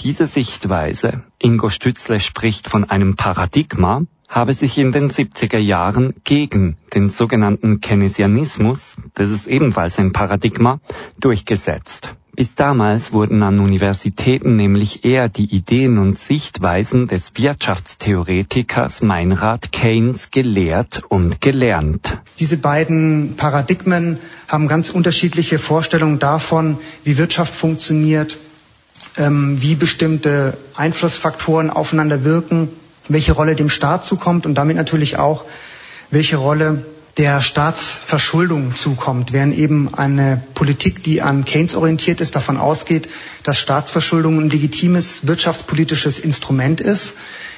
Diese 0.00 0.26
Sichtweise, 0.26 1.22
Ingo 1.38 1.70
Stützle 1.70 2.18
spricht 2.18 2.68
von 2.68 2.88
einem 2.90 3.14
Paradigma, 3.14 4.02
habe 4.28 4.54
sich 4.54 4.78
in 4.78 4.92
den 4.92 5.10
70er 5.10 5.58
Jahren 5.58 6.14
gegen 6.24 6.76
den 6.94 7.08
sogenannten 7.08 7.80
Keynesianismus, 7.80 8.96
das 9.14 9.30
ist 9.30 9.46
ebenfalls 9.46 9.98
ein 9.98 10.12
Paradigma, 10.12 10.80
durchgesetzt. 11.20 12.14
Bis 12.36 12.56
damals 12.56 13.12
wurden 13.12 13.44
an 13.44 13.60
Universitäten 13.60 14.56
nämlich 14.56 15.04
eher 15.04 15.28
die 15.28 15.44
Ideen 15.44 15.98
und 15.98 16.18
Sichtweisen 16.18 17.06
des 17.06 17.30
Wirtschaftstheoretikers 17.36 19.02
Meinrad 19.02 19.70
Keynes 19.70 20.32
gelehrt 20.32 21.02
und 21.08 21.40
gelernt. 21.40 22.18
Diese 22.40 22.56
beiden 22.56 23.34
Paradigmen 23.36 24.18
haben 24.48 24.66
ganz 24.66 24.90
unterschiedliche 24.90 25.60
Vorstellungen 25.60 26.18
davon, 26.18 26.78
wie 27.04 27.18
Wirtschaft 27.18 27.54
funktioniert, 27.54 28.36
ähm, 29.16 29.62
wie 29.62 29.76
bestimmte 29.76 30.58
Einflussfaktoren 30.74 31.70
aufeinander 31.70 32.24
wirken 32.24 32.70
welche 33.08 33.32
Rolle 33.32 33.54
dem 33.54 33.68
Staat 33.68 34.04
zukommt 34.04 34.46
und 34.46 34.54
damit 34.54 34.76
natürlich 34.76 35.18
auch, 35.18 35.44
welche 36.10 36.36
Rolle 36.36 36.84
der 37.16 37.40
Staatsverschuldung 37.40 38.74
zukommt, 38.74 39.32
während 39.32 39.56
eben 39.56 39.94
eine 39.94 40.42
Politik, 40.54 41.02
die 41.04 41.22
an 41.22 41.44
Keynes 41.44 41.76
orientiert 41.76 42.20
ist, 42.20 42.34
davon 42.34 42.56
ausgeht, 42.56 43.08
dass 43.44 43.58
Staatsverschuldung 43.58 44.40
ein 44.40 44.50
legitimes 44.50 45.26
wirtschaftspolitisches 45.26 46.18
Instrument 46.18 46.80
ist, 46.80 47.14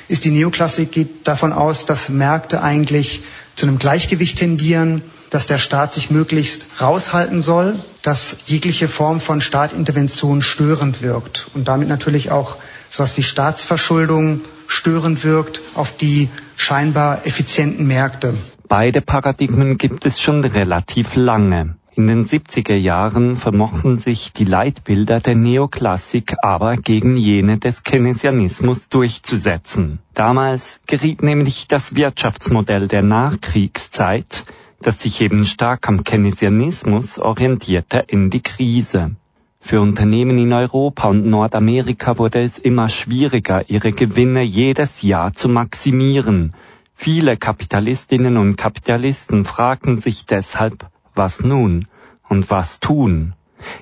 ist 0.08 0.24
die 0.24 0.30
Neoklassik 0.30 0.92
geht 0.92 1.26
davon 1.26 1.52
aus, 1.52 1.86
dass 1.86 2.08
Märkte 2.08 2.62
eigentlich 2.62 3.22
zu 3.56 3.66
einem 3.66 3.78
Gleichgewicht 3.78 4.38
tendieren, 4.38 5.02
dass 5.30 5.46
der 5.46 5.58
Staat 5.58 5.94
sich 5.94 6.10
möglichst 6.10 6.66
raushalten 6.80 7.40
soll, 7.40 7.80
dass 8.02 8.36
jegliche 8.46 8.88
Form 8.88 9.20
von 9.20 9.40
Staatintervention 9.40 10.42
störend 10.42 11.02
wirkt 11.02 11.48
und 11.54 11.66
damit 11.66 11.88
natürlich 11.88 12.30
auch 12.30 12.56
sowas 12.90 13.16
wie 13.16 13.22
Staatsverschuldung 13.22 14.42
störend 14.66 15.24
wirkt 15.24 15.62
auf 15.74 15.96
die 15.96 16.28
scheinbar 16.56 17.26
effizienten 17.26 17.86
Märkte. 17.86 18.34
Beide 18.68 19.00
Paradigmen 19.00 19.78
gibt 19.78 20.04
es 20.06 20.20
schon 20.20 20.44
relativ 20.44 21.14
lange. 21.16 21.76
In 21.94 22.08
den 22.08 22.26
70er 22.26 22.74
Jahren 22.74 23.36
vermochten 23.36 23.96
sich 23.96 24.34
die 24.34 24.44
Leitbilder 24.44 25.20
der 25.20 25.34
Neoklassik 25.34 26.34
aber 26.42 26.76
gegen 26.76 27.16
jene 27.16 27.58
des 27.58 27.84
Keynesianismus 27.84 28.90
durchzusetzen. 28.90 30.00
Damals 30.12 30.80
geriet 30.86 31.22
nämlich 31.22 31.68
das 31.68 31.96
Wirtschaftsmodell 31.96 32.86
der 32.86 33.02
Nachkriegszeit, 33.02 34.44
das 34.82 35.00
sich 35.00 35.22
eben 35.22 35.46
stark 35.46 35.88
am 35.88 36.04
Keynesianismus 36.04 37.18
orientierte, 37.18 38.04
in 38.06 38.28
die 38.28 38.42
Krise. 38.42 39.16
Für 39.66 39.80
Unternehmen 39.80 40.38
in 40.38 40.52
Europa 40.52 41.08
und 41.08 41.26
Nordamerika 41.26 42.18
wurde 42.18 42.40
es 42.40 42.56
immer 42.56 42.88
schwieriger, 42.88 43.68
ihre 43.68 43.90
Gewinne 43.90 44.42
jedes 44.42 45.02
Jahr 45.02 45.34
zu 45.34 45.48
maximieren. 45.48 46.54
Viele 46.94 47.36
Kapitalistinnen 47.36 48.36
und 48.36 48.54
Kapitalisten 48.54 49.44
fragten 49.44 49.98
sich 49.98 50.24
deshalb, 50.24 50.86
was 51.16 51.42
nun 51.42 51.88
und 52.28 52.48
was 52.48 52.78
tun. 52.78 53.32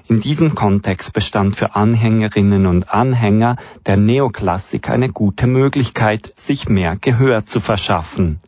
In 0.08 0.20
diesem 0.20 0.54
Kontext 0.54 1.12
bestand 1.12 1.54
für 1.54 1.74
Anhängerinnen 1.74 2.64
und 2.64 2.88
Anhänger 2.88 3.56
der 3.84 3.98
Neoklassik 3.98 4.88
eine 4.88 5.10
gute 5.10 5.46
Möglichkeit, 5.46 6.32
sich 6.36 6.66
mehr 6.66 6.96
Gehör 6.98 7.44
zu 7.44 7.60
verschaffen. 7.60 8.40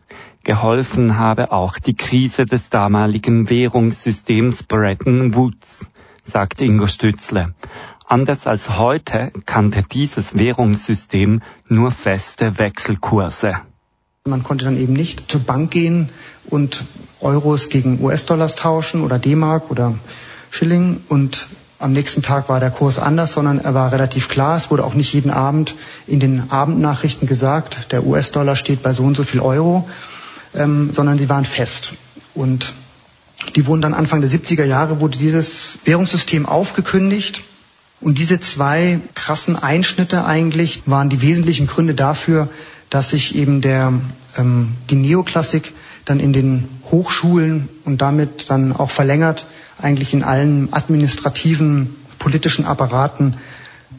Geholfen 0.42 1.18
habe 1.18 1.52
auch 1.52 1.78
die 1.78 1.96
Krise 1.96 2.46
des 2.46 2.70
damaligen 2.70 3.50
Währungssystems 3.50 4.62
Bretton 4.62 5.34
Woods 5.34 5.90
sagt 6.26 6.60
Ingo 6.60 6.86
Stützle. 6.86 7.54
Anders 8.06 8.46
als 8.46 8.78
heute 8.78 9.32
kannte 9.46 9.82
dieses 9.82 10.38
Währungssystem 10.38 11.42
nur 11.68 11.90
feste 11.90 12.58
Wechselkurse. 12.58 13.56
Man 14.24 14.42
konnte 14.42 14.64
dann 14.64 14.76
eben 14.76 14.92
nicht 14.92 15.30
zur 15.30 15.40
Bank 15.40 15.70
gehen 15.70 16.10
und 16.46 16.84
Euros 17.20 17.68
gegen 17.68 18.02
US-Dollars 18.02 18.56
tauschen 18.56 19.02
oder 19.02 19.18
D-Mark 19.18 19.70
oder 19.70 19.94
Schilling 20.50 21.00
und 21.08 21.48
am 21.78 21.92
nächsten 21.92 22.22
Tag 22.22 22.48
war 22.48 22.58
der 22.58 22.70
Kurs 22.70 22.98
anders, 22.98 23.32
sondern 23.32 23.58
er 23.58 23.74
war 23.74 23.92
relativ 23.92 24.28
klar. 24.28 24.56
Es 24.56 24.70
wurde 24.70 24.84
auch 24.84 24.94
nicht 24.94 25.12
jeden 25.12 25.30
Abend 25.30 25.74
in 26.06 26.20
den 26.20 26.50
Abendnachrichten 26.50 27.28
gesagt, 27.28 27.92
der 27.92 28.06
US-Dollar 28.06 28.56
steht 28.56 28.82
bei 28.82 28.92
so 28.92 29.02
und 29.02 29.16
so 29.16 29.24
viel 29.24 29.40
Euro, 29.40 29.88
ähm, 30.54 30.90
sondern 30.92 31.18
sie 31.18 31.28
waren 31.28 31.44
fest. 31.44 31.92
Und 32.34 32.72
die 33.54 33.66
wurden 33.66 33.82
dann 33.82 33.94
Anfang 33.94 34.20
der 34.20 34.30
70er 34.30 34.64
Jahre, 34.64 35.00
wurde 35.00 35.18
dieses 35.18 35.78
Währungssystem 35.84 36.46
aufgekündigt. 36.46 37.42
Und 38.00 38.18
diese 38.18 38.40
zwei 38.40 39.00
krassen 39.14 39.56
Einschnitte 39.56 40.24
eigentlich 40.24 40.82
waren 40.86 41.08
die 41.08 41.22
wesentlichen 41.22 41.66
Gründe 41.66 41.94
dafür, 41.94 42.48
dass 42.90 43.10
sich 43.10 43.34
eben 43.34 43.62
der, 43.62 43.92
ähm, 44.36 44.72
die 44.90 44.96
Neoklassik 44.96 45.72
dann 46.04 46.20
in 46.20 46.32
den 46.32 46.68
Hochschulen 46.90 47.68
und 47.84 48.02
damit 48.02 48.50
dann 48.50 48.72
auch 48.72 48.90
verlängert 48.90 49.46
eigentlich 49.78 50.14
in 50.14 50.22
allen 50.22 50.72
administrativen 50.72 51.96
politischen 52.18 52.64
Apparaten 52.64 53.36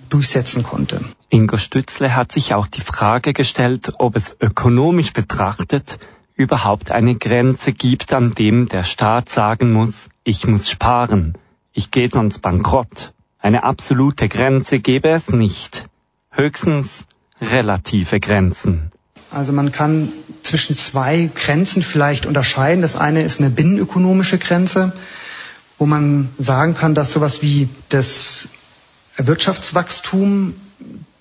durchsetzen 0.10 0.64
konnte. 0.64 1.02
Ingo 1.30 1.58
Stützle 1.58 2.16
hat 2.16 2.32
sich 2.32 2.54
auch 2.54 2.68
die 2.68 2.82
Frage 2.82 3.34
gestellt, 3.34 3.92
ob 4.00 4.16
es 4.16 4.36
ökonomisch 4.40 5.12
betrachtet 5.12 6.00
überhaupt 6.38 6.92
eine 6.92 7.16
Grenze 7.16 7.74
gibt, 7.74 8.14
an 8.14 8.34
dem 8.34 8.70
der 8.70 8.84
Staat 8.84 9.28
sagen 9.28 9.74
muss, 9.74 10.10
ich 10.24 10.48
muss 10.48 10.70
sparen, 10.70 11.34
ich 11.74 11.92
gehe 11.92 12.10
sonst 12.10 12.40
bankrott. 12.40 13.14
Eine 13.40 13.64
absolute 13.64 14.30
Grenze 14.30 14.80
gäbe 14.80 15.10
es 15.10 15.30
nicht. 15.30 15.86
Höchstens 16.32 17.06
relative 17.42 18.20
Grenzen. 18.20 18.92
Also 19.32 19.52
man 19.52 19.72
kann 19.72 20.14
zwischen 20.44 20.78
zwei 20.78 21.30
Grenzen 21.34 21.84
vielleicht 21.84 22.26
unterscheiden. 22.26 22.82
Das 22.82 22.96
eine 22.96 23.24
ist 23.24 23.40
eine 23.40 23.50
binnenökonomische 23.50 24.38
Grenze, 24.38 24.94
wo 25.78 25.86
man 25.86 26.30
sagen 26.38 26.76
kann, 26.76 26.96
dass 26.96 27.14
sowas 27.14 27.42
wie 27.42 27.68
das 27.90 28.50
Wirtschaftswachstum 29.18 30.56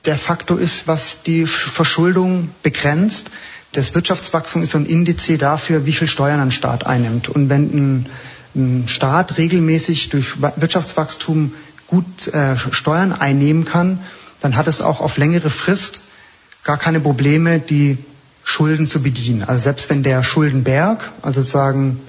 der 0.05 0.17
Faktor 0.17 0.61
ist, 0.61 0.87
was 0.87 1.23
die 1.23 1.47
Verschuldung 1.47 2.51
begrenzt. 2.63 3.31
Das 3.73 3.95
Wirtschaftswachstum 3.95 4.63
ist 4.63 4.73
so 4.73 4.79
ein 4.79 4.87
Indiz 4.87 5.31
dafür, 5.39 5.87
wie 5.87 5.93
viel 5.93 6.09
Steuern 6.09 6.41
ein 6.41 6.53
Staat 6.53 6.87
einnimmt. 6.87 7.29
Und 7.29 7.49
wenn 7.49 8.07
ein, 8.55 8.89
Staat 8.89 9.37
regelmäßig 9.37 10.09
durch 10.09 10.41
Wirtschaftswachstum 10.41 11.53
gut 11.87 12.29
äh, 12.29 12.57
Steuern 12.57 13.13
einnehmen 13.13 13.67
kann, 13.67 14.01
dann 14.41 14.57
hat 14.57 14.67
es 14.67 14.81
auch 14.81 15.01
auf 15.03 15.19
längere 15.19 15.51
Frist 15.51 16.01
gar 16.65 16.79
keine 16.79 17.01
Probleme, 17.01 17.61
die 17.61 17.99
Schulden 18.45 18.87
zu 18.87 19.03
bedienen. 19.03 19.43
Also 19.43 19.65
selbst 19.65 19.91
wenn 19.91 20.03
der 20.03 20.23
Schuldenberg, 20.23 21.13
also 21.21 21.41
sozusagen 21.41 22.01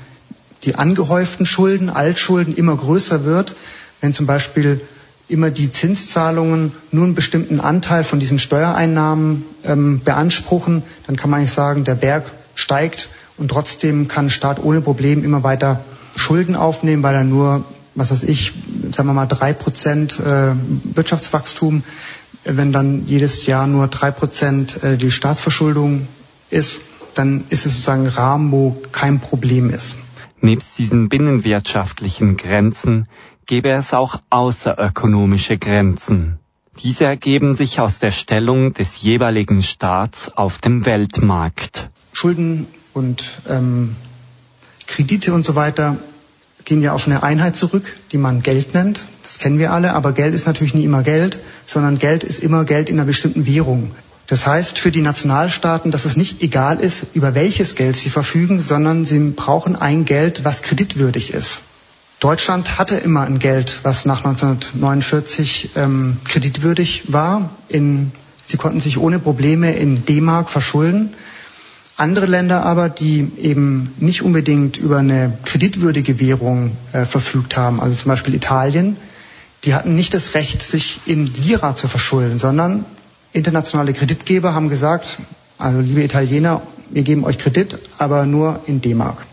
die 0.63 0.75
angehäuften 0.75 1.45
Schulden, 1.45 1.89
Altschulden 1.89 2.55
immer 2.55 2.77
größer 2.77 3.25
wird, 3.25 3.55
wenn 4.01 4.13
zum 4.13 4.25
Beispiel 4.25 4.81
immer 5.29 5.51
die 5.51 5.71
Zinszahlungen 5.71 6.71
nur 6.91 7.05
einen 7.05 7.15
bestimmten 7.15 7.59
Anteil 7.59 8.03
von 8.03 8.19
diesen 8.19 8.39
Steuereinnahmen 8.39 9.43
ähm, 9.63 10.01
beanspruchen, 10.03 10.83
dann 11.05 11.15
kann 11.15 11.29
man 11.29 11.39
eigentlich 11.39 11.51
sagen, 11.51 11.83
der 11.83 11.95
Berg 11.95 12.31
steigt 12.55 13.09
und 13.37 13.49
trotzdem 13.49 14.07
kann 14.07 14.29
Staat 14.29 14.63
ohne 14.63 14.81
Problem 14.81 15.23
immer 15.23 15.43
weiter 15.43 15.81
Schulden 16.15 16.55
aufnehmen, 16.55 17.03
weil 17.03 17.15
er 17.15 17.23
nur, 17.23 17.65
was 17.93 18.11
weiß 18.11 18.23
ich, 18.23 18.53
sagen 18.91 19.09
wir 19.09 19.13
mal 19.13 19.27
drei 19.27 19.53
Prozent 19.53 20.19
äh, 20.19 20.53
Wirtschaftswachstum, 20.95 21.83
wenn 22.43 22.71
dann 22.71 23.05
jedes 23.05 23.45
Jahr 23.45 23.67
nur 23.67 23.87
drei 23.87 24.11
Prozent 24.11 24.81
äh, 24.83 24.97
die 24.97 25.11
Staatsverschuldung 25.11 26.07
ist, 26.49 26.81
dann 27.15 27.43
ist 27.49 27.65
es 27.65 27.73
sozusagen 27.73 28.07
Rahmen, 28.07 28.51
wo 28.51 28.77
kein 28.91 29.19
Problem 29.19 29.69
ist. 29.69 29.97
Nebst 30.39 30.77
diesen 30.77 31.09
binnenwirtschaftlichen 31.09 32.37
Grenzen 32.37 33.07
gäbe 33.47 33.71
es 33.71 33.93
auch 33.93 34.19
außerökonomische 34.29 35.57
Grenzen. 35.57 36.39
Diese 36.83 37.05
ergeben 37.05 37.55
sich 37.55 37.79
aus 37.79 37.97
der 37.97 38.11
Stellung 38.11 38.73
des 38.73 39.01
jeweiligen 39.01 39.63
Staats 39.63 40.29
auf 40.35 40.59
dem 40.59 40.85
Weltmarkt. 40.85 41.89
Schulden 42.13 42.67
und 42.93 43.31
ähm, 43.49 43.95
Kredite 44.85 45.33
und 45.33 45.45
so 45.45 45.55
weiter 45.55 45.97
gehen 46.65 46.81
ja 46.81 46.93
auf 46.93 47.07
eine 47.07 47.23
Einheit 47.23 47.55
zurück, 47.55 47.95
die 48.11 48.17
man 48.17 48.43
Geld 48.43 48.73
nennt. 48.73 49.05
Das 49.23 49.39
kennen 49.39 49.57
wir 49.57 49.71
alle, 49.71 49.93
aber 49.93 50.11
Geld 50.11 50.35
ist 50.35 50.45
natürlich 50.45 50.73
nie 50.73 50.83
immer 50.83 51.01
Geld, 51.01 51.39
sondern 51.65 51.97
Geld 51.97 52.23
ist 52.23 52.43
immer 52.43 52.65
Geld 52.65 52.89
in 52.89 52.97
einer 52.97 53.05
bestimmten 53.05 53.45
Währung. 53.45 53.91
Das 54.27 54.45
heißt 54.45 54.77
für 54.77 54.91
die 54.91 55.01
Nationalstaaten, 55.01 55.89
dass 55.89 56.03
es 56.03 56.17
nicht 56.17 56.43
egal 56.43 56.81
ist, 56.81 57.15
über 57.15 57.33
welches 57.33 57.75
Geld 57.75 57.95
sie 57.95 58.09
verfügen, 58.09 58.59
sondern 58.59 59.05
sie 59.05 59.19
brauchen 59.31 59.77
ein 59.77 60.03
Geld, 60.03 60.43
was 60.43 60.61
kreditwürdig 60.61 61.33
ist. 61.33 61.61
Deutschland 62.19 62.79
hatte 62.79 62.95
immer 62.95 63.21
ein 63.21 63.37
Geld, 63.37 63.79
was 63.83 64.05
nach 64.05 64.25
1949 64.25 65.71
ähm, 65.75 66.17
kreditwürdig 66.23 67.13
war. 67.13 67.51
In, 67.67 68.11
sie 68.43 68.57
konnten 68.57 68.79
sich 68.79 68.97
ohne 68.97 69.19
Probleme 69.19 69.75
in 69.75 70.03
D-Mark 70.03 70.49
verschulden. 70.49 71.13
Andere 71.95 72.25
Länder 72.25 72.65
aber, 72.65 72.89
die 72.89 73.31
eben 73.39 73.93
nicht 73.99 74.23
unbedingt 74.23 74.77
über 74.77 74.97
eine 74.97 75.37
kreditwürdige 75.45 76.19
Währung 76.19 76.75
äh, 76.91 77.05
verfügt 77.05 77.55
haben, 77.55 77.79
also 77.79 77.95
zum 77.95 78.09
Beispiel 78.09 78.33
Italien, 78.33 78.97
die 79.63 79.75
hatten 79.75 79.95
nicht 79.95 80.13
das 80.13 80.33
Recht, 80.33 80.63
sich 80.63 81.01
in 81.05 81.25
Lira 81.25 81.75
zu 81.75 81.87
verschulden, 81.87 82.39
sondern 82.39 82.85
internationale 83.31 83.93
Kreditgeber 83.93 84.55
haben 84.55 84.69
gesagt, 84.69 85.17
also 85.59 85.81
liebe 85.81 86.03
Italiener, 86.03 86.61
wir 86.89 87.03
geben 87.03 87.25
euch 87.25 87.37
Kredit, 87.37 87.77
aber 87.99 88.25
nur 88.25 88.61
in 88.65 88.81
D-Mark. 88.81 89.26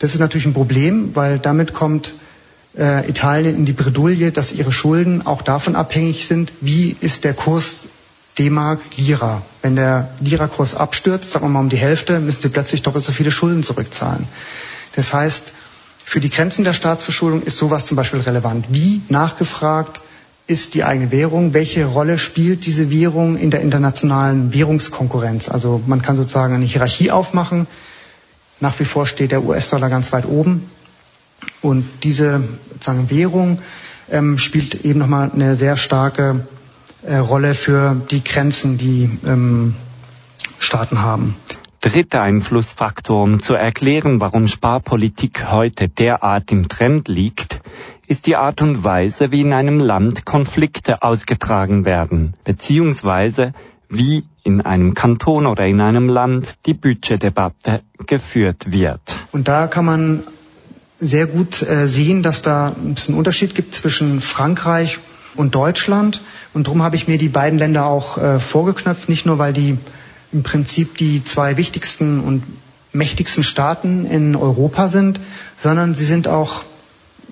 Das 0.00 0.14
ist 0.14 0.18
natürlich 0.18 0.46
ein 0.46 0.54
Problem, 0.54 1.14
weil 1.14 1.38
damit 1.38 1.72
kommt 1.72 2.14
äh, 2.76 3.08
Italien 3.08 3.54
in 3.54 3.64
die 3.66 3.72
Bredouille, 3.72 4.32
dass 4.32 4.50
ihre 4.52 4.72
Schulden 4.72 5.26
auch 5.26 5.42
davon 5.42 5.76
abhängig 5.76 6.26
sind, 6.26 6.52
wie 6.60 6.96
ist 7.00 7.24
der 7.24 7.34
Kurs 7.34 7.86
D-Mark 8.38 8.80
Lira. 8.96 9.42
Wenn 9.60 9.76
der 9.76 10.08
Lira-Kurs 10.20 10.74
abstürzt, 10.74 11.30
sagen 11.30 11.44
wir 11.44 11.50
mal 11.50 11.60
um 11.60 11.68
die 11.68 11.76
Hälfte, 11.76 12.18
müssen 12.18 12.40
sie 12.40 12.48
plötzlich 12.48 12.82
doppelt 12.82 13.04
so 13.04 13.12
viele 13.12 13.30
Schulden 13.30 13.62
zurückzahlen. 13.62 14.26
Das 14.96 15.12
heißt, 15.12 15.52
für 16.04 16.20
die 16.20 16.30
Grenzen 16.30 16.64
der 16.64 16.72
Staatsverschuldung 16.72 17.42
ist 17.42 17.58
sowas 17.58 17.84
zum 17.84 17.96
Beispiel 17.96 18.20
relevant. 18.20 18.66
Wie 18.70 19.02
nachgefragt 19.08 20.00
ist 20.46 20.74
die 20.74 20.82
eigene 20.82 21.10
Währung? 21.10 21.52
Welche 21.52 21.84
Rolle 21.84 22.18
spielt 22.18 22.66
diese 22.66 22.90
Währung 22.90 23.36
in 23.36 23.50
der 23.50 23.60
internationalen 23.60 24.52
Währungskonkurrenz? 24.54 25.48
Also 25.48 25.82
man 25.86 26.02
kann 26.02 26.16
sozusagen 26.16 26.54
eine 26.54 26.64
Hierarchie 26.64 27.10
aufmachen. 27.10 27.66
Nach 28.60 28.78
wie 28.78 28.84
vor 28.84 29.06
steht 29.06 29.32
der 29.32 29.44
US-Dollar 29.44 29.88
ganz 29.88 30.12
weit 30.12 30.26
oben. 30.26 30.70
Und 31.62 31.86
diese 32.02 32.42
sozusagen 32.72 33.10
Währung 33.10 33.60
ähm, 34.10 34.38
spielt 34.38 34.84
eben 34.84 34.98
nochmal 34.98 35.30
eine 35.32 35.56
sehr 35.56 35.76
starke 35.76 36.46
äh, 37.02 37.16
Rolle 37.16 37.54
für 37.54 37.96
die 38.10 38.22
Grenzen, 38.22 38.76
die 38.76 39.18
ähm, 39.26 39.74
Staaten 40.58 41.00
haben. 41.00 41.36
Dritter 41.80 42.20
Einflussfaktor, 42.20 43.22
um 43.22 43.40
zu 43.40 43.54
erklären, 43.54 44.20
warum 44.20 44.48
Sparpolitik 44.48 45.50
heute 45.50 45.88
derart 45.88 46.52
im 46.52 46.68
Trend 46.68 47.08
liegt, 47.08 47.60
ist 48.06 48.26
die 48.26 48.36
Art 48.36 48.60
und 48.60 48.84
Weise, 48.84 49.32
wie 49.32 49.40
in 49.40 49.54
einem 49.54 49.78
Land 49.78 50.26
Konflikte 50.26 51.02
ausgetragen 51.02 51.86
werden, 51.86 52.34
beziehungsweise 52.44 53.54
wie 53.88 54.24
in 54.42 54.60
einem 54.60 54.94
Kanton 54.94 55.46
oder 55.46 55.66
in 55.66 55.80
einem 55.80 56.08
Land 56.08 56.54
die 56.66 56.74
Budgetdebatte 56.74 57.80
geführt 58.06 58.72
wird. 58.72 59.00
Und 59.32 59.48
da 59.48 59.66
kann 59.66 59.84
man 59.84 60.24
sehr 61.00 61.26
gut 61.26 61.62
äh, 61.62 61.86
sehen, 61.86 62.22
dass 62.22 62.42
da 62.42 62.76
es 62.94 63.08
einen 63.08 63.16
Unterschied 63.16 63.54
gibt 63.54 63.74
zwischen 63.74 64.20
Frankreich 64.20 64.98
und 65.34 65.54
Deutschland. 65.54 66.20
Und 66.52 66.66
darum 66.66 66.82
habe 66.82 66.96
ich 66.96 67.08
mir 67.08 67.18
die 67.18 67.28
beiden 67.28 67.58
Länder 67.58 67.86
auch 67.86 68.18
äh, 68.18 68.38
vorgeknöpft, 68.38 69.08
nicht 69.08 69.26
nur 69.26 69.38
weil 69.38 69.52
die 69.52 69.78
im 70.32 70.42
Prinzip 70.42 70.96
die 70.96 71.24
zwei 71.24 71.56
wichtigsten 71.56 72.20
und 72.20 72.42
mächtigsten 72.92 73.42
Staaten 73.42 74.06
in 74.06 74.36
Europa 74.36 74.88
sind, 74.88 75.20
sondern 75.56 75.94
sie 75.94 76.04
sind 76.04 76.28
auch, 76.28 76.64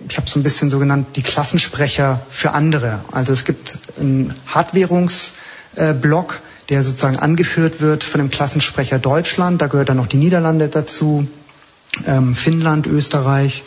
ich 0.09 0.17
habe 0.17 0.29
so 0.29 0.39
ein 0.39 0.43
bisschen 0.43 0.71
so 0.71 0.79
genannt, 0.79 1.09
die 1.17 1.23
Klassensprecher 1.23 2.21
für 2.31 2.53
andere. 2.53 3.01
Also 3.13 3.33
es 3.33 3.45
gibt 3.45 3.77
einen 3.99 4.35
Hartwährungsblock, 4.47 6.41
der 6.69 6.83
sozusagen 6.83 7.19
angeführt 7.19 7.81
wird 7.81 8.05
von 8.05 8.21
dem 8.21 8.31
Klassensprecher 8.31 8.99
Deutschland. 8.99 9.63
Da 9.63 9.67
gehört 9.67 9.89
dann 9.89 9.97
noch 9.97 10.07
die 10.07 10.17
Niederlande 10.17 10.69
dazu, 10.69 11.27
ähm, 12.07 12.35
Finnland, 12.35 12.87
Österreich 12.87 13.63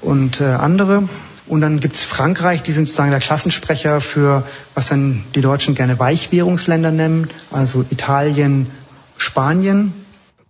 und 0.00 0.40
äh, 0.40 0.44
andere. 0.44 1.08
Und 1.46 1.60
dann 1.60 1.80
gibt's 1.80 2.04
Frankreich, 2.04 2.62
die 2.62 2.72
sind 2.72 2.86
sozusagen 2.86 3.10
der 3.10 3.20
Klassensprecher 3.20 4.00
für, 4.00 4.44
was 4.74 4.88
dann 4.88 5.24
die 5.34 5.40
Deutschen 5.40 5.74
gerne 5.74 5.98
Weichwährungsländer 5.98 6.92
nennen, 6.92 7.28
also 7.50 7.84
Italien, 7.90 8.70
Spanien. 9.16 9.92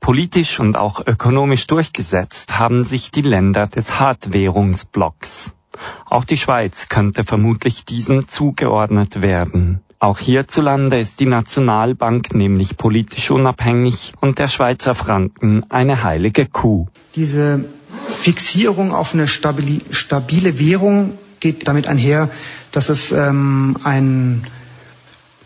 Politisch 0.00 0.60
und 0.60 0.76
auch 0.76 1.04
ökonomisch 1.06 1.66
durchgesetzt 1.66 2.58
haben 2.58 2.84
sich 2.84 3.10
die 3.10 3.22
Länder 3.22 3.66
des 3.66 3.98
Hartwährungsblocks. 3.98 5.52
Auch 6.06 6.24
die 6.24 6.36
Schweiz 6.36 6.88
könnte 6.88 7.24
vermutlich 7.24 7.84
diesem 7.84 8.28
zugeordnet 8.28 9.22
werden. 9.22 9.80
Auch 10.02 10.18
hierzulande 10.18 10.98
ist 10.98 11.20
die 11.20 11.26
Nationalbank 11.26 12.34
nämlich 12.34 12.76
politisch 12.76 13.30
unabhängig 13.30 14.14
und 14.20 14.40
der 14.40 14.48
Schweizer 14.48 14.96
Franken 14.96 15.64
eine 15.68 16.02
heilige 16.02 16.46
Kuh. 16.46 16.88
Diese 17.14 17.64
Fixierung 18.08 18.92
auf 18.92 19.14
eine 19.14 19.28
stabile, 19.28 20.58
Währung 20.58 21.16
geht 21.38 21.68
damit 21.68 21.86
einher, 21.86 22.30
dass 22.72 22.88
es 22.88 23.12
ähm, 23.12 23.76
ein 23.84 24.44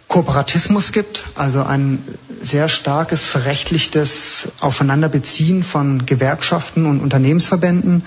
Kooperatismus 0.08 0.92
gibt, 0.92 1.24
also 1.34 1.62
ein 1.62 2.02
sehr 2.40 2.68
starkes 2.68 3.26
verrechtlichtes 3.26 4.52
Aufeinanderbeziehen 4.60 5.64
von 5.64 6.06
Gewerkschaften 6.06 6.86
und 6.86 7.00
Unternehmensverbänden 7.00 8.06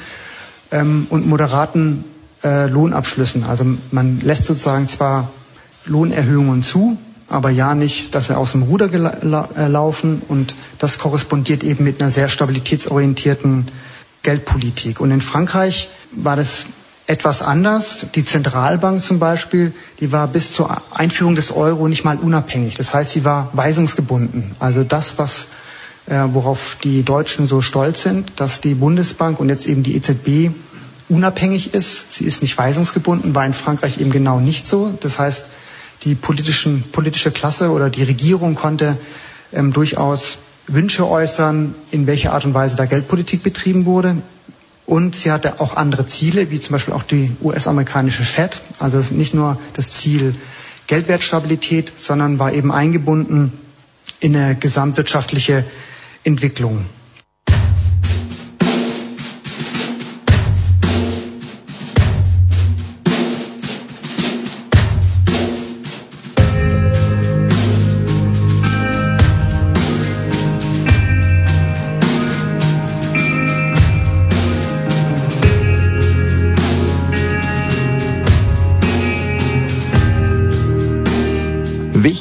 ähm, 0.72 1.06
und 1.12 1.28
moderaten 1.28 2.06
äh, 2.43 2.66
Lohnabschlüssen. 2.66 3.43
Also 3.43 3.66
man 3.91 4.20
lässt 4.22 4.45
sozusagen 4.45 4.88
zwar 4.88 5.32
Lohnerhöhungen 5.86 6.63
zu, 6.63 6.97
aber 7.27 7.49
ja 7.49 7.75
nicht, 7.75 8.15
dass 8.15 8.27
sie 8.27 8.38
aus 8.38 8.51
dem 8.53 8.63
Ruder 8.63 8.91
äh, 8.91 9.67
laufen 9.67 10.21
und 10.27 10.55
das 10.77 10.97
korrespondiert 10.97 11.63
eben 11.63 11.84
mit 11.84 12.01
einer 12.01 12.09
sehr 12.09 12.30
stabilitätsorientierten 12.30 13.67
Geldpolitik. 14.23 14.99
Und 14.99 15.11
in 15.11 15.21
Frankreich 15.21 15.89
war 16.11 16.36
das 16.36 16.65
etwas 17.07 17.41
anders. 17.41 18.05
Die 18.13 18.25
Zentralbank 18.25 19.01
zum 19.01 19.19
Beispiel, 19.19 19.73
die 19.99 20.11
war 20.11 20.27
bis 20.27 20.51
zur 20.51 20.82
Einführung 20.91 21.36
des 21.36 21.51
Euro 21.51 21.88
nicht 21.88 22.03
mal 22.03 22.17
unabhängig. 22.17 22.75
Das 22.75 22.93
heißt, 22.93 23.11
sie 23.11 23.25
war 23.25 23.49
weisungsgebunden. 23.53 24.55
Also 24.59 24.84
das, 24.84 25.17
was 25.17 25.47
äh, 26.05 26.25
worauf 26.34 26.77
die 26.84 27.03
Deutschen 27.03 27.47
so 27.47 27.61
stolz 27.61 28.01
sind, 28.01 28.34
dass 28.36 28.61
die 28.61 28.75
Bundesbank 28.75 29.39
und 29.39 29.49
jetzt 29.49 29.67
eben 29.67 29.84
die 29.84 29.95
EZB 29.95 30.51
unabhängig 31.07 31.73
ist. 31.73 32.13
Sie 32.13 32.25
ist 32.25 32.41
nicht 32.41 32.57
weisungsgebunden, 32.57 33.34
war 33.34 33.45
in 33.45 33.53
Frankreich 33.53 33.99
eben 33.99 34.11
genau 34.11 34.39
nicht 34.39 34.67
so. 34.67 34.95
Das 35.01 35.17
heißt, 35.17 35.45
die 36.04 36.16
politischen, 36.16 36.84
politische 36.91 37.32
Klasse 37.32 37.72
oder 37.72 37.89
die 37.89 38.04
Regierung 38.04 38.56
konnte 38.56 38.97
ähm, 39.52 39.74
durchaus 39.74 40.38
Wünsche 40.68 41.08
äußern, 41.08 41.76
in 41.91 42.08
welcher 42.08 42.34
Art 42.34 42.45
und 42.45 42.54
Weise 42.54 42.76
da 42.76 42.86
Geldpolitik 42.86 43.43
betrieben 43.43 43.86
wurde. 43.86 44.22
Und 44.86 45.16
sie 45.16 45.32
hatte 45.32 45.60
auch 45.60 45.76
andere 45.76 46.06
Ziele, 46.06 46.50
wie 46.52 46.60
zum 46.60 46.74
Beispiel 46.74 46.93
auch 46.93 47.04
die 47.04 47.32
US-amerikanische 47.41 48.24
Fed. 48.24 48.60
Also 48.80 49.04
nicht 49.14 49.34
nur 49.34 49.60
das 49.74 49.91
Ziel 49.91 50.36
Geldwertstabilität, 50.88 51.91
sondern 51.97 52.39
war 52.39 52.52
eben 52.54 52.72
eingebunden 52.72 53.54
in 54.20 54.36
eine 54.36 54.56
gesamtwirtschaftliche 54.56 55.64
Entwicklung. 56.24 56.86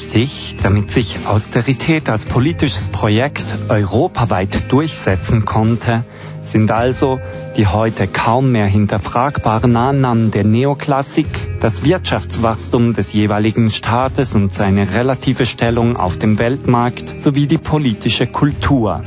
Wichtig, 0.01 0.55
damit 0.63 0.91
sich 0.91 1.27
Austerität 1.27 2.07
als 2.09 2.23
politisches 2.23 2.87
Projekt 2.87 3.43
europaweit 3.67 4.71
durchsetzen 4.71 5.43
konnte, 5.43 6.05
sind 6.41 6.71
also 6.71 7.19
die 7.57 7.67
heute 7.67 8.07
kaum 8.07 8.53
mehr 8.53 8.65
hinterfragbaren 8.65 9.75
Annahmen 9.75 10.31
der 10.31 10.45
Neoklassik, 10.45 11.27
das 11.59 11.83
Wirtschaftswachstum 11.83 12.93
des 12.93 13.11
jeweiligen 13.11 13.71
Staates 13.71 14.35
und 14.35 14.53
seine 14.53 14.93
relative 14.93 15.45
Stellung 15.45 15.97
auf 15.97 16.17
dem 16.17 16.39
Weltmarkt 16.39 17.19
sowie 17.19 17.47
die 17.47 17.57
politische 17.57 18.25
Kultur. 18.25 19.03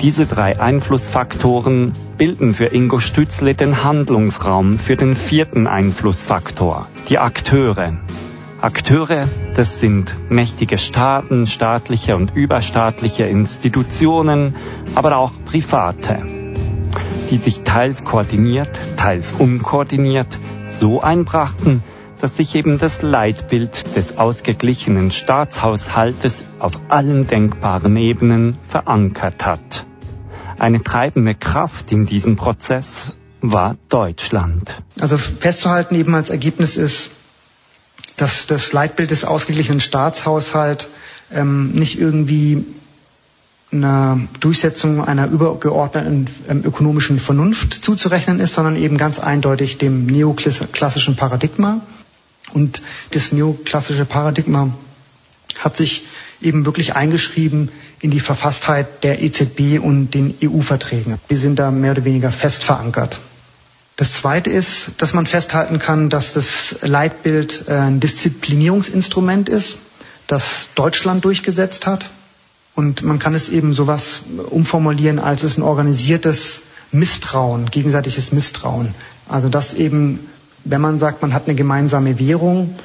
Diese 0.00 0.26
drei 0.26 0.58
Einflussfaktoren 0.58 1.92
bilden 2.18 2.54
für 2.54 2.66
Ingo 2.66 2.98
Stützle 2.98 3.54
den 3.54 3.84
Handlungsraum 3.84 4.80
für 4.80 4.96
den 4.96 5.14
vierten 5.14 5.68
Einflussfaktor, 5.68 6.88
die 7.08 7.18
Akteure, 7.18 7.98
Akteure, 8.60 9.28
das 9.54 9.80
sind 9.80 10.16
mächtige 10.30 10.78
Staaten, 10.78 11.46
staatliche 11.46 12.16
und 12.16 12.34
überstaatliche 12.34 13.24
Institutionen, 13.24 14.56
aber 14.94 15.16
auch 15.16 15.32
private, 15.44 16.22
die 17.30 17.36
sich 17.36 17.62
teils 17.62 18.04
koordiniert, 18.04 18.78
teils 18.96 19.32
unkoordiniert 19.32 20.38
so 20.64 21.00
einbrachten, 21.00 21.82
dass 22.20 22.36
sich 22.36 22.54
eben 22.54 22.78
das 22.78 23.02
Leitbild 23.02 23.96
des 23.96 24.16
ausgeglichenen 24.16 25.10
Staatshaushaltes 25.10 26.44
auf 26.58 26.78
allen 26.88 27.26
denkbaren 27.26 27.96
Ebenen 27.96 28.58
verankert 28.68 29.44
hat. 29.44 29.84
Eine 30.58 30.82
treibende 30.82 31.34
Kraft 31.34 31.90
in 31.90 32.06
diesem 32.06 32.36
Prozess 32.36 33.16
war 33.40 33.76
Deutschland. 33.88 34.82
Also 35.00 35.18
festzuhalten 35.18 35.96
eben 35.96 36.14
als 36.14 36.30
Ergebnis 36.30 36.76
ist, 36.76 37.10
dass 38.16 38.46
das 38.46 38.72
Leitbild 38.72 39.10
des 39.10 39.24
ausgeglichenen 39.24 39.80
Staatshaushalts 39.80 40.88
ähm, 41.32 41.72
nicht 41.72 41.98
irgendwie 41.98 42.64
einer 43.72 44.20
Durchsetzung 44.40 45.02
einer 45.02 45.28
übergeordneten 45.28 46.26
ähm, 46.48 46.62
ökonomischen 46.64 47.18
Vernunft 47.18 47.72
zuzurechnen 47.72 48.38
ist, 48.38 48.54
sondern 48.54 48.76
eben 48.76 48.98
ganz 48.98 49.18
eindeutig 49.18 49.78
dem 49.78 50.06
neoklassischen 50.06 51.16
Paradigma. 51.16 51.80
Und 52.52 52.82
das 53.12 53.32
neoklassische 53.32 54.04
Paradigma 54.04 54.72
hat 55.58 55.76
sich 55.76 56.04
eben 56.42 56.66
wirklich 56.66 56.94
eingeschrieben 56.96 57.70
in 58.00 58.10
die 58.10 58.20
Verfasstheit 58.20 59.04
der 59.04 59.22
EZB 59.22 59.78
und 59.80 60.10
den 60.10 60.34
EU-Verträgen. 60.42 61.18
Wir 61.28 61.38
sind 61.38 61.58
da 61.58 61.70
mehr 61.70 61.92
oder 61.92 62.04
weniger 62.04 62.32
fest 62.32 62.64
verankert. 62.64 63.20
Das 63.96 64.12
Zweite 64.12 64.50
ist, 64.50 64.92
dass 64.98 65.12
man 65.12 65.26
festhalten 65.26 65.78
kann, 65.78 66.08
dass 66.08 66.32
das 66.32 66.78
Leitbild 66.82 67.64
äh, 67.68 67.72
ein 67.74 68.00
Disziplinierungsinstrument 68.00 69.48
ist, 69.48 69.76
das 70.26 70.68
Deutschland 70.74 71.24
durchgesetzt 71.24 71.86
hat. 71.86 72.10
Und 72.74 73.02
man 73.02 73.18
kann 73.18 73.34
es 73.34 73.50
eben 73.50 73.74
sowas 73.74 74.22
umformulieren, 74.48 75.18
als 75.18 75.42
es 75.42 75.58
ein 75.58 75.62
organisiertes 75.62 76.62
Misstrauen, 76.90 77.70
gegenseitiges 77.70 78.32
Misstrauen. 78.32 78.94
Also 79.28 79.50
dass 79.50 79.74
eben, 79.74 80.30
wenn 80.64 80.80
man 80.80 80.98
sagt, 80.98 81.20
man 81.20 81.34
hat 81.34 81.46
eine 81.46 81.54
gemeinsame 81.54 82.18
Währung, 82.18 82.76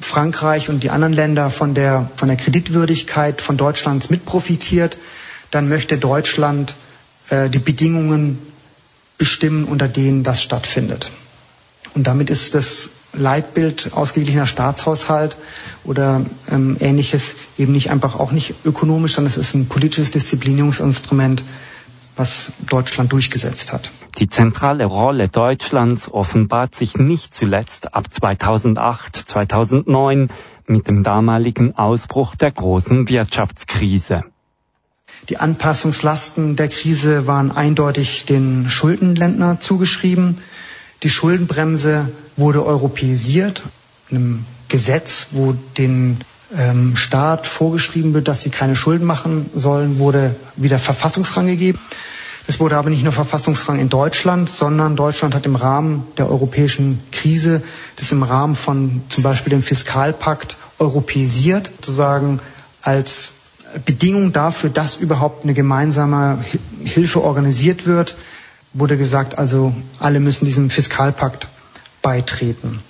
Frankreich 0.00 0.68
und 0.68 0.82
die 0.82 0.90
anderen 0.90 1.12
Länder 1.14 1.50
von 1.50 1.74
der, 1.74 2.10
von 2.16 2.28
der 2.28 2.36
Kreditwürdigkeit 2.36 3.40
von 3.40 3.56
Deutschlands 3.56 4.10
mitprofitiert, 4.10 4.98
dann 5.50 5.68
möchte 5.68 5.98
Deutschland 5.98 6.74
äh, 7.28 7.48
die 7.48 7.58
Bedingungen 7.58 8.38
bestimmen, 9.18 9.64
unter 9.64 9.88
denen 9.88 10.22
das 10.22 10.42
stattfindet. 10.42 11.10
Und 11.94 12.06
damit 12.06 12.30
ist 12.30 12.54
das 12.54 12.90
Leitbild 13.12 13.92
ausgeglichener 13.92 14.46
Staatshaushalt 14.46 15.36
oder 15.84 16.22
ähm, 16.50 16.76
ähnliches 16.80 17.36
eben 17.56 17.72
nicht 17.72 17.90
einfach 17.90 18.18
auch 18.18 18.32
nicht 18.32 18.54
ökonomisch, 18.64 19.14
sondern 19.14 19.30
es 19.30 19.36
ist 19.36 19.54
ein 19.54 19.66
politisches 19.68 20.10
Disziplinierungsinstrument, 20.10 21.44
was 22.16 22.52
Deutschland 22.68 23.12
durchgesetzt 23.12 23.72
hat. 23.72 23.90
Die 24.18 24.28
zentrale 24.28 24.84
Rolle 24.84 25.28
Deutschlands 25.28 26.10
offenbart 26.10 26.74
sich 26.74 26.96
nicht 26.96 27.34
zuletzt 27.34 27.94
ab 27.94 28.12
2008, 28.12 29.16
2009 29.16 30.30
mit 30.66 30.88
dem 30.88 31.02
damaligen 31.02 31.76
Ausbruch 31.76 32.36
der 32.36 32.52
großen 32.52 33.08
Wirtschaftskrise. 33.08 34.24
Die 35.28 35.38
Anpassungslasten 35.38 36.56
der 36.56 36.68
Krise 36.68 37.26
waren 37.26 37.50
eindeutig 37.50 38.26
den 38.26 38.68
Schuldenländern 38.68 39.60
zugeschrieben. 39.60 40.38
Die 41.02 41.08
Schuldenbremse 41.08 42.10
wurde 42.36 42.64
europäisiert, 42.64 43.62
einem 44.10 44.44
Gesetz, 44.68 45.28
wo 45.30 45.54
den 45.78 46.18
ähm, 46.54 46.96
Staat 46.96 47.46
vorgeschrieben 47.46 48.12
wird, 48.12 48.28
dass 48.28 48.42
sie 48.42 48.50
keine 48.50 48.76
Schulden 48.76 49.06
machen 49.06 49.48
sollen, 49.54 49.98
wurde 49.98 50.36
wieder 50.56 50.78
Verfassungsrang 50.78 51.46
gegeben. 51.46 51.78
Es 52.46 52.60
wurde 52.60 52.76
aber 52.76 52.90
nicht 52.90 53.02
nur 53.02 53.12
Verfassungsrang 53.12 53.78
in 53.78 53.88
Deutschland, 53.88 54.50
sondern 54.50 54.96
Deutschland 54.96 55.34
hat 55.34 55.46
im 55.46 55.56
Rahmen 55.56 56.06
der 56.18 56.28
europäischen 56.28 57.00
Krise, 57.10 57.62
das 57.96 58.12
im 58.12 58.22
Rahmen 58.22 58.54
von 58.56 59.02
zum 59.08 59.22
Beispiel 59.22 59.50
dem 59.50 59.62
Fiskalpakt 59.62 60.58
europäisiert, 60.78 61.70
sozusagen 61.76 62.40
als 62.82 63.33
Bedingung 63.84 64.32
dafür, 64.32 64.70
dass 64.70 64.96
überhaupt 64.96 65.44
eine 65.44 65.54
gemeinsame 65.54 66.38
Hilfe 66.82 67.22
organisiert 67.22 67.86
wird, 67.86 68.16
wurde 68.72 68.96
gesagt, 68.96 69.38
also 69.38 69.74
alle 69.98 70.20
müssen 70.20 70.44
diesem 70.44 70.70
Fiskalpakt 70.70 71.48
beitreten. 72.02 72.80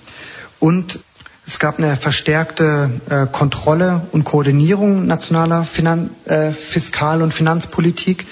Und 0.61 0.99
es 1.47 1.59
gab 1.59 1.79
eine 1.79 1.97
verstärkte 1.97 2.91
äh, 3.11 3.27
Kontrolle 3.31 4.07
und 4.13 4.25
Koordinierung 4.25 5.07
nationaler 5.07 5.65
Finan 5.67 6.09
äh, 6.25 6.53
Fiskal- 6.53 7.21
und 7.21 7.35
Finanzpolitik. 7.35 8.27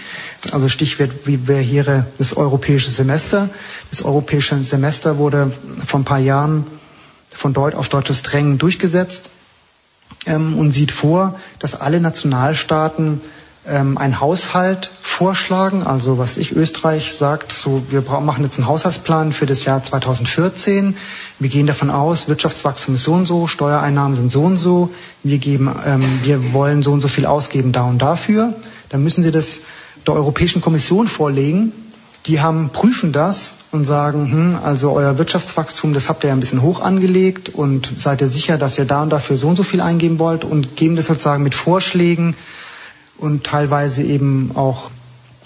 Also 0.51 0.71
Stichwort 0.71 1.11
wie 1.27 1.47
wäre 1.47 1.61
hier 1.61 2.07
das 2.17 2.35
europäische 2.37 2.91
Semester. 2.91 3.51
Das 3.91 4.03
europäische 4.03 4.59
Semester 4.65 5.19
wurde 5.19 5.53
vor 5.87 6.01
ein 6.01 6.05
paar 6.05 6.21
Jahren 6.21 6.67
von 7.29 7.53
Deut 7.53 7.75
auf 7.75 7.91
deutsches 7.91 8.23
Drängen 8.23 8.57
durchgesetzt 8.57 9.29
ähm, 10.27 10.59
und 10.59 10.73
sieht 10.73 10.93
vor, 10.93 11.39
dass 11.59 11.81
alle 11.81 12.01
Nationalstaaten 12.01 13.21
ähm, 13.67 13.97
einen 13.99 14.21
Haushalt 14.21 14.91
vorschlagen. 15.01 15.83
Also 15.85 16.19
was 16.19 16.37
ich 16.37 16.53
Österreich 16.53 17.15
sagt, 17.15 17.53
so 17.53 17.83
wir 17.91 18.03
machen 18.03 18.45
jetzt 18.45 18.59
einen 18.59 18.67
Haushaltsplan 18.67 19.33
für 19.33 19.47
das 19.47 19.65
Jahr 19.65 19.83
2014. 19.83 20.97
Wir 21.39 21.49
gehen 21.49 21.67
davon 21.67 21.91
aus, 21.91 22.29
Wirtschaftswachstum 22.29 22.95
ist 22.95 23.05
so 23.05 23.13
und 23.13 23.27
so, 23.27 23.47
Steuereinnahmen 23.47 24.17
sind 24.17 24.31
so 24.31 24.43
und 24.43 24.59
so. 24.59 24.91
Wir 25.23 25.39
geben, 25.39 25.71
ähm, 25.85 26.21
wir 26.23 26.53
wollen 26.53 26.83
so 26.83 26.93
und 26.93 27.01
so 27.01 27.09
viel 27.09 27.27
ausgeben 27.27 27.73
da 27.73 27.85
und 27.85 28.01
dafür. 28.01 28.55
Dann 28.89 29.03
müssen 29.03 29.23
Sie 29.23 29.31
das 29.31 29.61
der 30.07 30.15
Europäischen 30.15 30.61
Kommission 30.61 31.07
vorlegen 31.07 31.73
die 32.27 32.41
haben, 32.41 32.71
prüfen 32.71 33.13
das 33.13 33.57
und 33.73 33.85
sagen, 33.85 34.31
hm, 34.31 34.59
also 34.63 34.93
euer 34.93 35.19
Wirtschaftswachstum, 35.19 35.93
das 35.93 36.09
habt 36.09 36.23
ihr 36.23 36.29
ja 36.29 36.35
ein 36.35 36.41
bisschen 36.41 36.63
hoch 36.63 36.81
angelegt 36.81 37.49
und 37.49 37.93
seid 37.99 38.21
ihr 38.21 38.29
sicher, 38.29 38.59
dass 38.59 38.79
ihr 38.79 38.85
da 38.85 39.03
und 39.03 39.11
dafür 39.11 39.37
so 39.37 39.49
und 39.49 39.57
so 39.57 39.65
viel 39.65 39.81
eingeben 39.81 40.19
wollt 40.19 40.45
und 40.45 40.77
geben 40.77 40.95
das 40.95 41.07
sozusagen 41.07 41.43
mit 41.43 41.55
Vorschlägen 41.55 42.37
und 43.19 43.45
teilweise 43.45 44.05
eben 44.05 44.53
auch 44.55 44.91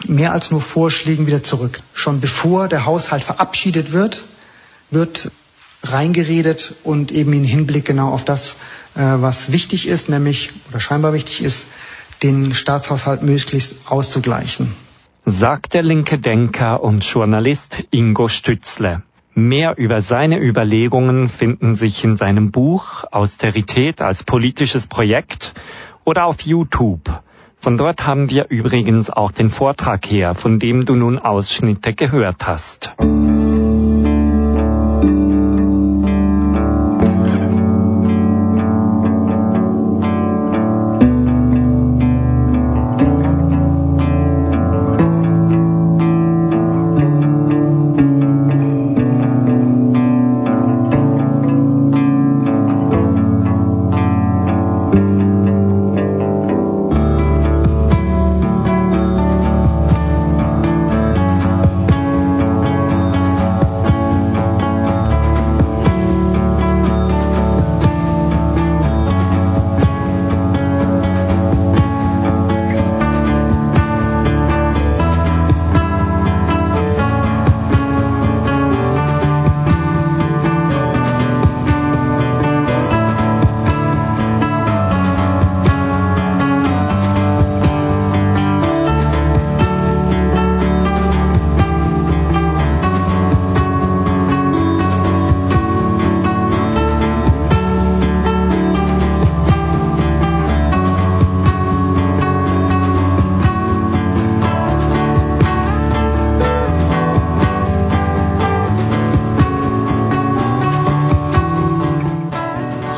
mehr 0.07 0.33
als 0.33 0.51
nur 0.51 0.61
Vorschlägen 0.61 1.27
wieder 1.27 1.43
zurück. 1.43 1.79
Schon 1.95 2.21
bevor 2.21 2.69
der 2.69 2.85
Haushalt 2.85 3.25
verabschiedet 3.25 3.93
wird, 3.93 4.25
wird 4.91 5.31
reingeredet 5.83 6.75
und 6.85 7.11
eben 7.11 7.33
in 7.33 7.45
Hinblick 7.45 7.87
genau 7.87 8.11
auf 8.11 8.25
das, 8.25 8.57
äh, 8.95 9.01
was 9.01 9.51
wichtig 9.51 9.89
ist, 9.89 10.11
nämlich 10.11 10.51
oder 10.69 10.81
scheinbar 10.81 11.15
wichtig 11.15 11.43
ist, 11.43 11.67
den 12.23 12.55
Staatshaushalt 12.55 13.23
möglichst 13.23 13.77
auszugleichen 13.87 14.75
sagt 15.29 15.75
der 15.75 15.83
linke 15.83 16.19
Denker 16.19 16.83
und 16.83 17.05
Journalist 17.05 17.85
Ingo 17.91 18.29
Stützle. 18.29 19.03
Mehr 19.35 19.77
über 19.77 20.01
seine 20.01 20.39
Überlegungen 20.39 21.29
finden 21.29 21.75
sich 21.75 22.05
in 22.05 22.17
seinem 22.17 22.53
Buch 22.53 23.05
Austerität 23.11 24.01
als 24.01 24.23
politisches 24.23 24.87
Projekt 24.87 25.53
oder 26.05 26.27
auf 26.27 26.41
YouTube 26.43 27.11
Von 27.59 27.77
dort 27.77 28.07
haben 28.07 28.31
wir 28.31 28.47
übrigens 28.51 29.11
auch 29.11 29.33
den 29.33 29.51
Vortrag 29.51 30.07
her, 30.07 30.35
von 30.35 30.61
dem 30.61 30.85
du 30.85 30.95
nun 30.95 31.19
Ausschnitte 31.19 31.95
gehört 31.95 32.47
hast. 32.47 32.95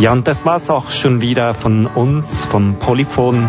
Ja, 0.09 0.15
und 0.15 0.27
das 0.27 0.47
war's 0.47 0.71
auch 0.71 0.91
schon 0.91 1.21
wieder 1.21 1.53
von 1.53 1.85
uns, 1.85 2.47
vom 2.47 2.79
Polyphon. 2.79 3.47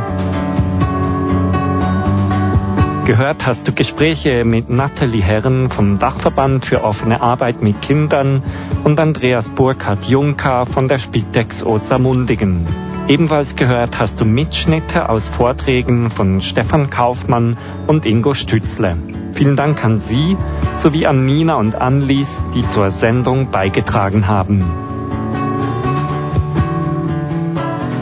Gehört 3.06 3.46
hast 3.46 3.66
du 3.66 3.72
Gespräche 3.72 4.44
mit 4.44 4.70
Nathalie 4.70 5.24
Herren 5.24 5.70
vom 5.70 6.00
Dachverband 6.00 6.66
für 6.66 6.84
offene 6.84 7.22
Arbeit 7.22 7.62
mit 7.62 7.82
Kindern 7.82 8.44
und 8.84 9.00
Andreas 9.00 9.48
Burkhardt-Juncker 9.52 10.66
von 10.66 10.90
der 10.90 11.00
Spitex 11.00 11.64
Ostermundigen. 11.64 12.66
Ebenfalls 13.08 13.56
gehört 13.56 13.98
hast 13.98 14.20
du 14.20 14.26
Mitschnitte 14.26 15.08
aus 15.08 15.30
Vorträgen 15.30 16.12
von 16.12 16.42
Stefan 16.42 16.90
Kaufmann 16.90 17.58
und 17.88 18.06
Ingo 18.06 18.34
Stützle. 18.34 18.98
Vielen 19.32 19.56
Dank 19.56 19.86
an 19.86 20.00
Sie 20.00 20.36
sowie 20.74 21.06
an 21.06 21.24
Nina 21.24 21.56
und 21.56 21.76
Anlies, 21.76 22.48
die 22.54 22.68
zur 22.68 22.92
Sendung 22.92 23.50
beigetragen 23.50 24.28
haben. 24.28 24.89